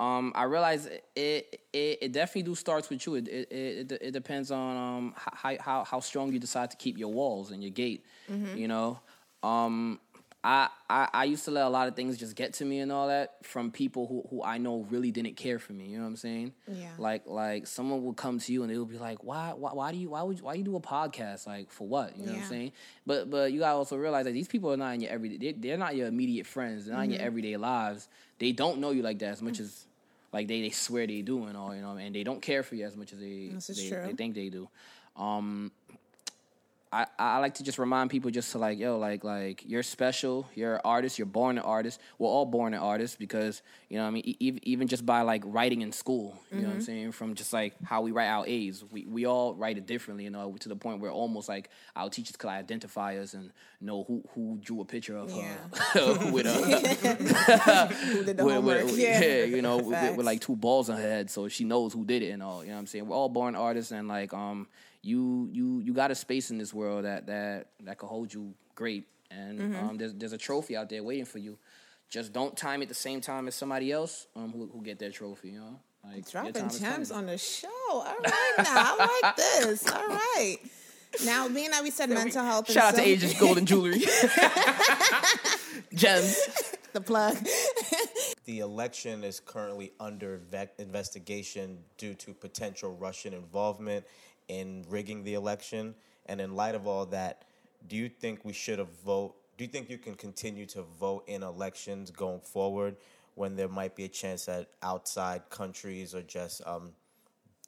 um 0.00 0.32
i 0.34 0.42
realize 0.42 0.86
it 0.86 1.62
it, 1.72 1.98
it 2.02 2.12
definitely 2.12 2.42
do 2.42 2.54
starts 2.54 2.90
with 2.90 3.06
you 3.06 3.14
it 3.14 3.28
it, 3.28 3.52
it, 3.52 3.92
it 4.00 4.10
depends 4.10 4.50
on 4.50 4.76
um 4.76 5.14
how, 5.16 5.56
how 5.60 5.84
how 5.84 6.00
strong 6.00 6.32
you 6.32 6.38
decide 6.38 6.70
to 6.70 6.76
keep 6.76 6.98
your 6.98 7.12
walls 7.12 7.50
and 7.50 7.62
your 7.62 7.70
gate 7.70 8.04
you 8.56 8.68
know 8.68 9.00
um 9.42 9.98
I, 10.44 10.68
I 10.90 11.08
I 11.14 11.24
used 11.24 11.44
to 11.44 11.52
let 11.52 11.64
a 11.64 11.68
lot 11.68 11.86
of 11.86 11.94
things 11.94 12.18
just 12.18 12.34
get 12.34 12.54
to 12.54 12.64
me 12.64 12.80
and 12.80 12.90
all 12.90 13.06
that 13.06 13.36
from 13.44 13.70
people 13.70 14.08
who, 14.08 14.24
who 14.28 14.42
I 14.42 14.58
know 14.58 14.84
really 14.90 15.12
didn't 15.12 15.36
care 15.36 15.60
for 15.60 15.72
me. 15.72 15.86
You 15.86 15.98
know 15.98 16.02
what 16.02 16.08
I'm 16.10 16.16
saying? 16.16 16.52
Yeah. 16.66 16.88
Like 16.98 17.22
like 17.26 17.68
someone 17.68 18.02
will 18.04 18.12
come 18.12 18.40
to 18.40 18.52
you 18.52 18.64
and 18.64 18.72
it 18.72 18.76
would 18.76 18.88
be 18.90 18.98
like, 18.98 19.22
why 19.22 19.52
why 19.56 19.72
why 19.72 19.92
do 19.92 19.98
you 19.98 20.10
why 20.10 20.22
would 20.22 20.38
you, 20.38 20.44
why 20.44 20.54
you 20.54 20.64
do 20.64 20.74
a 20.74 20.80
podcast 20.80 21.46
like 21.46 21.70
for 21.70 21.86
what? 21.86 22.16
You 22.18 22.26
know 22.26 22.32
what 22.32 22.42
I'm 22.42 22.48
saying? 22.48 22.72
But 23.06 23.30
but 23.30 23.52
you 23.52 23.60
gotta 23.60 23.76
also 23.76 23.96
realize 23.96 24.24
that 24.24 24.32
these 24.32 24.48
people 24.48 24.72
are 24.72 24.76
not 24.76 24.94
in 24.94 25.00
your 25.02 25.12
everyday. 25.12 25.52
They, 25.52 25.52
they're 25.68 25.78
not 25.78 25.94
your 25.94 26.08
immediate 26.08 26.46
friends. 26.48 26.86
They're 26.86 26.96
not 26.96 27.02
Mm-hmm. 27.04 27.12
your 27.12 27.22
everyday 27.22 27.56
lives. 27.56 28.08
They 28.40 28.50
don't 28.50 28.78
know 28.80 28.90
you 28.90 29.02
like 29.02 29.20
that 29.20 29.28
as 29.30 29.42
much 29.42 29.60
as 29.60 29.86
like 30.32 30.48
they, 30.48 30.62
they 30.62 30.70
swear 30.70 31.06
they 31.06 31.22
do 31.22 31.44
and 31.44 31.56
all. 31.56 31.72
You 31.72 31.82
know, 31.82 31.96
and 31.96 32.12
they 32.12 32.24
don't 32.24 32.42
care 32.42 32.64
for 32.64 32.74
you 32.74 32.84
as 32.84 32.96
much 32.96 33.12
as 33.12 33.20
they 33.20 33.50
they, 33.76 33.88
they 34.08 34.12
think 34.14 34.34
they 34.34 34.48
do. 34.48 34.68
Um, 35.14 35.70
I, 36.94 37.06
I 37.18 37.38
like 37.38 37.54
to 37.54 37.62
just 37.62 37.78
remind 37.78 38.10
people 38.10 38.30
just 38.30 38.52
to 38.52 38.58
like 38.58 38.78
yo 38.78 38.98
like 38.98 39.24
like 39.24 39.62
you're 39.66 39.82
special 39.82 40.46
you're 40.54 40.74
an 40.74 40.80
artist 40.84 41.18
you're 41.18 41.24
born 41.26 41.56
an 41.56 41.64
artist 41.64 41.98
we're 42.18 42.28
all 42.28 42.44
born 42.44 42.74
an 42.74 42.80
artist 42.80 43.18
because 43.18 43.62
you 43.88 43.96
know 43.96 44.02
what 44.02 44.08
I 44.08 44.12
mean 44.12 44.22
e- 44.26 44.58
even 44.64 44.88
just 44.88 45.06
by 45.06 45.22
like 45.22 45.42
writing 45.46 45.80
in 45.80 45.90
school 45.92 46.38
you 46.52 46.60
know 46.60 46.68
what 46.68 46.74
I'm 46.74 46.80
saying 46.82 47.12
from 47.12 47.34
just 47.34 47.52
like 47.54 47.74
how 47.82 48.02
we 48.02 48.10
write 48.12 48.28
our 48.28 48.46
A's 48.46 48.84
we 48.90 49.06
we 49.06 49.24
all 49.24 49.54
write 49.54 49.78
it 49.78 49.86
differently 49.86 50.24
you 50.24 50.30
know 50.30 50.54
to 50.60 50.68
the 50.68 50.76
point 50.76 51.00
where 51.00 51.10
almost 51.10 51.48
like 51.48 51.70
our 51.96 52.10
teachers 52.10 52.36
could 52.36 52.50
identify 52.50 53.16
us 53.16 53.32
and 53.32 53.52
know 53.80 54.04
who 54.06 54.22
who 54.34 54.58
drew 54.62 54.82
a 54.82 54.84
picture 54.84 55.16
of 55.16 55.30
Yeah. 55.30 55.56
her 55.94 56.30
with 56.30 56.46
a 56.46 56.52
Who 58.12 58.24
did 58.24 58.36
the 58.36 58.44
with, 58.44 58.64
with- 58.64 58.98
yeah. 58.98 59.20
yeah, 59.20 59.44
you 59.44 59.62
know, 59.62 59.76
with, 59.78 59.86
with, 60.02 60.16
with, 60.18 60.26
like 60.26 60.40
two 60.40 60.56
balls 60.56 60.88
on 60.90 60.96
her 60.96 61.02
head, 61.02 61.30
so 61.30 61.48
she 61.48 61.64
knows 61.64 61.92
who 61.92 62.04
did 62.04 62.22
it 62.22 62.30
and 62.30 62.42
all. 62.42 62.62
You 62.62 62.68
know 62.70 62.74
what 62.76 62.80
I'm 62.80 62.86
saying? 62.86 63.06
We're 63.06 63.16
all 63.16 63.28
born 63.28 63.54
artists, 63.56 63.92
and 63.92 64.08
like, 64.08 64.32
um, 64.34 64.68
you 65.02 65.48
you 65.52 65.80
you 65.80 65.92
got 65.92 66.10
a 66.10 66.14
space 66.14 66.50
in 66.50 66.58
this 66.58 66.72
world 66.72 67.04
that 67.04 67.26
that 67.26 67.68
that 67.84 67.98
could 67.98 68.06
hold 68.08 68.32
you 68.32 68.54
great, 68.74 69.06
and 69.30 69.58
Mm-hmm. 69.60 69.88
um, 69.88 69.98
there's 69.98 70.14
there's 70.14 70.32
a 70.32 70.38
trophy 70.38 70.76
out 70.76 70.88
there 70.88 71.02
waiting 71.02 71.24
for 71.24 71.38
you. 71.38 71.58
Just 72.08 72.32
don't 72.32 72.56
time 72.56 72.82
it 72.82 72.88
the 72.88 72.94
same 72.94 73.20
time 73.20 73.48
as 73.48 73.54
somebody 73.54 73.90
else 73.90 74.26
um 74.36 74.52
who, 74.52 74.68
who 74.72 74.82
get 74.82 74.98
their 74.98 75.10
trophy. 75.10 75.50
You 75.50 75.60
know, 75.60 75.80
like 76.04 76.30
Dropping 76.30 76.68
gems 76.68 77.10
on 77.10 77.26
the 77.26 77.38
show. 77.38 77.68
All 77.90 78.04
right, 78.04 78.54
now 78.58 78.96
I 78.98 79.20
like 79.22 79.36
this. 79.36 79.88
All 79.90 80.06
right. 80.08 80.58
Now, 81.26 81.46
being 81.46 81.70
that 81.72 81.82
we 81.82 81.90
said 81.90 82.08
mental 82.08 82.42
health, 82.42 82.68
and 82.68 82.74
Shout 82.74 82.84
out 82.84 82.90
to 82.92 82.96
self- 82.96 83.06
Asia's 83.06 83.38
Golden 83.38 83.66
Jewelry, 83.66 83.98
gems. 85.94 86.36
the 86.92 87.00
plug. 87.00 87.36
The 88.44 88.58
election 88.58 89.22
is 89.22 89.38
currently 89.38 89.92
under 90.00 90.40
ve- 90.50 90.66
investigation 90.80 91.78
due 91.96 92.14
to 92.14 92.34
potential 92.34 92.90
Russian 92.96 93.34
involvement 93.34 94.04
in 94.60 94.84
rigging 94.88 95.24
the 95.24 95.34
election. 95.34 95.94
And 96.26 96.40
in 96.40 96.54
light 96.54 96.74
of 96.74 96.86
all 96.86 97.06
that, 97.06 97.44
do 97.88 97.96
you 97.96 98.08
think 98.08 98.44
we 98.44 98.52
should 98.52 98.80
vote? 99.04 99.34
Do 99.56 99.64
you 99.64 99.70
think 99.70 99.90
you 99.90 99.98
can 99.98 100.14
continue 100.14 100.66
to 100.66 100.82
vote 100.82 101.24
in 101.26 101.42
elections 101.42 102.10
going 102.10 102.40
forward 102.40 102.96
when 103.34 103.56
there 103.56 103.68
might 103.68 103.96
be 103.96 104.04
a 104.04 104.08
chance 104.08 104.46
that 104.46 104.68
outside 104.82 105.48
countries 105.50 106.14
or 106.14 106.22
just 106.22 106.60
um, 106.66 106.92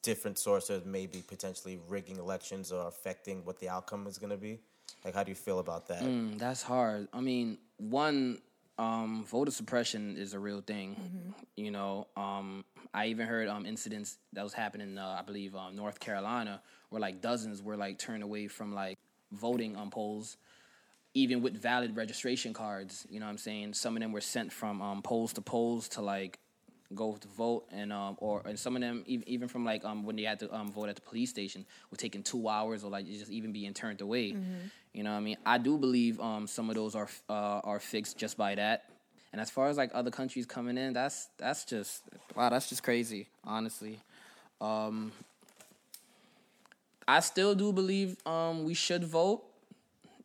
different 0.03 0.39
sources 0.39 0.85
may 0.85 1.07
be 1.07 1.23
potentially 1.23 1.81
rigging 1.89 2.19
elections 2.19 2.71
or 2.71 2.87
affecting 2.87 3.45
what 3.45 3.59
the 3.59 3.69
outcome 3.69 4.07
is 4.07 4.19
going 4.19 4.31
to 4.31 4.37
be? 4.37 4.61
Like, 5.05 5.15
how 5.15 5.23
do 5.23 5.31
you 5.31 5.37
feel 5.37 5.59
about 5.59 5.89
that? 5.89 6.03
Mm, 6.03 6.39
that's 6.39 6.63
hard. 6.63 7.09
I 7.13 7.21
mean, 7.21 7.59
one, 7.79 8.39
um, 8.79 9.25
voter 9.25 9.51
suppression 9.51 10.17
is 10.17 10.35
a 10.35 10.39
real 10.39 10.61
thing. 10.61 11.35
You 11.57 11.71
know, 11.71 12.07
um, 12.17 12.65
I 12.93 13.07
even 13.07 13.27
heard 13.27 13.49
um, 13.49 13.67
incidents 13.67 14.19
that 14.33 14.43
was 14.43 14.53
happening, 14.53 14.99
uh, 14.99 15.17
I 15.19 15.23
believe, 15.23 15.55
um, 15.55 15.77
North 15.77 16.01
Carolina, 16.01 16.61
where 16.91 17.01
like 17.01 17.21
dozens 17.21 17.63
were 17.63 17.77
like 17.77 17.99
turned 17.99 18.23
away 18.23 18.49
from 18.49 18.75
like 18.75 18.99
voting 19.33 19.77
on 19.77 19.91
polls, 19.91 20.37
even 21.15 21.43
with 21.43 21.61
valid 21.61 21.97
registration 21.97 22.53
cards. 22.53 23.07
You 23.09 23.21
know 23.21 23.27
what 23.27 23.33
I'm 23.33 23.39
saying? 23.39 23.75
Some 23.75 23.97
of 23.97 24.03
them 24.03 24.13
were 24.13 24.21
sent 24.21 24.53
from 24.53 24.83
um, 24.83 25.03
polls 25.03 25.33
to 25.35 25.41
polls 25.41 25.89
to 25.91 26.03
like 26.03 26.39
go 26.95 27.17
to 27.17 27.29
vote, 27.29 27.65
and 27.73 27.93
um, 27.93 28.17
or 28.19 28.43
and 28.45 28.59
some 28.59 28.77
of 28.77 28.83
them 28.83 29.03
even, 29.07 29.29
even 29.29 29.49
from 29.49 29.65
like 29.65 29.85
um, 29.85 30.05
when 30.05 30.17
they 30.17 30.23
had 30.25 30.41
to 30.41 30.55
um, 30.55 30.71
vote 30.71 30.89
at 30.89 30.97
the 30.97 31.03
police 31.03 31.31
station 31.31 31.65
were 31.91 31.97
taking 31.97 32.23
two 32.23 32.49
hours 32.49 32.85
or 32.85 32.91
like 32.91 33.07
just 33.07 33.31
even 33.31 33.53
being 33.53 33.73
turned 33.73 34.01
away. 34.01 34.37
You 34.93 35.03
know 35.03 35.11
what 35.11 35.17
I 35.17 35.21
mean? 35.21 35.37
I 35.45 35.59
do 35.59 35.77
believe 35.79 36.21
um, 36.21 36.47
some 36.47 36.69
of 36.69 36.77
those 36.77 36.95
are 36.95 37.09
uh, 37.29 37.61
are 37.65 37.81
fixed 37.81 38.19
just 38.19 38.37
by 38.37 38.55
that. 38.57 38.85
And 39.33 39.41
as 39.41 39.51
far 39.51 39.69
as 39.69 39.77
like 39.77 39.91
other 39.95 40.13
countries 40.13 40.47
coming 40.47 40.79
in, 40.79 40.93
that's 40.93 41.29
that's 41.39 41.65
just 41.65 42.03
wow, 42.37 42.51
that's 42.51 42.69
just 42.69 42.83
crazy, 42.85 43.27
honestly. 43.43 43.99
Um, 44.61 45.11
I 47.09 47.21
still 47.21 47.55
do 47.55 47.73
believe 47.73 48.17
um, 48.27 48.65
we 48.65 48.75
should 48.75 49.05
vote, 49.05 49.43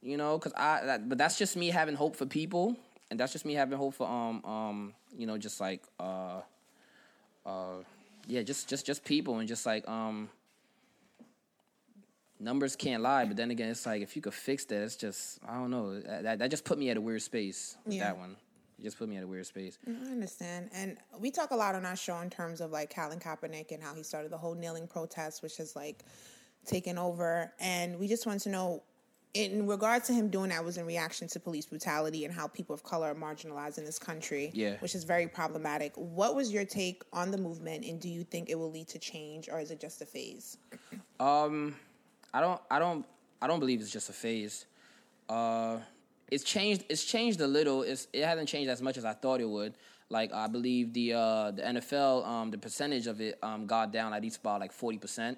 you 0.02 0.16
know, 0.16 0.38
because 0.38 0.54
I. 0.56 0.86
That, 0.86 1.10
but 1.10 1.18
that's 1.18 1.38
just 1.40 1.58
me 1.58 1.70
having 1.70 1.96
hope 1.96 2.16
for 2.16 2.28
people, 2.28 2.78
and 3.10 3.20
that's 3.20 3.32
just 3.32 3.46
me 3.46 3.54
having 3.54 3.78
hope 3.78 3.96
for 3.96 4.08
um 4.08 4.44
um 4.46 4.94
you 5.18 5.26
know 5.26 5.38
just 5.38 5.60
like 5.60 5.82
uh 6.00 6.42
uh 7.46 7.76
yeah 8.28 8.42
just 8.42 8.70
just 8.70 8.86
just 8.86 9.04
people 9.04 9.40
and 9.40 9.48
just 9.48 9.66
like 9.66 9.88
um 9.88 10.30
numbers 12.40 12.76
can't 12.76 13.04
lie. 13.04 13.26
But 13.26 13.38
then 13.38 13.52
again, 13.52 13.70
it's 13.70 13.86
like 13.86 14.02
if 14.02 14.16
you 14.16 14.22
could 14.22 14.34
fix 14.34 14.66
that, 14.66 14.82
it's 14.82 14.96
just 14.96 15.40
I 15.48 15.56
don't 15.56 15.72
know. 15.72 16.00
That 16.00 16.40
that 16.40 16.50
just 16.50 16.66
put 16.66 16.78
me 16.78 16.90
at 16.90 16.98
a 16.98 17.02
weird 17.02 17.22
space. 17.22 17.78
With 17.86 17.96
Yeah. 17.96 18.06
That 18.06 18.18
one. 18.18 18.36
It 18.78 18.84
just 18.84 18.98
put 18.98 19.10
me 19.10 19.18
at 19.18 19.24
a 19.24 19.28
weird 19.28 19.46
space. 19.46 19.78
I 19.86 19.92
understand. 20.10 20.70
And 20.74 20.98
we 21.20 21.32
talk 21.32 21.52
a 21.52 21.56
lot 21.56 21.76
on 21.76 21.86
our 21.86 21.98
show 21.98 22.18
in 22.22 22.30
terms 22.30 22.62
of 22.62 22.72
like 22.72 22.94
Colin 22.96 23.20
Kaepernick 23.20 23.72
and 23.72 23.84
how 23.84 23.94
he 23.94 24.04
started 24.04 24.32
the 24.32 24.38
whole 24.38 24.56
kneeling 24.56 24.88
protest, 24.88 25.44
which 25.44 25.58
has 25.58 25.76
like 25.76 26.06
taken 26.66 26.98
over. 26.98 27.52
And 27.60 28.00
we 28.00 28.08
just 28.08 28.26
want 28.26 28.40
to 28.42 28.50
know, 28.50 28.84
in 29.34 29.68
regards 29.68 30.08
to 30.08 30.14
him 30.14 30.30
doing 30.30 30.50
that, 30.50 30.64
was 30.66 30.78
in 30.78 30.86
reaction 30.86 31.28
to 31.30 31.40
police 31.40 31.66
brutality 31.68 32.26
and 32.26 32.34
how 32.34 32.48
people 32.48 32.74
of 32.74 32.84
color 32.84 33.12
are 33.12 33.16
marginalized 33.16 33.78
in 33.78 33.86
this 33.86 34.00
country, 34.00 34.50
Yeah. 34.54 34.78
which 34.80 34.96
is 34.96 35.04
very 35.04 35.28
problematic. 35.28 35.94
What 35.96 36.36
was 36.36 36.52
your 36.52 36.66
take 36.66 37.04
on 37.14 37.30
the 37.32 37.38
movement, 37.38 37.86
and 37.86 38.00
do 38.00 38.10
you 38.10 38.24
think 38.24 38.50
it 38.50 38.56
will 38.56 38.72
lead 38.72 38.88
to 38.90 39.00
change, 39.00 39.48
or 39.48 39.60
is 39.60 39.70
it 39.72 39.80
just 39.80 40.02
a 40.02 40.06
phase? 40.06 40.58
Um, 41.20 41.76
I 42.34 42.42
don't, 42.42 42.60
I 42.72 42.80
don't, 42.80 43.06
I 43.42 43.48
don't 43.48 43.60
believe 43.60 43.82
it's 43.82 43.92
just 43.92 44.10
a 44.10 44.14
phase. 44.14 44.66
Uh, 45.30 45.78
it's 46.32 46.44
changed. 46.44 46.86
It's 46.90 47.04
changed 47.04 47.40
a 47.42 47.48
little. 47.48 47.84
It's 47.84 48.08
it 48.14 48.24
hasn't 48.26 48.50
changed 48.50 48.70
as 48.70 48.82
much 48.82 48.98
as 48.98 49.06
I 49.06 49.14
thought 49.14 49.42
it 49.42 49.50
would. 49.50 49.74
Like 50.10 50.34
I 50.34 50.48
believe 50.48 50.94
the 50.94 51.14
uh, 51.14 51.52
the 51.52 51.62
NFL, 51.62 52.26
um, 52.26 52.52
the 52.52 52.58
percentage 52.58 53.06
of 53.08 53.22
it 53.22 53.38
um, 53.44 53.68
got 53.68 53.92
down 53.94 54.14
at 54.14 54.22
least 54.22 54.40
about 54.42 54.60
like 54.60 54.72
forty 54.72 54.98
percent. 54.98 55.38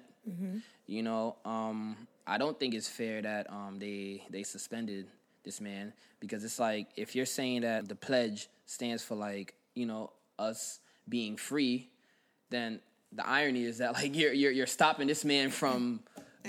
You 0.86 1.02
know, 1.02 1.36
um, 1.44 1.96
I 2.26 2.38
don't 2.38 2.58
think 2.58 2.74
it's 2.74 2.88
fair 2.88 3.22
that 3.22 3.50
um, 3.50 3.78
they 3.78 4.24
they 4.30 4.42
suspended 4.42 5.06
this 5.44 5.60
man 5.60 5.92
because 6.20 6.44
it's 6.44 6.58
like 6.58 6.88
if 6.96 7.16
you're 7.16 7.26
saying 7.26 7.62
that 7.62 7.88
the 7.88 7.96
pledge 7.96 8.48
stands 8.66 9.02
for 9.02 9.14
like 9.16 9.54
you 9.74 9.86
know 9.86 10.12
us 10.38 10.80
being 11.08 11.36
free, 11.36 11.90
then 12.50 12.80
the 13.12 13.26
irony 13.26 13.64
is 13.64 13.78
that 13.78 13.92
like 14.00 14.14
you're 14.16 14.32
you're, 14.32 14.52
you're 14.52 14.66
stopping 14.66 15.06
this 15.08 15.24
man 15.24 15.50
from 15.50 16.00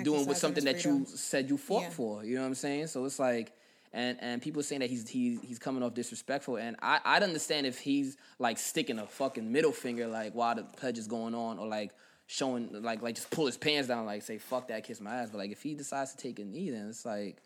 doing 0.04 0.26
with 0.26 0.38
something 0.38 0.66
that 0.66 0.84
you 0.86 1.06
said 1.08 1.50
you 1.50 1.58
fought 1.58 1.84
Yeah. 1.84 1.90
for. 1.90 2.24
You 2.24 2.36
know 2.36 2.42
what 2.42 2.48
I'm 2.48 2.56
saying? 2.56 2.88
So 2.88 3.04
it's 3.06 3.20
like, 3.20 3.52
and 3.94 4.18
and 4.22 4.42
people 4.42 4.62
saying 4.64 4.82
that 4.82 4.90
he's 4.90 5.08
he's 5.10 5.40
he's 5.42 5.60
coming 5.60 5.82
off 5.84 5.94
disrespectful, 5.96 6.58
and 6.58 6.76
I 6.82 7.00
I'd 7.04 7.24
understand 7.24 7.66
if 7.66 7.80
he's 7.80 8.16
like 8.38 8.58
sticking 8.60 9.00
a 9.00 9.08
fucking 9.08 9.52
middle 9.52 9.72
finger 9.72 10.08
like 10.08 10.34
while 10.34 10.56
the 10.56 10.64
pledge 10.64 10.98
is 11.00 11.08
going 11.08 11.34
on, 11.36 11.58
or 11.58 11.68
like 11.68 11.92
showing 12.28 12.70
like 12.82 13.02
like 13.02 13.16
just 13.16 13.30
pull 13.30 13.46
his 13.46 13.58
pants 13.58 13.88
down, 13.88 14.06
like 14.06 14.22
say 14.22 14.38
fuck 14.38 14.68
that, 14.70 14.84
kiss 14.84 15.02
my 15.02 15.14
ass. 15.16 15.30
But 15.32 15.40
like 15.40 15.52
if 15.52 15.62
he 15.62 15.74
decides 15.76 16.14
to 16.14 16.18
take 16.18 16.40
a 16.40 16.46
knee, 16.46 16.70
then 16.70 16.88
it's 16.90 17.06
like, 17.06 17.38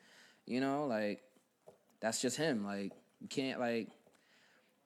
you 0.46 0.62
know, 0.62 0.86
like 0.86 1.22
that's 2.00 2.22
just 2.22 2.38
him. 2.38 2.66
Like 2.66 2.94
you 3.22 3.28
can't 3.28 3.60
like. 3.60 3.90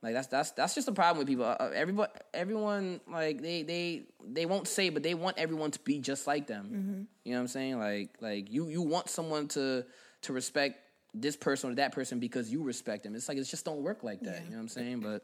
Like 0.04 0.16
that's 0.16 0.26
that's 0.26 0.50
that's 0.54 0.74
just 0.74 0.88
a 0.88 0.92
problem 0.94 1.20
with 1.20 1.28
people. 1.28 1.46
Uh, 1.46 1.70
everybody, 1.76 2.12
everyone, 2.34 3.02
like 3.08 3.40
they 3.40 3.62
they 3.62 4.02
they 4.28 4.48
won't 4.48 4.68
say, 4.68 4.90
but 4.90 5.04
they 5.04 5.14
want 5.14 5.38
everyone 5.38 5.70
to 5.70 5.80
be 5.82 6.00
just 6.00 6.26
like 6.26 6.48
them. 6.48 7.08
You 7.24 7.34
know 7.34 7.38
what 7.38 7.42
I'm 7.42 7.48
saying? 7.50 7.78
Like 7.78 8.16
like 8.20 8.52
you 8.52 8.68
you 8.68 8.82
want 8.82 9.12
someone 9.12 9.48
to 9.50 9.86
to 10.24 10.34
respect 10.34 10.80
this 11.14 11.36
person 11.36 11.70
or 11.70 11.76
that 11.76 11.92
person 11.92 12.20
because 12.20 12.52
you 12.52 12.64
respect 12.64 13.04
them. 13.04 13.14
It's 13.14 13.30
like 13.30 13.38
it 13.38 13.44
just 13.44 13.64
don't 13.64 13.84
work 13.84 14.04
like 14.04 14.22
that. 14.22 14.44
You 14.46 14.50
know 14.50 14.56
what 14.56 14.62
I'm 14.64 14.68
saying? 14.70 15.02
But 15.02 15.24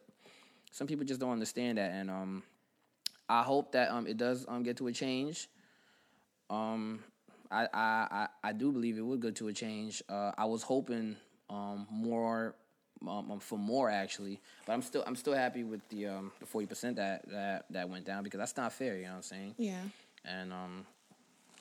some 0.72 0.86
people 0.86 1.06
just 1.06 1.20
don't 1.20 1.32
understand 1.32 1.80
that, 1.80 1.90
and 1.94 2.12
um, 2.12 2.44
I 3.30 3.44
hope 3.44 3.72
that 3.74 3.90
um 3.92 4.08
it 4.08 4.18
does 4.18 4.46
um 4.48 4.64
get 4.64 4.78
to 4.78 4.88
a 4.88 4.92
change. 4.94 5.50
Um, 6.50 7.04
I 7.52 7.66
I 7.74 8.08
I, 8.12 8.28
I 8.44 8.54
do 8.54 8.72
believe 8.72 8.98
it 8.98 9.02
would 9.06 9.20
go 9.20 9.32
to 9.32 9.48
a 9.50 9.54
change. 9.54 10.02
Uh, 10.10 10.32
I 10.38 10.46
was 10.46 10.64
hoping 10.64 11.16
um 11.50 11.88
more 11.90 12.56
um, 13.02 13.32
um, 13.32 13.40
for 13.40 13.58
more 13.60 13.90
actually, 13.90 14.40
but 14.66 14.74
I'm 14.74 14.82
still 14.82 15.04
I'm 15.06 15.16
still 15.16 15.34
happy 15.34 15.64
with 15.64 15.82
the 15.90 16.08
um 16.08 16.32
the 16.40 16.46
forty 16.46 16.68
percent 16.68 16.96
that 16.98 17.28
that 17.30 17.66
that 17.70 17.90
went 17.90 18.06
down 18.06 18.24
because 18.24 18.40
that's 18.40 18.58
not 18.58 18.74
fair. 18.74 18.96
You 18.98 19.04
know 19.04 19.10
what 19.10 19.16
I'm 19.18 19.22
saying? 19.24 19.56
Yeah. 19.58 19.82
And 20.26 20.52
um, 20.52 20.86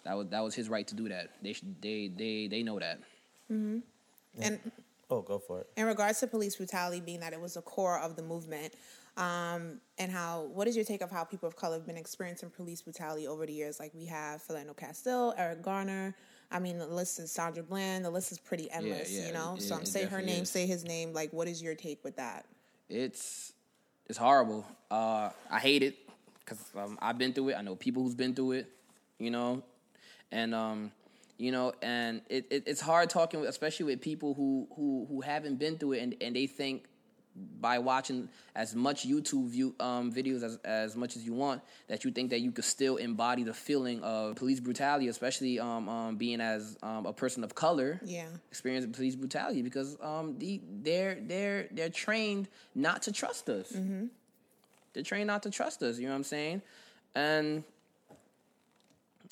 that 0.05 0.17
was 0.17 0.29
that 0.29 0.41
was 0.43 0.55
his 0.55 0.69
right 0.69 0.87
to 0.87 0.95
do 0.95 1.09
that. 1.09 1.31
They 1.43 1.53
should 1.53 1.81
they 1.83 2.09
they 2.09 2.49
they 2.49 2.63
know 2.63 2.79
that. 2.79 3.01
And 3.49 4.61
Oh, 5.09 5.23
go 5.23 5.39
for 5.39 5.61
it. 5.61 5.69
in 5.77 5.87
regards 5.87 6.19
to 6.21 6.27
police 6.27 6.57
brutality 6.57 7.01
being 7.01 7.21
that 7.21 7.33
it 7.33 7.41
was 7.41 7.57
a 7.57 7.63
core 7.63 7.97
of 8.01 8.17
the 8.17 8.23
movement, 8.25 8.75
um, 9.17 9.81
and 9.99 10.13
how 10.13 10.43
what 10.53 10.69
is 10.69 10.77
your 10.77 10.85
take 10.85 11.01
of 11.03 11.11
how 11.11 11.25
people 11.25 11.49
of 11.49 11.57
color 11.57 11.77
have 11.77 11.87
been 11.87 11.97
experiencing 11.97 12.51
police 12.51 12.83
brutality 12.83 13.27
over 13.27 13.47
the 13.47 13.53
years? 13.53 13.81
Like 13.81 13.93
we 13.95 14.07
have 14.07 14.43
Philando 14.43 14.77
Castile, 14.77 15.35
Eric 15.37 15.63
Garner. 15.63 16.15
I 16.51 16.59
mean, 16.61 16.79
the 16.79 16.87
list 16.87 17.19
is 17.19 17.33
Sandra 17.33 17.63
Bland. 17.63 18.05
The 18.05 18.11
list 18.11 18.31
is 18.31 18.39
pretty 18.39 18.71
endless, 18.71 19.11
yeah, 19.13 19.27
you 19.27 19.33
know. 19.33 19.55
it- 19.57 19.63
so 19.63 19.75
I'm 19.75 19.85
say 19.85 20.05
her 20.05 20.23
name, 20.23 20.43
is. 20.43 20.51
say 20.51 20.67
his 20.67 20.85
name. 20.85 21.13
Like, 21.13 21.33
what 21.33 21.49
is 21.49 21.63
your 21.63 21.75
take 21.75 22.05
with 22.05 22.17
that? 22.17 22.47
it's 22.89 23.53
it's 24.09 24.19
horrible. 24.19 24.65
Uh, 24.91 25.31
I 25.51 25.59
hate 25.59 25.83
it 25.83 25.97
because 26.41 26.63
um, 26.77 26.99
I've 27.03 27.19
been 27.19 27.33
through 27.33 27.49
it. 27.51 27.55
I 27.55 27.63
know 27.63 27.75
people 27.75 28.03
who's 28.05 28.15
been 28.15 28.35
through 28.35 28.53
it, 28.53 28.71
you 29.19 29.31
know, 29.31 29.63
and 30.31 30.55
um, 30.55 30.93
you 31.39 31.51
know, 31.51 31.73
and 31.83 32.21
it, 32.29 32.47
it 32.51 32.65
it's 32.67 32.81
hard 32.81 33.11
talking, 33.11 33.41
with, 33.41 33.49
especially 33.49 33.87
with 33.87 34.01
people 34.01 34.35
who 34.35 34.69
who 34.77 35.07
who 35.09 35.21
haven't 35.21 35.57
been 35.59 35.79
through 35.79 35.93
it, 35.95 36.03
and 36.03 36.15
and 36.21 36.37
they 36.37 36.47
think 36.47 36.85
by 37.61 37.79
watching 37.79 38.29
as 38.55 38.75
much 38.75 39.07
YouTube 39.07 39.49
view 39.49 39.75
um, 39.81 40.13
videos 40.13 40.43
as 40.43 40.57
as 40.65 40.97
much 40.97 41.17
as 41.17 41.25
you 41.27 41.35
want 41.35 41.61
that 41.89 42.05
you 42.05 42.11
think 42.11 42.31
that 42.31 42.41
you 42.41 42.51
could 42.53 42.65
still 42.65 42.97
embody 42.97 43.43
the 43.43 43.53
feeling 43.53 44.03
of 44.03 44.37
police 44.37 44.61
brutality, 44.61 45.09
especially 45.09 45.59
um, 45.61 45.89
um, 45.89 46.17
being 46.17 46.41
as 46.41 46.79
um, 46.83 47.05
a 47.07 47.13
person 47.13 47.45
of 47.45 47.55
color 47.55 48.01
Yeah. 48.05 48.29
experiencing 48.51 48.93
police 48.93 49.17
brutality 49.17 49.63
because 49.63 49.97
um 50.01 50.39
the 50.39 50.61
they're 50.83 51.19
they're 51.21 51.69
they're 51.73 51.91
trained 51.91 52.49
not 52.75 53.03
to 53.03 53.13
trust 53.13 53.49
us. 53.51 53.71
They're 54.93 55.03
trained 55.03 55.27
not 55.27 55.43
to 55.43 55.51
trust 55.51 55.83
us. 55.83 55.99
You 55.99 56.07
know 56.07 56.13
what 56.13 56.17
I'm 56.17 56.25
saying? 56.25 56.63
And 57.15 57.65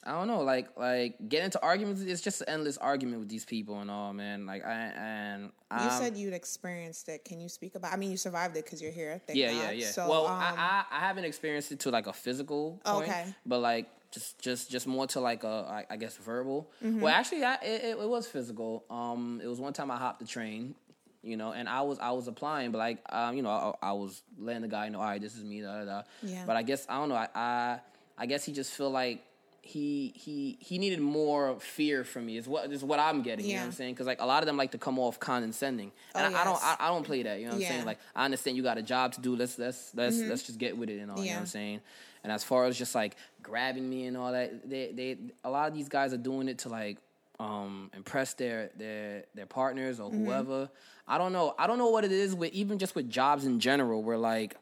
I 0.07 0.12
don't 0.12 0.28
know, 0.28 0.42
like 0.42 0.68
like 0.76 1.16
get 1.28 1.44
into 1.44 1.61
arguments. 1.62 2.02
It's 2.02 2.20
just 2.20 2.42
an 2.42 2.48
endless 2.48 2.76
argument 2.76 3.20
with 3.20 3.28
these 3.28 3.44
people 3.44 3.80
and 3.80 3.90
all, 3.90 4.12
man. 4.12 4.44
Like 4.46 4.64
I 4.64 4.72
and 4.96 5.44
You 5.44 5.78
um, 5.78 5.90
said 5.90 6.16
you'd 6.16 6.34
experienced 6.34 7.09
it. 7.09 7.24
Can 7.24 7.40
you 7.40 7.48
speak 7.48 7.74
about? 7.74 7.92
I 7.92 7.96
mean, 7.96 8.11
you 8.11 8.16
survived 8.16 8.57
it 8.57 8.64
because 8.64 8.82
you're 8.82 8.92
here. 8.92 9.20
Yeah, 9.32 9.52
God. 9.52 9.57
yeah, 9.57 9.70
yeah. 9.70 9.86
So, 9.86 10.09
well, 10.09 10.26
um, 10.26 10.40
I, 10.40 10.84
I 10.90 10.96
I 10.98 11.00
haven't 11.00 11.24
experienced 11.24 11.72
it 11.72 11.80
to 11.80 11.90
like 11.90 12.07
a 12.07 12.12
physical 12.12 12.80
point, 12.84 13.09
Okay. 13.09 13.34
but 13.46 13.61
like 13.61 13.88
just 14.11 14.38
just 14.38 14.70
just 14.70 14.86
more 14.86 15.07
to 15.09 15.20
like 15.20 15.42
a 15.42 15.66
I, 15.88 15.94
I 15.94 15.96
guess 15.96 16.16
verbal. 16.16 16.70
Mm-hmm. 16.84 17.00
Well, 17.00 17.14
actually, 17.14 17.42
I, 17.44 17.55
it, 17.55 17.84
it, 17.84 17.98
it 17.98 18.09
was 18.09 18.26
physical. 18.26 18.84
Um, 18.90 19.40
it 19.42 19.46
was 19.46 19.59
one 19.59 19.72
time 19.72 19.90
I 19.90 19.96
hopped 19.96 20.20
the 20.20 20.26
train, 20.26 20.74
you 21.22 21.36
know, 21.36 21.52
and 21.52 21.68
I 21.68 21.80
was 21.80 21.98
I 21.98 22.11
was 22.11 22.28
applying, 22.28 22.72
but 22.72 22.78
like 22.78 22.98
um, 23.09 23.36
you 23.36 23.42
know, 23.42 23.74
I, 23.82 23.88
I 23.88 23.92
was 23.92 24.22
letting 24.38 24.62
the 24.62 24.68
guy 24.68 24.88
know, 24.90 24.98
all 25.00 25.07
right, 25.07 25.20
this 25.20 25.34
is 25.34 25.44
me, 25.44 25.62
da 25.62 25.78
da 25.78 25.84
da. 25.84 26.02
Yeah. 26.22 26.44
But 26.46 26.57
I 26.57 26.62
guess 26.62 26.86
I 26.88 26.98
don't 26.98 27.09
know. 27.09 27.16
I 27.16 27.28
I, 27.34 27.78
I 28.18 28.26
guess 28.26 28.44
he 28.44 28.52
just 28.52 28.72
feel 28.72 28.90
like. 28.90 29.24
He 29.66 30.12
he 30.14 30.58
he 30.60 30.76
needed 30.78 31.00
more 31.00 31.58
fear 31.58 32.04
from 32.04 32.26
me. 32.26 32.36
Is 32.36 32.46
what 32.46 32.70
is 32.70 32.84
what 32.84 33.00
I'm 33.00 33.22
getting. 33.22 33.46
You 33.46 33.54
know 33.54 33.60
what 33.60 33.66
I'm 33.66 33.72
saying? 33.72 33.94
Because 33.94 34.06
like 34.06 34.20
a 34.20 34.26
lot 34.26 34.42
of 34.42 34.46
them 34.46 34.58
like 34.58 34.72
to 34.72 34.78
come 34.78 34.98
off 34.98 35.18
condescending, 35.18 35.90
and 36.14 36.34
Oh, 36.34 36.38
I, 36.38 36.42
I 36.42 36.44
don't. 36.44 36.62
I, 36.62 36.76
I 36.80 36.88
don't 36.88 37.04
play 37.04 37.22
that. 37.22 37.38
You 37.40 37.46
know 37.46 37.52
what 37.52 37.54
I'm 37.56 37.60
saying? 37.70 37.86
Like 37.86 37.98
I 38.14 38.24
understand 38.26 38.56
you 38.58 38.62
got 38.62 38.76
a 38.76 38.82
job 38.82 39.12
to 39.14 39.20
do. 39.22 39.34
Let's 39.34 39.58
let's 39.58 39.90
let's 39.94 40.16
let's 40.28 40.42
just 40.42 40.58
get 40.58 40.76
with 40.76 40.90
it 40.90 41.00
and 41.00 41.10
all. 41.10 41.16
You 41.18 41.24
know 41.30 41.36
what 41.36 41.40
I'm 41.40 41.46
saying? 41.46 41.80
And 42.22 42.30
as 42.32 42.44
far 42.44 42.66
as 42.66 42.76
just 42.78 42.94
like 42.94 43.16
grabbing 43.42 43.88
me 43.88 44.06
and 44.06 44.16
all 44.18 44.32
that, 44.32 44.68
they 44.68 44.92
they 44.92 45.16
a 45.42 45.50
lot 45.50 45.66
of 45.68 45.74
these 45.74 45.88
guys 45.88 46.12
are 46.12 46.18
doing 46.18 46.48
it 46.48 46.58
to 46.58 46.68
like 46.68 46.98
um 47.40 47.90
impress 47.96 48.34
their 48.34 48.70
their 48.76 49.24
their 49.34 49.46
partners 49.46 49.98
or 49.98 50.10
whoever. 50.10 50.68
I 51.08 51.16
don't 51.18 51.32
know. 51.32 51.54
I 51.58 51.66
don't 51.66 51.78
know 51.78 51.88
what 51.88 52.04
it 52.04 52.12
is 52.12 52.34
with 52.34 52.52
even 52.52 52.78
just 52.78 52.94
with 52.94 53.08
jobs 53.10 53.44
in 53.46 53.60
general 53.60 54.02
where 54.02 54.18
like 54.18 54.56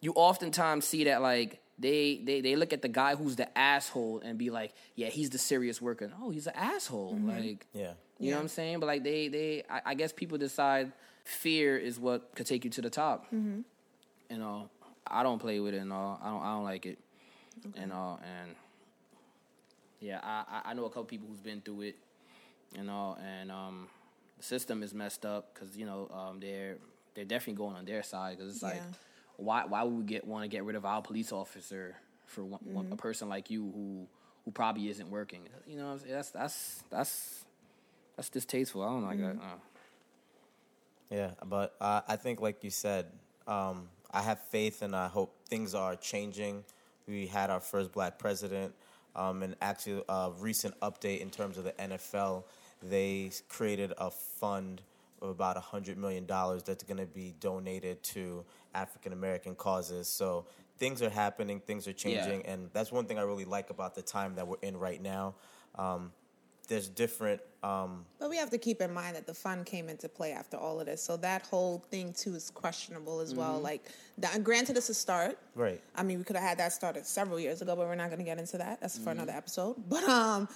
you 0.00 0.12
oftentimes 0.14 0.84
see 0.84 1.04
that 1.04 1.22
like 1.22 1.60
they, 1.78 2.20
they 2.24 2.40
they 2.40 2.56
look 2.56 2.72
at 2.72 2.82
the 2.82 2.88
guy 2.88 3.14
who's 3.14 3.36
the 3.36 3.48
asshole 3.56 4.20
and 4.24 4.36
be 4.38 4.50
like, 4.50 4.74
yeah, 4.96 5.08
he's 5.08 5.30
the 5.30 5.38
serious 5.38 5.80
worker. 5.80 6.10
Oh, 6.20 6.30
he's 6.30 6.46
an 6.46 6.54
asshole. 6.56 7.16
Like 7.24 7.66
Yeah. 7.72 7.92
you 8.18 8.30
know 8.30 8.36
what 8.36 8.42
I'm 8.42 8.48
saying? 8.48 8.80
But 8.80 8.86
like 8.86 9.04
they 9.04 9.28
they 9.28 9.62
I, 9.70 9.80
I 9.86 9.94
guess 9.94 10.12
people 10.12 10.38
decide 10.38 10.92
fear 11.24 11.76
is 11.78 11.98
what 12.00 12.34
could 12.34 12.46
take 12.46 12.64
you 12.64 12.70
to 12.70 12.82
the 12.82 12.90
top. 12.90 13.26
You 13.32 13.64
know, 14.30 14.68
I 15.06 15.22
don't 15.22 15.38
play 15.38 15.60
with 15.60 15.74
it 15.74 15.78
and 15.78 15.92
all. 15.92 16.20
I 16.22 16.28
don't 16.30 16.42
I 16.42 16.54
don't 16.54 16.64
like 16.64 16.84
it. 16.86 16.98
And 17.76 17.92
all 17.92 18.20
and 18.22 18.54
yeah, 20.00 20.20
I 20.22 20.44
I- 20.64 20.70
I 20.70 20.74
know 20.74 20.84
a 20.84 20.88
couple 20.90 21.04
people 21.04 21.28
who's 21.28 21.40
been 21.40 21.60
through 21.60 21.82
it 21.82 21.96
and 22.76 22.90
all 22.90 23.18
and 23.24 23.50
um 23.50 23.88
the 24.36 24.44
system 24.44 24.82
is 24.82 24.92
messed 24.94 25.24
up 25.24 25.54
because 25.54 25.76
you 25.76 25.86
know 25.86 26.08
um 26.12 26.38
they're 26.40 26.76
they're 27.14 27.24
definitely 27.24 27.54
going 27.54 27.74
on 27.76 27.84
their 27.84 28.02
side 28.02 28.36
because 28.38 28.52
it's 28.54 28.62
like 28.62 28.76
Yeah. 28.76 28.82
Why 29.38 29.64
why 29.64 29.82
would 29.82 29.96
we 29.96 30.04
get 30.04 30.26
want 30.26 30.44
to 30.44 30.48
get 30.48 30.64
rid 30.64 30.76
of 30.76 30.84
our 30.84 31.00
police 31.00 31.32
officer 31.32 31.96
for 32.26 32.44
one, 32.44 32.60
one, 32.64 32.88
a 32.92 32.96
person 32.96 33.28
like 33.28 33.50
you 33.50 33.62
who 33.62 34.06
who 34.44 34.50
probably 34.50 34.88
isn't 34.90 35.10
working? 35.10 35.42
You 35.66 35.78
know 35.78 35.92
what 35.92 36.06
that's 36.06 36.30
that's 36.30 36.84
that's 36.90 37.44
that's 38.16 38.28
distasteful. 38.28 38.82
I 38.82 38.86
don't 38.86 39.04
like 39.04 39.20
that. 39.20 39.36
Uh. 39.36 39.56
Yeah, 41.10 41.30
but 41.46 41.74
uh, 41.80 42.02
I 42.06 42.16
think, 42.16 42.40
like 42.40 42.62
you 42.62 42.70
said, 42.70 43.06
um, 43.46 43.88
I 44.10 44.20
have 44.20 44.40
faith 44.40 44.82
and 44.82 44.94
I 44.94 45.08
hope 45.08 45.34
things 45.48 45.74
are 45.74 45.96
changing. 45.96 46.64
We 47.06 47.26
had 47.26 47.48
our 47.48 47.60
first 47.60 47.92
black 47.92 48.18
president, 48.18 48.74
um, 49.16 49.42
and 49.42 49.56
actually, 49.62 50.02
a 50.08 50.30
recent 50.38 50.78
update 50.80 51.20
in 51.20 51.30
terms 51.30 51.56
of 51.56 51.64
the 51.64 51.72
NFL, 51.72 52.44
they 52.82 53.30
created 53.48 53.94
a 53.96 54.10
fund 54.10 54.82
of 55.22 55.30
about 55.30 55.56
$100 55.56 55.96
million 55.96 56.26
that's 56.26 56.84
going 56.84 56.98
to 56.98 57.06
be 57.06 57.34
donated 57.40 58.02
to 58.02 58.44
African 58.74 59.12
American 59.12 59.54
causes. 59.54 60.08
So 60.08 60.46
things 60.78 61.02
are 61.02 61.10
happening, 61.10 61.60
things 61.60 61.88
are 61.88 61.92
changing, 61.92 62.46
and 62.46 62.70
that's 62.72 62.92
one 62.92 63.06
thing 63.06 63.18
I 63.18 63.22
really 63.22 63.44
like 63.44 63.70
about 63.70 63.94
the 63.94 64.02
time 64.02 64.34
that 64.36 64.46
we're 64.46 64.56
in 64.62 64.76
right 64.76 65.02
now. 65.02 65.34
Um, 65.74 66.12
there's 66.68 66.88
different. 66.88 67.40
Um, 67.62 68.04
But 68.20 68.30
we 68.30 68.36
have 68.36 68.50
to 68.50 68.58
keep 68.58 68.80
in 68.80 68.92
mind 68.92 69.16
that 69.16 69.26
the 69.26 69.34
fund 69.34 69.66
came 69.66 69.88
into 69.88 70.08
play 70.08 70.32
after 70.32 70.56
all 70.56 70.78
of 70.80 70.86
this, 70.86 71.02
so 71.02 71.16
that 71.18 71.42
whole 71.42 71.82
thing 71.90 72.12
too 72.12 72.34
is 72.34 72.50
questionable 72.50 73.20
as 73.20 73.34
well. 73.34 73.58
Like, 73.58 73.86
that, 74.18 74.44
granted, 74.44 74.76
it's 74.76 74.88
a 74.90 74.94
start. 74.94 75.38
Right. 75.54 75.80
I 75.96 76.02
mean, 76.02 76.18
we 76.18 76.24
could 76.24 76.36
have 76.36 76.44
had 76.44 76.58
that 76.58 76.72
started 76.72 77.06
several 77.06 77.40
years 77.40 77.62
ago, 77.62 77.74
but 77.74 77.86
we're 77.88 77.94
not 77.94 78.08
going 78.08 78.18
to 78.18 78.24
get 78.24 78.38
into 78.38 78.58
that. 78.58 78.80
That's 78.80 78.98
for 78.98 79.10
another 79.10 79.32
episode. 79.32 79.76
But 79.88 80.04
um, 80.04 80.48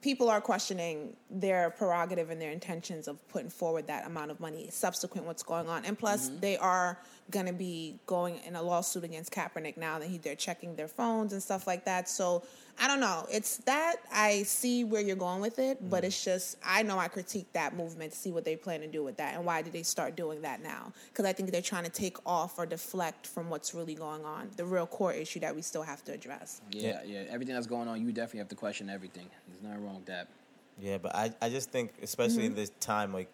people 0.00 0.28
are 0.28 0.40
questioning 0.40 1.16
their 1.30 1.70
prerogative 1.70 2.30
and 2.30 2.40
their 2.40 2.50
intentions 2.50 3.08
of 3.08 3.26
putting 3.28 3.50
forward 3.50 3.86
that 3.86 4.06
amount 4.06 4.30
of 4.30 4.40
money 4.40 4.68
subsequent 4.70 5.26
what's 5.26 5.42
going 5.42 5.68
on, 5.68 5.84
and 5.84 5.98
plus 5.98 6.28
mm-hmm. 6.28 6.40
they 6.40 6.56
are 6.58 6.98
going 7.30 7.46
to 7.46 7.52
be 7.52 7.98
going 8.06 8.38
in 8.46 8.56
a 8.56 8.62
lawsuit 8.62 9.04
against 9.04 9.32
Kaepernick 9.32 9.76
now 9.76 9.98
that 9.98 10.08
he, 10.08 10.18
they're 10.18 10.34
checking 10.34 10.76
their 10.76 10.88
phones 10.88 11.32
and 11.32 11.42
stuff 11.42 11.66
like 11.66 11.84
that. 11.84 12.08
So 12.08 12.44
I 12.78 12.88
don't 12.88 13.00
know. 13.00 13.26
It's 13.30 13.58
that 13.58 13.96
I 14.12 14.42
see 14.42 14.84
where 14.84 15.00
you're 15.00 15.16
going 15.16 15.40
with 15.40 15.58
it, 15.58 15.78
but 15.88 16.02
mm. 16.02 16.08
it's 16.08 16.24
just 16.24 16.58
I 16.64 16.82
know 16.82 16.98
I 16.98 17.08
critique 17.08 17.46
that 17.54 17.76
movement 17.76 18.12
to 18.12 18.18
see 18.18 18.32
what 18.32 18.44
they 18.44 18.56
plan 18.56 18.80
to 18.80 18.86
do 18.86 19.02
with 19.02 19.16
that 19.16 19.34
and 19.34 19.44
why 19.44 19.62
did 19.62 19.72
they 19.72 19.82
start 19.82 20.14
doing 20.14 20.42
that 20.42 20.62
now? 20.62 20.92
Because 21.08 21.24
I 21.24 21.32
think 21.32 21.52
they're 21.52 21.62
trying 21.62 21.84
to 21.84 21.90
take 21.90 22.16
off 22.26 22.58
or 22.58 22.66
deflect 22.66 23.26
from 23.26 23.48
what's 23.48 23.74
really 23.74 23.94
going 23.94 24.24
on, 24.24 24.50
the 24.56 24.64
real 24.64 24.86
core 24.86 25.12
issue 25.12 25.40
that 25.40 25.54
we 25.54 25.62
still 25.62 25.82
have 25.82 26.04
to 26.04 26.12
address. 26.12 26.60
yeah 26.70 27.00
yeah 27.04 27.24
everything 27.28 27.54
that's 27.54 27.66
going 27.66 27.88
on 27.88 28.00
you 28.00 28.12
definitely 28.12 28.38
have 28.38 28.48
to 28.48 28.54
question 28.54 28.90
everything 28.90 29.26
there's 29.48 29.62
nothing 29.62 29.84
wrong 29.84 29.96
with 29.96 30.06
that 30.06 30.28
Yeah, 30.78 30.98
but 30.98 31.14
I, 31.14 31.32
I 31.40 31.48
just 31.48 31.70
think, 31.70 31.92
especially 32.02 32.44
in 32.44 32.52
mm-hmm. 32.52 32.60
this 32.60 32.70
time, 32.80 33.12
like, 33.12 33.32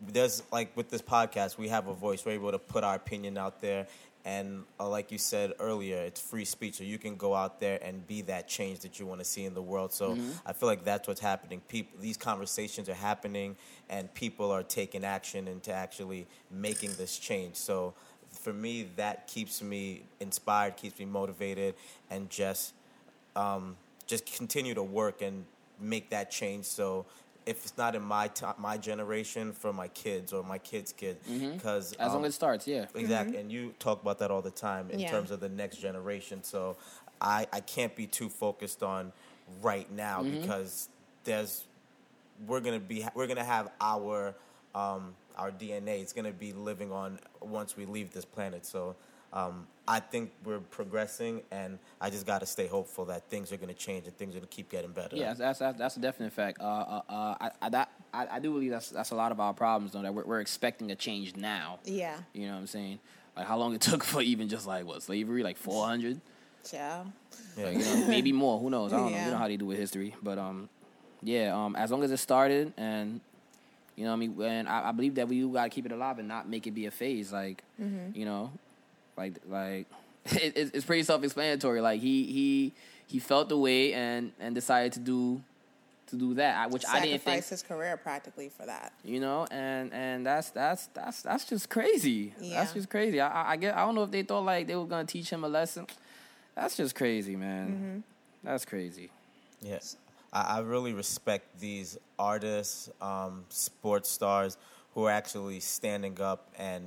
there's 0.00 0.42
like 0.52 0.76
with 0.76 0.90
this 0.90 1.00
podcast, 1.00 1.56
we 1.56 1.68
have 1.68 1.86
a 1.86 1.94
voice. 1.94 2.24
We're 2.24 2.32
able 2.32 2.52
to 2.52 2.58
put 2.58 2.84
our 2.84 2.96
opinion 2.96 3.38
out 3.38 3.60
there, 3.62 3.86
And 4.26 4.64
uh, 4.80 4.88
like 4.88 5.12
you 5.12 5.18
said 5.18 5.52
earlier, 5.60 5.98
it's 5.98 6.20
free 6.20 6.44
speech, 6.44 6.74
so 6.74 6.84
you 6.84 6.98
can 6.98 7.14
go 7.14 7.32
out 7.32 7.60
there 7.60 7.78
and 7.80 8.04
be 8.08 8.22
that 8.22 8.48
change 8.48 8.80
that 8.80 8.98
you 8.98 9.06
want 9.06 9.20
to 9.20 9.24
see 9.24 9.44
in 9.44 9.54
the 9.54 9.62
world. 9.62 9.92
So 9.92 10.18
I 10.44 10.52
feel 10.52 10.68
like 10.68 10.82
that's 10.84 11.06
what's 11.06 11.20
happening. 11.20 11.62
People, 11.68 12.00
these 12.00 12.16
conversations 12.16 12.88
are 12.88 12.94
happening, 12.94 13.54
and 13.88 14.12
people 14.14 14.50
are 14.50 14.64
taking 14.64 15.04
action 15.04 15.46
into 15.46 15.72
actually 15.72 16.26
making 16.50 16.94
this 16.94 17.18
change. 17.18 17.54
So 17.54 17.94
for 18.28 18.52
me, 18.52 18.88
that 18.96 19.28
keeps 19.28 19.62
me 19.62 20.02
inspired, 20.18 20.76
keeps 20.76 20.98
me 20.98 21.04
motivated, 21.04 21.76
and 22.10 22.28
just 22.28 22.74
um, 23.36 23.76
just 24.08 24.26
continue 24.26 24.74
to 24.74 24.82
work 24.82 25.22
and 25.22 25.44
make 25.80 26.10
that 26.10 26.32
change. 26.32 26.64
So 26.64 27.06
if 27.46 27.64
it's 27.64 27.78
not 27.78 27.94
in 27.94 28.02
my 28.02 28.28
ti 28.28 28.46
my 28.58 28.76
generation, 28.76 29.52
for 29.52 29.72
my 29.72 29.88
kids 29.88 30.32
or 30.32 30.42
my 30.42 30.58
kids' 30.58 30.92
kids, 30.92 31.26
mm-hmm. 31.26 31.52
because 31.52 31.92
As 31.94 32.08
long 32.08 32.18
um, 32.18 32.24
as 32.24 32.32
it 32.32 32.34
starts, 32.34 32.66
yeah. 32.66 32.86
Exactly, 32.94 33.34
mm-hmm. 33.34 33.40
and 33.40 33.52
you 33.52 33.74
talk 33.78 34.02
about 34.02 34.18
that 34.18 34.30
all 34.30 34.42
the 34.42 34.50
time 34.50 34.90
in 34.90 34.98
Yeah. 34.98 35.10
terms 35.10 35.30
of 35.30 35.40
the 35.40 35.48
next 35.48 35.76
generation. 35.76 36.42
So 36.42 36.76
I 37.20 37.46
I 37.52 37.60
can't 37.60 37.94
be 37.94 38.06
too 38.06 38.28
focused 38.28 38.82
on 38.82 39.12
right 39.62 39.90
now 39.92 40.22
mm-hmm. 40.22 40.40
because 40.40 40.88
there's 41.24 41.64
we're 42.46 42.60
gonna 42.60 42.80
be 42.80 43.06
we're 43.14 43.28
gonna 43.28 43.44
have 43.44 43.70
our 43.80 44.34
um, 44.74 45.14
our 45.36 45.52
DNA. 45.52 46.02
It's 46.02 46.12
gonna 46.12 46.32
be 46.32 46.52
living 46.52 46.90
on 46.92 47.20
once 47.40 47.76
we 47.76 47.86
leave 47.86 48.12
this 48.12 48.24
planet. 48.24 48.66
So. 48.66 48.96
Um, 49.36 49.66
I 49.88 50.00
think 50.00 50.32
we're 50.44 50.58
progressing, 50.58 51.42
and 51.52 51.78
I 52.00 52.10
just 52.10 52.26
got 52.26 52.40
to 52.40 52.46
stay 52.46 52.66
hopeful 52.66 53.04
that 53.04 53.28
things 53.28 53.52
are 53.52 53.56
going 53.56 53.68
to 53.68 53.74
change 53.74 54.06
and 54.06 54.16
things 54.16 54.30
are 54.34 54.38
going 54.40 54.48
to 54.48 54.54
keep 54.56 54.68
getting 54.70 54.90
better. 54.90 55.14
Yeah, 55.14 55.34
that's 55.34 55.58
that's, 55.60 55.78
that's 55.78 55.96
a 55.96 56.00
definite 56.00 56.32
fact. 56.32 56.60
Uh, 56.60 56.64
uh, 56.64 57.02
uh, 57.08 57.34
I, 57.40 57.50
I, 57.62 57.68
that, 57.68 57.90
I, 58.12 58.26
I 58.32 58.38
do 58.40 58.50
believe 58.52 58.70
that's 58.72 58.90
that's 58.90 59.10
a 59.10 59.14
lot 59.14 59.30
of 59.30 59.38
our 59.38 59.52
problems, 59.54 59.92
though. 59.92 60.02
That 60.02 60.12
we're, 60.12 60.24
we're 60.24 60.40
expecting 60.40 60.90
a 60.90 60.96
change 60.96 61.36
now. 61.36 61.78
Yeah. 61.84 62.16
You 62.32 62.46
know 62.48 62.54
what 62.54 62.60
I'm 62.60 62.66
saying? 62.66 62.98
Like 63.36 63.46
how 63.46 63.58
long 63.58 63.74
it 63.74 63.80
took 63.90 64.02
for 64.02 64.22
even 64.22 64.48
just 64.48 64.66
like 64.66 64.86
what 64.86 65.02
slavery, 65.02 65.42
like 65.44 65.56
400, 65.58 66.20
Ciao. 66.68 67.06
Yeah. 67.56 67.66
like, 67.66 67.74
you 67.78 67.84
know, 67.84 68.06
maybe 68.08 68.32
more. 68.32 68.58
Who 68.58 68.70
knows? 68.70 68.92
I 68.92 68.96
don't 68.96 69.12
know. 69.12 69.16
Yeah. 69.18 69.26
You 69.26 69.30
know 69.32 69.38
how 69.38 69.46
they 69.48 69.56
do 69.56 69.66
with 69.66 69.78
history, 69.78 70.16
but 70.22 70.38
um, 70.38 70.68
yeah. 71.22 71.54
Um, 71.54 71.76
as 71.76 71.92
long 71.92 72.02
as 72.02 72.10
it 72.10 72.16
started, 72.16 72.72
and 72.76 73.20
you 73.94 74.02
know, 74.04 74.10
what 74.10 74.16
I 74.16 74.18
mean, 74.18 74.42
and 74.42 74.68
I, 74.68 74.88
I 74.88 74.92
believe 74.92 75.14
that 75.14 75.28
we 75.28 75.46
gotta 75.46 75.70
keep 75.70 75.86
it 75.86 75.92
alive 75.92 76.18
and 76.18 76.26
not 76.26 76.48
make 76.48 76.66
it 76.66 76.72
be 76.72 76.86
a 76.86 76.90
phase. 76.90 77.32
Like, 77.32 77.62
Mm-hmm. 77.80 78.18
you 78.18 78.24
know, 78.24 78.50
like 79.16 79.34
like 79.48 79.86
it, 80.26 80.56
it's- 80.56 80.70
it's 80.74 80.84
pretty 80.84 81.02
self-explanatory. 81.02 81.80
Like 81.80 82.00
he 82.00 82.24
he 82.24 82.72
he 83.06 83.18
felt 83.18 83.48
the 83.48 83.56
way 83.58 83.92
and 83.94 84.32
and 84.40 84.54
decided 84.54 84.92
to 84.94 85.00
do 85.00 85.42
to 86.08 86.16
do 86.16 86.34
that, 86.34 86.56
I- 86.56 86.66
which 86.68 86.84
I 86.86 87.00
didn't 87.00 87.10
think 87.10 87.22
Sacrificed 87.22 87.50
his 87.50 87.62
career 87.62 87.96
practically 87.96 88.48
for 88.48 88.64
that. 88.66 88.92
you 89.04 89.18
know, 89.20 89.46
and 89.50 89.92
and 89.92 90.24
that's 90.26 90.50
that's 90.50 90.86
that's 90.88 91.22
that's 91.22 91.44
just 91.44 91.68
crazy. 91.70 92.32
Yeah. 92.40 92.60
That's 92.60 92.72
just 92.74 92.90
crazy. 92.90 93.20
I, 93.20 93.28
I 93.28 93.50
I 93.52 93.56
get. 93.56 93.76
I 93.76 93.80
don't 93.84 93.94
know 93.94 94.02
if 94.04 94.10
they 94.10 94.22
thought 94.22 94.44
like 94.44 94.66
they 94.66 94.76
were 94.76 94.86
gonna 94.86 95.04
teach 95.04 95.30
him 95.30 95.42
a 95.44 95.48
lesson. 95.48 95.86
That's 96.54 96.76
just 96.76 96.94
crazy, 96.94 97.36
man. 97.36 97.66
Mm-hmm. 97.68 97.98
That's 98.48 98.64
crazy. 98.64 99.10
Yes, 99.60 99.96
I, 100.32 100.58
I 100.58 100.60
really 100.60 100.92
respect 100.92 101.58
these 101.60 101.98
artists, 102.18 102.88
um, 103.00 103.44
sports 103.48 104.08
stars 104.08 104.56
who 104.94 105.04
are 105.04 105.10
actually 105.10 105.60
standing 105.60 106.20
up 106.20 106.48
and 106.58 106.84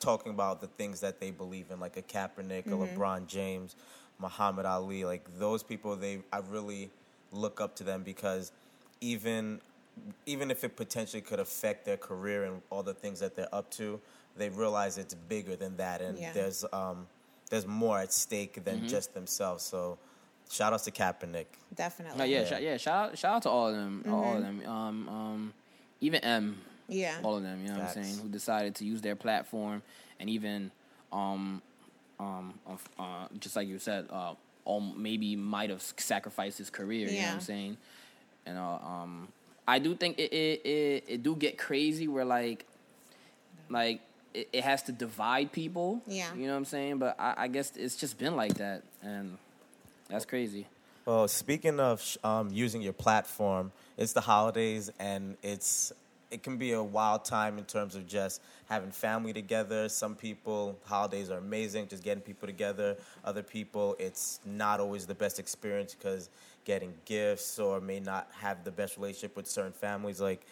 talking 0.00 0.32
about 0.32 0.60
the 0.60 0.66
things 0.66 1.00
that 1.00 1.20
they 1.20 1.30
believe 1.30 1.70
in, 1.70 1.80
like 1.80 1.96
a 1.96 2.02
Kaepernick, 2.02 2.66
a 2.66 2.70
LeBron 2.70 3.26
James, 3.26 3.76
Muhammad 4.18 4.66
Ali. 4.66 5.04
Like 5.04 5.24
those 5.38 5.62
people, 5.62 5.96
they 5.96 6.20
I 6.32 6.38
really 6.48 6.90
look 7.32 7.60
up 7.60 7.74
to 7.76 7.84
them 7.84 8.02
because 8.02 8.52
even 9.00 9.60
even 10.26 10.50
if 10.50 10.64
it 10.64 10.76
potentially 10.76 11.20
could 11.20 11.38
affect 11.40 11.84
their 11.84 11.96
career 11.96 12.44
and 12.44 12.60
all 12.70 12.82
the 12.82 12.94
things 12.94 13.20
that 13.20 13.36
they're 13.36 13.54
up 13.54 13.70
to, 13.70 14.00
they 14.36 14.48
realize 14.48 14.98
it's 14.98 15.14
bigger 15.14 15.54
than 15.56 15.76
that, 15.76 16.00
and 16.00 16.18
Yeah. 16.18 16.32
there's 16.32 16.64
um, 16.72 17.06
there's 17.50 17.66
more 17.66 17.98
at 18.00 18.12
stake 18.12 18.64
than 18.64 18.88
just 18.88 19.14
themselves. 19.14 19.62
So, 19.62 19.98
shout 20.50 20.72
outs 20.72 20.84
to 20.84 20.90
Kaepernick. 20.90 21.46
Definitely. 21.74 22.18
No, 22.18 22.24
yeah, 22.24 22.40
Yeah. 22.40 22.44
Shout, 22.46 22.62
yeah. 22.62 22.76
Shout 22.76 23.10
out, 23.10 23.18
shout 23.18 23.34
out 23.36 23.42
to 23.42 23.50
all 23.50 23.68
of 23.68 23.74
them, 23.76 24.04
all 24.08 24.36
of 24.36 24.42
them. 24.42 24.66
Um, 24.66 25.08
um, 25.08 25.54
even 26.00 26.24
M, 26.24 26.60
Yeah. 26.88 27.18
all 27.22 27.36
of 27.36 27.42
them. 27.42 27.62
You 27.62 27.68
know 27.72 27.78
what 27.80 27.96
I'm 27.96 28.02
saying? 28.04 28.18
Who 28.18 28.28
decided 28.28 28.74
to 28.76 28.84
use 28.84 29.00
their 29.00 29.16
platform 29.16 29.82
and 30.20 30.28
even, 30.30 30.70
um, 31.12 31.62
um, 32.20 32.54
uh, 32.98 33.26
just 33.40 33.56
like 33.56 33.68
you 33.68 33.78
said, 33.78 34.06
uh, 34.10 34.34
um, 34.66 34.94
maybe 34.96 35.36
might 35.36 35.70
have 35.70 35.82
sacrificed 35.82 36.58
his 36.58 36.70
career. 36.70 37.08
You 37.08 37.12
know 37.12 37.12
what 37.12 37.22
Yeah. 37.22 37.34
I'm 37.34 37.40
saying? 37.40 37.76
And 38.46 38.58
uh, 38.58 38.74
um, 38.76 39.28
I 39.66 39.78
do 39.78 39.94
think 39.94 40.18
it 40.18 40.32
it, 40.32 40.66
it 40.66 41.04
it 41.08 41.22
do 41.22 41.34
get 41.36 41.56
crazy 41.58 42.08
where 42.08 42.24
like, 42.24 42.66
like 43.68 44.00
it, 44.34 44.48
it 44.52 44.64
has 44.64 44.82
to 44.84 44.92
divide 44.92 45.52
people. 45.52 46.02
Yeah. 46.06 46.32
You 46.34 46.46
know 46.46 46.52
what 46.52 46.58
I'm 46.58 46.64
saying? 46.64 46.98
But 46.98 47.16
I, 47.18 47.34
I 47.38 47.48
guess 47.48 47.72
it's 47.76 47.96
just 47.96 48.18
been 48.18 48.36
like 48.36 48.54
that, 48.54 48.82
and 49.02 49.38
that's 50.08 50.24
crazy. 50.24 50.66
Well, 51.06 51.28
speaking 51.28 51.80
of 51.80 52.16
um, 52.24 52.50
using 52.52 52.80
your 52.82 52.92
platform, 52.94 53.72
it's 53.96 54.12
the 54.12 54.20
holidays, 54.22 54.90
and 54.98 55.36
it's 55.42 55.92
it 56.30 56.42
can 56.42 56.56
be 56.56 56.72
a 56.72 56.82
wild 56.82 57.24
time 57.24 57.58
in 57.58 57.64
terms 57.64 57.94
of 57.94 58.06
just 58.06 58.42
having 58.66 58.90
family 58.90 59.32
together. 59.32 59.88
Some 59.88 60.14
people, 60.14 60.78
holidays 60.84 61.30
are 61.30 61.38
amazing, 61.38 61.88
just 61.88 62.02
getting 62.02 62.22
people 62.22 62.46
together. 62.46 62.96
Other 63.24 63.42
people, 63.42 63.96
it's 63.98 64.40
not 64.44 64.80
always 64.80 65.06
the 65.06 65.14
best 65.14 65.38
experience 65.38 65.94
because 65.94 66.30
getting 66.64 66.94
gifts 67.04 67.58
or 67.58 67.80
may 67.80 68.00
not 68.00 68.28
have 68.38 68.64
the 68.64 68.70
best 68.70 68.96
relationship 68.96 69.36
with 69.36 69.46
certain 69.46 69.72
families. 69.72 70.20
Like, 70.20 70.46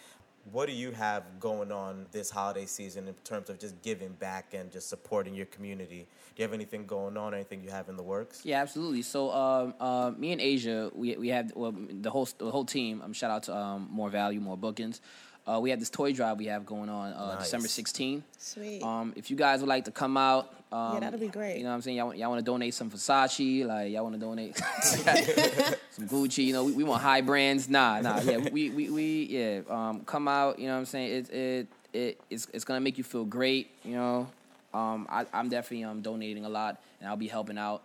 what 0.50 0.66
do 0.66 0.72
you 0.72 0.90
have 0.90 1.22
going 1.38 1.70
on 1.70 2.06
this 2.10 2.28
holiday 2.28 2.66
season 2.66 3.06
in 3.06 3.14
terms 3.24 3.48
of 3.48 3.58
just 3.58 3.80
giving 3.82 4.12
back 4.14 4.54
and 4.54 4.72
just 4.72 4.88
supporting 4.88 5.34
your 5.34 5.46
community? 5.46 6.06
Do 6.34 6.42
you 6.42 6.44
have 6.44 6.52
anything 6.52 6.84
going 6.86 7.16
on? 7.16 7.34
Anything 7.34 7.62
you 7.62 7.70
have 7.70 7.88
in 7.88 7.96
the 7.96 8.02
works? 8.02 8.40
Yeah, 8.44 8.60
absolutely. 8.60 9.02
So, 9.02 9.30
um, 9.30 9.74
uh, 9.78 10.10
me 10.16 10.32
and 10.32 10.40
Asia, 10.40 10.90
we 10.94 11.16
we 11.16 11.28
have 11.28 11.52
well, 11.54 11.74
the 11.76 12.10
whole 12.10 12.28
the 12.38 12.50
whole 12.50 12.64
team. 12.64 13.02
Um, 13.02 13.12
shout 13.12 13.30
out 13.30 13.44
to 13.44 13.56
um, 13.56 13.88
More 13.90 14.10
Value, 14.10 14.40
More 14.40 14.56
Bookings. 14.56 15.00
Uh, 15.46 15.58
we 15.60 15.70
have 15.70 15.80
this 15.80 15.90
toy 15.90 16.12
drive 16.12 16.38
we 16.38 16.46
have 16.46 16.64
going 16.64 16.88
on 16.88 17.12
uh, 17.12 17.34
Nice. 17.34 17.44
December 17.50 17.66
16th. 17.66 18.22
Sweet. 18.38 18.82
Um, 18.82 19.12
if 19.16 19.28
you 19.30 19.36
guys 19.36 19.58
would 19.60 19.68
like 19.68 19.86
to 19.86 19.90
come 19.90 20.16
out, 20.16 20.54
um, 20.70 20.94
Yeah, 20.94 21.00
that'd 21.00 21.18
be 21.20 21.26
great. 21.26 21.56
You 21.58 21.64
know 21.64 21.70
what 21.70 21.74
I'm 21.76 21.82
saying? 21.82 21.96
Y'all, 21.96 22.14
y'all 22.14 22.30
want 22.30 22.38
to 22.38 22.44
donate 22.44 22.74
some 22.74 22.88
Versace, 22.90 23.66
like 23.66 23.92
y'all 23.92 24.04
want 24.04 24.14
to 24.14 24.20
donate 24.20 24.56
some 25.90 26.06
Gucci. 26.06 26.44
You 26.46 26.52
know, 26.52 26.64
we, 26.64 26.72
we 26.72 26.84
want 26.84 27.02
high 27.02 27.20
brands. 27.22 27.68
Nah, 27.68 28.00
nah. 28.00 28.20
Yeah, 28.20 28.38
we 28.52 28.70
we, 28.70 28.88
we 28.90 29.24
yeah. 29.24 29.60
Um, 29.68 30.00
come 30.06 30.28
out. 30.28 30.58
You 30.58 30.68
know 30.68 30.74
what 30.74 30.78
I'm 30.80 30.86
saying? 30.86 31.12
It 31.12 31.30
it 31.30 31.66
it 31.92 32.20
it's 32.30 32.46
it's 32.54 32.64
gonna 32.64 32.80
make 32.80 32.96
you 32.96 33.04
feel 33.04 33.24
great. 33.24 33.70
You 33.84 33.96
know, 33.96 34.28
um, 34.72 35.06
I, 35.10 35.26
I'm 35.32 35.48
definitely 35.48 35.84
um 35.84 36.00
donating 36.02 36.44
a 36.44 36.48
lot, 36.48 36.80
and 37.00 37.08
I'll 37.08 37.16
be 37.16 37.28
helping 37.28 37.58
out. 37.58 37.82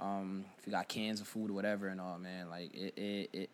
Um, 0.00 0.44
if 0.58 0.66
you 0.66 0.72
got 0.72 0.88
cans 0.88 1.20
of 1.20 1.28
food 1.28 1.50
or 1.50 1.54
whatever 1.54 1.86
and 1.88 2.00
all, 2.00 2.18
man, 2.18 2.50
like 2.50 2.74
it 2.74 2.94
it. 2.98 3.30
it 3.32 3.50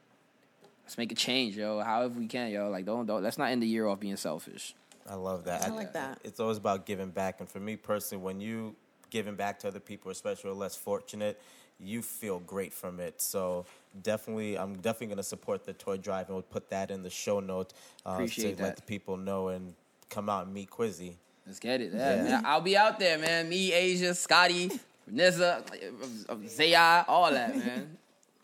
Let's 0.91 0.99
make 0.99 1.13
a 1.13 1.15
change, 1.15 1.57
yo. 1.57 1.79
However 1.79 2.19
we 2.19 2.27
can, 2.27 2.51
yo. 2.51 2.69
Like, 2.69 2.85
don't, 2.85 3.07
don't. 3.07 3.23
Let's 3.23 3.39
not 3.39 3.53
end 3.53 3.63
the 3.63 3.67
year 3.69 3.87
off 3.87 4.01
being 4.01 4.17
selfish. 4.17 4.75
I 5.09 5.15
love 5.15 5.45
that. 5.45 5.63
I 5.63 5.69
like 5.69 5.93
that. 5.93 6.19
It's 6.25 6.41
always 6.41 6.57
about 6.59 6.85
giving 6.85 7.11
back, 7.11 7.39
and 7.39 7.49
for 7.49 7.61
me 7.61 7.77
personally, 7.77 8.25
when 8.25 8.41
you 8.41 8.75
giving 9.09 9.37
back 9.37 9.61
to 9.61 9.69
other 9.69 9.79
people, 9.79 10.11
especially 10.11 10.51
less 10.51 10.75
fortunate, 10.75 11.41
you 11.79 12.03
feel 12.03 12.41
great 12.41 12.73
from 12.73 12.99
it. 12.99 13.23
So 13.23 13.67
definitely, 14.03 14.59
I'm 14.59 14.75
definitely 14.79 15.07
going 15.07 15.19
to 15.19 15.23
support 15.23 15.65
the 15.65 15.75
toy 15.75 15.97
drive, 15.97 16.27
and 16.27 16.35
we'll 16.35 16.43
put 16.43 16.71
that 16.71 16.91
in 16.91 17.05
the 17.05 17.11
show 17.11 17.39
notes 17.39 17.73
uh, 18.05 18.15
Appreciate 18.15 18.57
to 18.57 18.65
let 18.65 18.75
the 18.75 18.83
people 18.83 19.17
know 19.17 19.47
and 19.47 19.75
come 20.09 20.29
out 20.29 20.47
and 20.47 20.53
meet 20.53 20.71
Quizzy. 20.71 21.15
Let's 21.47 21.61
get 21.61 21.81
it. 21.81 21.93
Yeah, 21.95 22.17
Yeah. 22.17 22.23
man. 22.25 22.43
I'll 22.45 22.63
be 22.63 22.77
out 22.77 22.99
there, 22.99 23.17
man. 23.17 23.49
Me, 23.49 23.73
Asia, 23.73 24.13
Scotty, 24.13 24.73
Vanessa, 25.07 25.63
uh, 26.29 26.35
Zaya, 26.49 27.05
all 27.07 27.31
that, 27.31 27.57
man. 27.57 27.97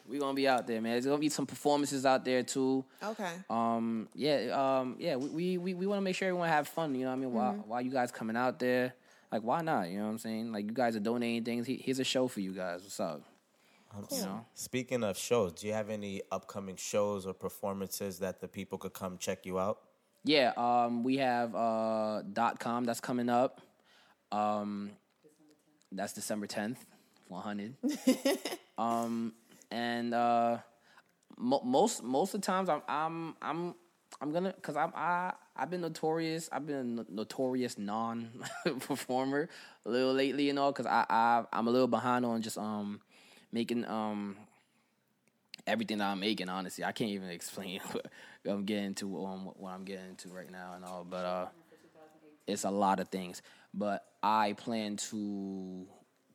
We 0.09 0.19
gonna 0.19 0.35
be 0.35 0.49
out 0.49 0.67
there, 0.67 0.81
man. 0.81 0.93
There's 0.93 1.07
gonna 1.07 1.19
be 1.19 1.29
some 1.29 1.47
performances 1.47 2.07
out 2.07 2.25
there 2.25 2.43
too. 2.43 2.85
okay. 3.03 3.33
Um, 3.51 4.09
yeah, 4.15 4.79
um, 4.81 4.97
yeah. 4.99 5.17
We 5.17 5.29
we, 5.29 5.59
we, 5.59 5.75
we 5.75 5.87
want 5.87 5.99
to 5.99 6.03
make 6.03 6.17
sure 6.17 6.29
everyone 6.29 6.49
have 6.49 6.69
fun. 6.69 6.95
You 6.95 7.03
know 7.03 7.11
what 7.11 7.17
I 7.17 7.21
mean? 7.21 7.33
While 7.33 7.53
while 7.67 7.83
you 7.83 7.91
guys 7.91 8.13
coming 8.13 8.37
out 8.37 8.59
there, 8.59 8.95
like 9.33 9.43
why 9.43 9.63
not? 9.63 9.89
You 9.89 9.99
know 9.99 10.05
what 10.05 10.11
I'm 10.11 10.19
saying? 10.19 10.53
Like 10.53 10.67
you 10.67 10.73
guys 10.73 10.97
are 10.97 11.01
donating 11.01 11.45
things. 11.45 11.67
Here's 11.67 11.99
a 11.99 12.05
show 12.05 12.29
for 12.29 12.41
you 12.41 12.53
guys. 12.53 12.83
What's 12.83 13.01
up? 13.01 13.23
You 14.11 14.21
know? 14.23 14.45
Speaking 14.55 15.03
of 15.03 15.17
shows, 15.17 15.53
do 15.53 15.67
you 15.67 15.73
have 15.73 15.89
any 15.89 16.23
upcoming 16.31 16.77
shows 16.77 17.27
or 17.27 17.33
performances 17.33 18.19
that 18.19 18.41
the 18.41 18.49
people 18.49 18.77
could 18.79 18.93
come 18.93 19.17
check 19.17 19.47
you 19.47 19.59
out? 19.59 19.79
Yeah, 20.25 20.53
um, 20.57 21.03
we 21.03 21.19
have 21.19 21.55
uh, 21.55 22.23
dot 22.33 22.59
com 22.59 22.85
that's 22.85 23.01
coming 23.01 23.29
up. 23.29 23.61
Um, 24.33 24.91
that's 25.93 26.13
December 26.13 26.47
tenth, 26.47 26.85
one 27.29 27.43
hundred. 27.43 27.75
um, 28.79 29.33
and 29.71 30.15
uh, 30.15 30.59
mo- 31.37 31.63
most 31.65 32.03
most 32.03 32.35
of 32.35 32.41
the 32.41 32.47
times 32.47 32.69
I'm 32.69 32.83
I'm 32.89 33.35
I'm 33.43 33.75
I'm 34.21 34.33
gonna 34.33 34.53
because 34.55 34.77
I'm 34.77 34.93
I 34.95 35.33
I've 35.57 35.71
been 35.71 35.81
notorious 35.81 36.49
I've 36.53 36.67
been 36.67 36.77
a 36.77 36.85
no- 36.85 37.07
notorious 37.09 37.79
non 37.79 38.31
performer 38.81 39.49
a 39.85 39.89
little 39.91 40.15
lately, 40.15 40.45
you 40.45 40.53
know, 40.53 40.73
because 40.73 40.87
I 40.87 41.05
I 41.09 41.45
I'm 41.53 41.69
a 41.69 41.71
little 41.71 41.89
behind 41.89 42.25
on 42.25 42.43
just 42.43 42.59
um 42.59 43.01
making 43.53 43.85
um 43.87 44.37
everything 45.67 45.99
that 45.99 46.07
I'm 46.09 46.21
making. 46.21 46.49
Honestly, 46.49 46.85
I 46.85 46.93
can't 46.93 47.11
even 47.11 47.31
explain 47.31 47.81
what 47.93 48.07
I'm 48.47 48.65
getting 48.65 48.95
to 48.97 49.27
um, 49.27 49.51
what 49.57 49.71
I'm 49.71 49.85
getting 49.85 50.17
to 50.19 50.29
right 50.29 50.51
now 50.51 50.75
and 50.75 50.85
all. 50.85 51.05
But 51.09 51.25
uh, 51.25 51.47
it's 52.47 52.65
a 52.65 52.71
lot 52.71 53.01
of 53.01 53.09
things. 53.09 53.43
But 53.75 54.05
I 54.23 54.55
plan 54.55 54.97
to 55.11 55.87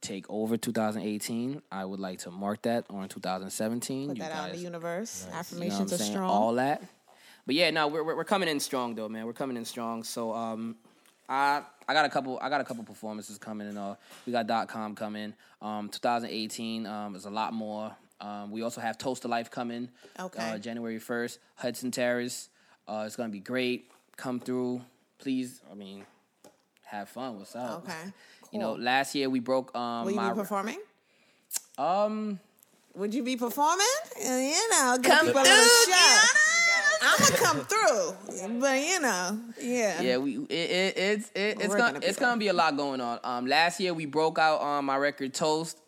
take 0.01 0.25
over 0.29 0.57
2018. 0.57 1.61
I 1.71 1.85
would 1.85 1.99
like 1.99 2.19
to 2.19 2.31
mark 2.31 2.63
that 2.63 2.85
on 2.89 3.07
2017. 3.07 4.07
Put 4.09 4.17
You 4.17 4.23
that 4.23 4.31
out 4.31 4.49
in 4.49 4.55
the 4.55 4.61
universe. 4.61 5.21
you 5.25 5.31
know 5.31 5.35
what 5.37 5.39
Affirmations 5.39 5.79
I'm 5.91 5.95
are 5.95 5.97
saying? 5.99 6.11
strong. 6.11 6.29
All 6.29 6.53
that. 6.55 6.83
But 7.45 7.55
yeah, 7.55 7.69
no, 7.71 7.87
we're, 7.87 8.03
we're 8.03 8.23
coming 8.23 8.49
in 8.49 8.59
strong 8.59 8.95
though, 8.95 9.09
man. 9.09 9.25
We're 9.25 9.33
coming 9.33 9.57
in 9.57 9.65
strong. 9.65 10.03
So 10.03 10.33
um, 10.33 10.75
I 11.29 11.61
I 11.87 11.93
got 11.93 12.05
a 12.05 12.09
couple 12.09 12.39
I 12.41 12.49
got 12.49 12.61
a 12.61 12.63
couple 12.63 12.83
performances 12.83 13.37
coming 13.37 13.67
and 13.67 13.77
uh 13.77 13.95
we 14.25 14.31
got 14.31 14.47
dot 14.47 14.67
com 14.67 14.95
coming. 14.95 15.33
Um, 15.61 15.89
2018 15.89 16.85
um 16.85 17.15
is 17.15 17.25
a 17.25 17.29
lot 17.29 17.53
more. 17.53 17.95
Um, 18.19 18.51
we 18.51 18.61
also 18.61 18.81
have 18.81 18.97
Toast 18.99 19.25
of 19.25 19.31
Life 19.31 19.49
coming. 19.49 19.89
Okay. 20.19 20.51
Uh, 20.51 20.57
January 20.59 20.99
1st, 20.99 21.39
Hudson 21.55 21.89
Terrace. 21.89 22.49
Uh, 22.87 23.03
it's 23.07 23.15
gonna 23.15 23.29
be 23.29 23.39
great. 23.39 23.89
Come 24.17 24.39
through, 24.39 24.81
please. 25.17 25.61
I 25.71 25.73
mean, 25.73 26.05
have 26.85 27.09
fun. 27.09 27.39
What's 27.39 27.55
up? 27.55 27.83
Okay. 27.83 28.11
You 28.51 28.59
know, 28.59 28.73
last 28.73 29.15
year 29.15 29.29
we 29.29 29.39
broke 29.39 29.75
um 29.75 30.05
Will 30.05 30.11
you 30.11 30.17
my 30.17 30.29
be 30.33 30.35
performing? 30.39 30.79
um 31.77 32.39
Would 32.95 33.13
you 33.13 33.23
be 33.23 33.35
performing? 33.37 33.87
Uh, 34.17 34.35
You 34.37 34.69
know, 34.71 34.97
Come 35.01 35.27
through. 35.27 35.43
I'm 37.03 37.17
gonna 37.19 37.35
come 37.37 37.59
through, 37.65 38.59
but 38.59 38.77
you 38.79 38.99
know, 38.99 39.39
yeah. 39.59 40.01
Yeah, 40.01 40.17
we 40.17 40.37
it, 40.37 40.51
it, 40.51 40.97
it's 40.97 41.31
it, 41.33 41.57
it's 41.59 41.67
We're 41.67 41.77
gonna 41.77 41.93
gonna 41.93 42.05
it's 42.05 42.19
be 42.19 42.25
gonna 42.25 42.37
be 42.37 42.47
a 42.49 42.53
lot 42.53 42.77
going 42.77 43.01
on. 43.01 43.19
Um, 43.23 43.47
last 43.47 43.79
year 43.79 43.93
we 43.93 44.05
broke 44.05 44.37
out 44.37 44.61
on 44.61 44.85
my 44.85 44.97
record 44.97 45.33
Toast. 45.33 45.79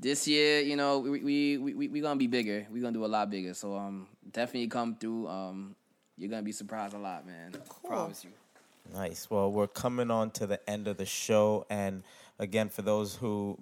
This 0.00 0.26
year, 0.28 0.60
you 0.60 0.76
know, 0.76 1.00
we 1.00 1.20
we 1.20 1.58
we 1.58 1.74
we, 1.74 1.88
we 1.88 2.00
gonna 2.00 2.16
be 2.16 2.26
bigger. 2.26 2.66
We 2.72 2.78
are 2.80 2.82
gonna 2.82 2.92
do 2.94 3.04
a 3.04 3.06
lot 3.06 3.28
bigger. 3.30 3.52
So 3.52 3.76
um, 3.76 4.06
definitely 4.30 4.68
come 4.68 4.96
through. 4.96 5.28
Um, 5.28 5.74
you're 6.16 6.30
gonna 6.30 6.42
be 6.42 6.52
surprised 6.52 6.94
a 6.94 6.98
lot, 6.98 7.26
man. 7.26 7.52
Promise 7.84 8.24
you. 8.24 8.30
Nice. 8.94 9.28
Well, 9.30 9.50
we're 9.52 9.66
coming 9.66 10.10
on 10.10 10.30
to 10.32 10.46
the 10.46 10.70
end 10.70 10.88
of 10.88 10.96
the 10.96 11.06
show, 11.06 11.66
and 11.70 12.02
again, 12.38 12.68
for 12.68 12.82
those 12.82 13.14
who 13.14 13.58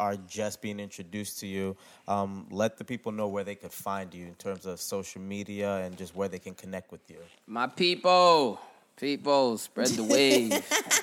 are 0.00 0.16
just 0.28 0.62
being 0.62 0.78
introduced 0.78 1.40
to 1.40 1.46
you, 1.46 1.76
um, 2.06 2.46
let 2.50 2.76
the 2.76 2.84
people 2.84 3.10
know 3.10 3.28
where 3.28 3.44
they 3.44 3.54
could 3.54 3.72
find 3.72 4.14
you 4.14 4.26
in 4.26 4.34
terms 4.34 4.64
of 4.64 4.80
social 4.80 5.20
media 5.20 5.78
and 5.78 5.96
just 5.96 6.14
where 6.14 6.28
they 6.28 6.38
can 6.38 6.54
connect 6.54 6.92
with 6.92 7.00
you. 7.08 7.18
My 7.46 7.66
people, 7.66 8.60
people, 8.96 9.58
spread 9.58 9.88
the 9.88 10.04
wave. 10.04 10.64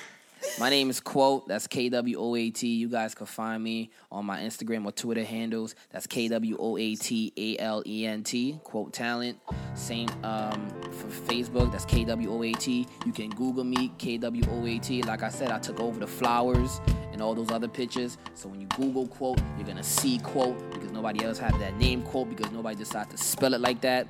my 0.58 0.70
name 0.70 0.90
is 0.90 1.00
Kwoat. 1.00 1.46
That's 1.46 1.66
K 1.66 1.88
W 1.88 2.18
O 2.18 2.34
A 2.34 2.50
T. 2.50 2.68
You 2.68 2.88
guys 2.88 3.14
can 3.14 3.26
find 3.26 3.62
me 3.62 3.90
on 4.10 4.24
my 4.24 4.40
Instagram 4.40 4.84
or 4.84 4.92
Twitter 4.92 5.24
handles. 5.24 5.74
That's 5.90 6.06
K 6.06 6.28
W 6.28 6.56
O 6.58 6.76
A 6.76 6.94
T 6.94 7.32
A 7.36 7.58
L 7.62 7.82
E 7.86 8.06
N 8.06 8.22
T. 8.22 8.58
Kwoat 8.64 8.92
Talent. 8.92 9.38
Same 9.74 10.08
um, 10.22 10.68
for 10.90 11.08
Facebook. 11.08 11.72
That's 11.72 11.84
K 11.84 12.04
W 12.04 12.32
O 12.32 12.42
A 12.42 12.52
T. 12.52 12.86
You 13.04 13.12
can 13.12 13.30
Google 13.30 13.64
me 13.64 13.92
K 13.98 14.18
W 14.18 14.42
O 14.50 14.66
A 14.66 14.78
T. 14.78 15.02
Like 15.02 15.22
I 15.22 15.28
said, 15.28 15.50
I 15.50 15.58
took 15.58 15.80
over 15.80 16.00
the 16.00 16.06
flowers 16.06 16.80
and 17.12 17.22
all 17.22 17.34
those 17.34 17.50
other 17.50 17.68
pictures. 17.68 18.18
So 18.34 18.48
when 18.48 18.60
you 18.60 18.66
Google 18.68 19.06
Kwoat, 19.06 19.42
you're 19.56 19.66
gonna 19.66 19.82
see 19.82 20.18
Kwoat 20.18 20.72
because 20.72 20.92
nobody 20.92 21.24
else 21.24 21.38
had 21.38 21.54
that 21.60 21.76
name 21.78 22.02
Kwoat 22.02 22.28
because 22.28 22.50
nobody 22.52 22.76
decided 22.76 23.10
to 23.10 23.18
spell 23.18 23.54
it 23.54 23.60
like 23.60 23.80
that. 23.82 24.06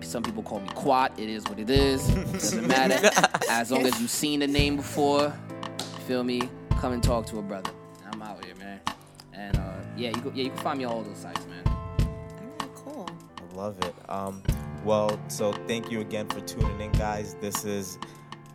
Some 0.00 0.22
people 0.22 0.42
call 0.42 0.60
me 0.60 0.68
Quat. 0.74 1.18
It 1.18 1.28
is 1.28 1.44
what 1.44 1.58
it 1.58 1.70
is. 1.70 2.06
Doesn't 2.08 2.66
matter. 2.66 3.10
As 3.50 3.70
long 3.70 3.84
as 3.84 4.00
you've 4.00 4.10
seen 4.10 4.40
the 4.40 4.46
name 4.46 4.76
before, 4.76 5.32
feel 6.08 6.24
me? 6.24 6.40
Come 6.80 6.94
and 6.94 7.02
talk 7.02 7.26
to 7.26 7.38
a 7.38 7.42
brother. 7.42 7.70
I'm 8.10 8.22
out 8.22 8.42
here, 8.42 8.54
man. 8.54 8.80
And 9.34 9.54
uh, 9.58 9.74
yeah, 9.94 10.08
you 10.08 10.22
go, 10.22 10.32
yeah, 10.34 10.44
you 10.44 10.50
can 10.50 10.58
find 10.60 10.78
me 10.78 10.86
on 10.86 10.92
all 10.94 11.02
those 11.02 11.18
sites, 11.18 11.46
man. 11.46 11.62
All 11.66 12.56
right, 12.58 12.74
cool. 12.74 13.06
I 13.36 13.54
love 13.54 13.76
it. 13.84 13.94
Um, 14.08 14.42
well, 14.84 15.20
so 15.28 15.52
thank 15.52 15.90
you 15.90 16.00
again 16.00 16.26
for 16.28 16.40
tuning 16.40 16.80
in, 16.80 16.92
guys. 16.92 17.34
This 17.42 17.66
is 17.66 17.98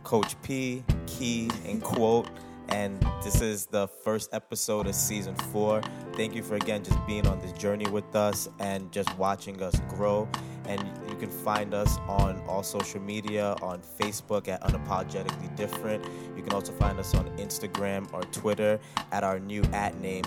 Coach 0.02 0.34
P, 0.42 0.82
Key, 1.06 1.48
and 1.64 1.80
Kwoat, 1.90 2.26
and 2.70 3.00
this 3.22 3.40
is 3.40 3.66
the 3.66 3.86
first 3.86 4.34
episode 4.34 4.88
of 4.88 4.94
season 4.96 5.36
four. 5.36 5.80
Thank 6.14 6.34
you 6.34 6.42
for 6.42 6.56
again 6.56 6.82
just 6.82 7.06
being 7.06 7.24
on 7.28 7.38
this 7.40 7.52
journey 7.52 7.88
with 7.88 8.16
us 8.16 8.48
and 8.58 8.90
just 8.90 9.16
watching 9.16 9.62
us 9.62 9.80
grow. 9.90 10.28
And 10.66 10.82
you 11.14 11.20
can 11.20 11.30
find 11.30 11.74
us 11.74 11.98
on 12.08 12.42
all 12.48 12.64
social 12.64 13.00
media 13.00 13.54
on 13.62 13.80
Facebook 14.00 14.48
at 14.48 14.60
Unapologetically 14.62 15.54
Different. 15.54 16.04
You 16.36 16.42
can 16.42 16.52
also 16.52 16.72
find 16.72 16.98
us 16.98 17.14
on 17.14 17.26
Instagram 17.36 18.12
or 18.12 18.22
Twitter 18.22 18.80
at 19.12 19.22
our 19.22 19.38
new 19.38 19.62
at 19.72 19.98
name 20.00 20.24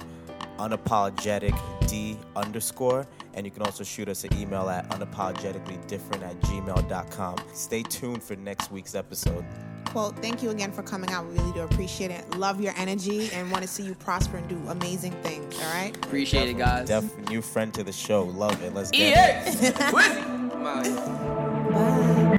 unapologetic 0.57 1.55
d 1.87 2.17
underscore 2.35 3.05
and 3.35 3.45
you 3.45 3.51
can 3.51 3.61
also 3.61 3.83
shoot 3.83 4.09
us 4.09 4.23
an 4.23 4.33
email 4.35 4.69
at 4.69 4.89
unapologeticallydifferent 4.89 6.23
at 6.23 6.39
gmail.com 6.41 7.35
stay 7.53 7.83
tuned 7.83 8.23
for 8.23 8.35
next 8.37 8.71
week's 8.71 8.95
episode 8.95 9.45
Well, 9.93 10.11
thank 10.13 10.41
you 10.41 10.49
again 10.49 10.71
for 10.71 10.81
coming 10.81 11.11
out. 11.11 11.27
We 11.27 11.37
really 11.37 11.51
do 11.53 11.61
appreciate 11.61 12.09
it. 12.11 12.37
Love 12.37 12.59
your 12.59 12.73
energy 12.75 13.29
and 13.31 13.51
want 13.51 13.61
to 13.63 13.67
see 13.67 13.83
you 13.83 13.93
prosper 13.95 14.37
and 14.37 14.47
do 14.47 14.59
amazing 14.67 15.13
things. 15.23 15.55
All 15.59 15.73
right. 15.73 15.95
Appreciate 15.95 16.49
it, 16.49 16.57
guys. 16.57 16.87
Def- 16.87 17.29
new 17.29 17.41
friend 17.41 17.71
to 17.75 17.83
the 17.83 17.93
show 17.93 18.23
love 18.23 18.61
it 18.63 18.73
let's 18.73 18.89
get 18.91 19.47
it 19.47 20.36
EA! 20.57 20.63
Come 20.63 20.67
out 20.67 20.85
here. 20.85 20.95
Bye. 20.95 22.37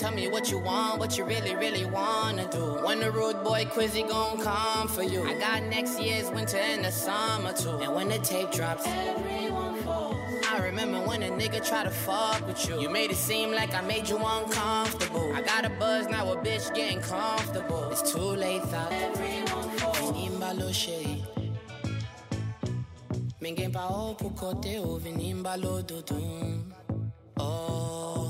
Tell 0.00 0.12
me 0.12 0.28
what 0.28 0.50
you 0.50 0.58
want, 0.58 0.98
what 0.98 1.18
you 1.18 1.24
really, 1.24 1.54
really 1.56 1.84
wanna 1.84 2.48
do. 2.50 2.78
When 2.82 3.00
the 3.00 3.10
rude 3.10 3.44
boy 3.44 3.66
Quizzy 3.66 4.08
gon' 4.08 4.40
come 4.40 4.88
for 4.88 5.02
you. 5.02 5.22
I 5.28 5.34
got 5.34 5.62
next 5.64 6.00
year's 6.00 6.30
winter 6.30 6.56
and 6.56 6.82
the 6.82 6.90
summer 6.90 7.52
too. 7.52 7.76
And 7.82 7.94
when 7.94 8.08
the 8.08 8.18
tape 8.18 8.50
drops, 8.50 8.86
everyone 8.86 9.74
falls. 9.82 10.16
I 10.48 10.58
remember 10.64 11.00
when 11.00 11.22
a 11.22 11.28
nigga 11.28 11.62
tried 11.68 11.84
to 11.84 11.90
fuck 11.90 12.46
with 12.46 12.66
you. 12.66 12.80
You 12.80 12.88
made 12.88 13.10
it 13.10 13.18
seem 13.18 13.52
like 13.52 13.74
I 13.74 13.82
made 13.82 14.08
you 14.08 14.16
uncomfortable. 14.16 15.34
I 15.34 15.42
got 15.42 15.66
a 15.66 15.70
buzz 15.70 16.08
now, 16.08 16.32
a 16.32 16.36
bitch 16.36 16.74
getting 16.74 17.02
comfortable. 17.02 17.90
It's 17.90 18.10
too 18.10 18.18
late, 18.20 18.62
thought 18.62 18.90
everyone 18.92 19.68
falls. 19.76 20.12
Inimba 20.12 20.72
shade. 20.72 21.09
Mingen 23.40 23.72
pa 23.72 23.88
o 23.88 24.14
pukote 24.14 24.78
o 24.84 24.98
vinimba 24.98 25.56
lo 25.56 25.80
dudum. 25.82 26.60
Oh. 27.38 28.29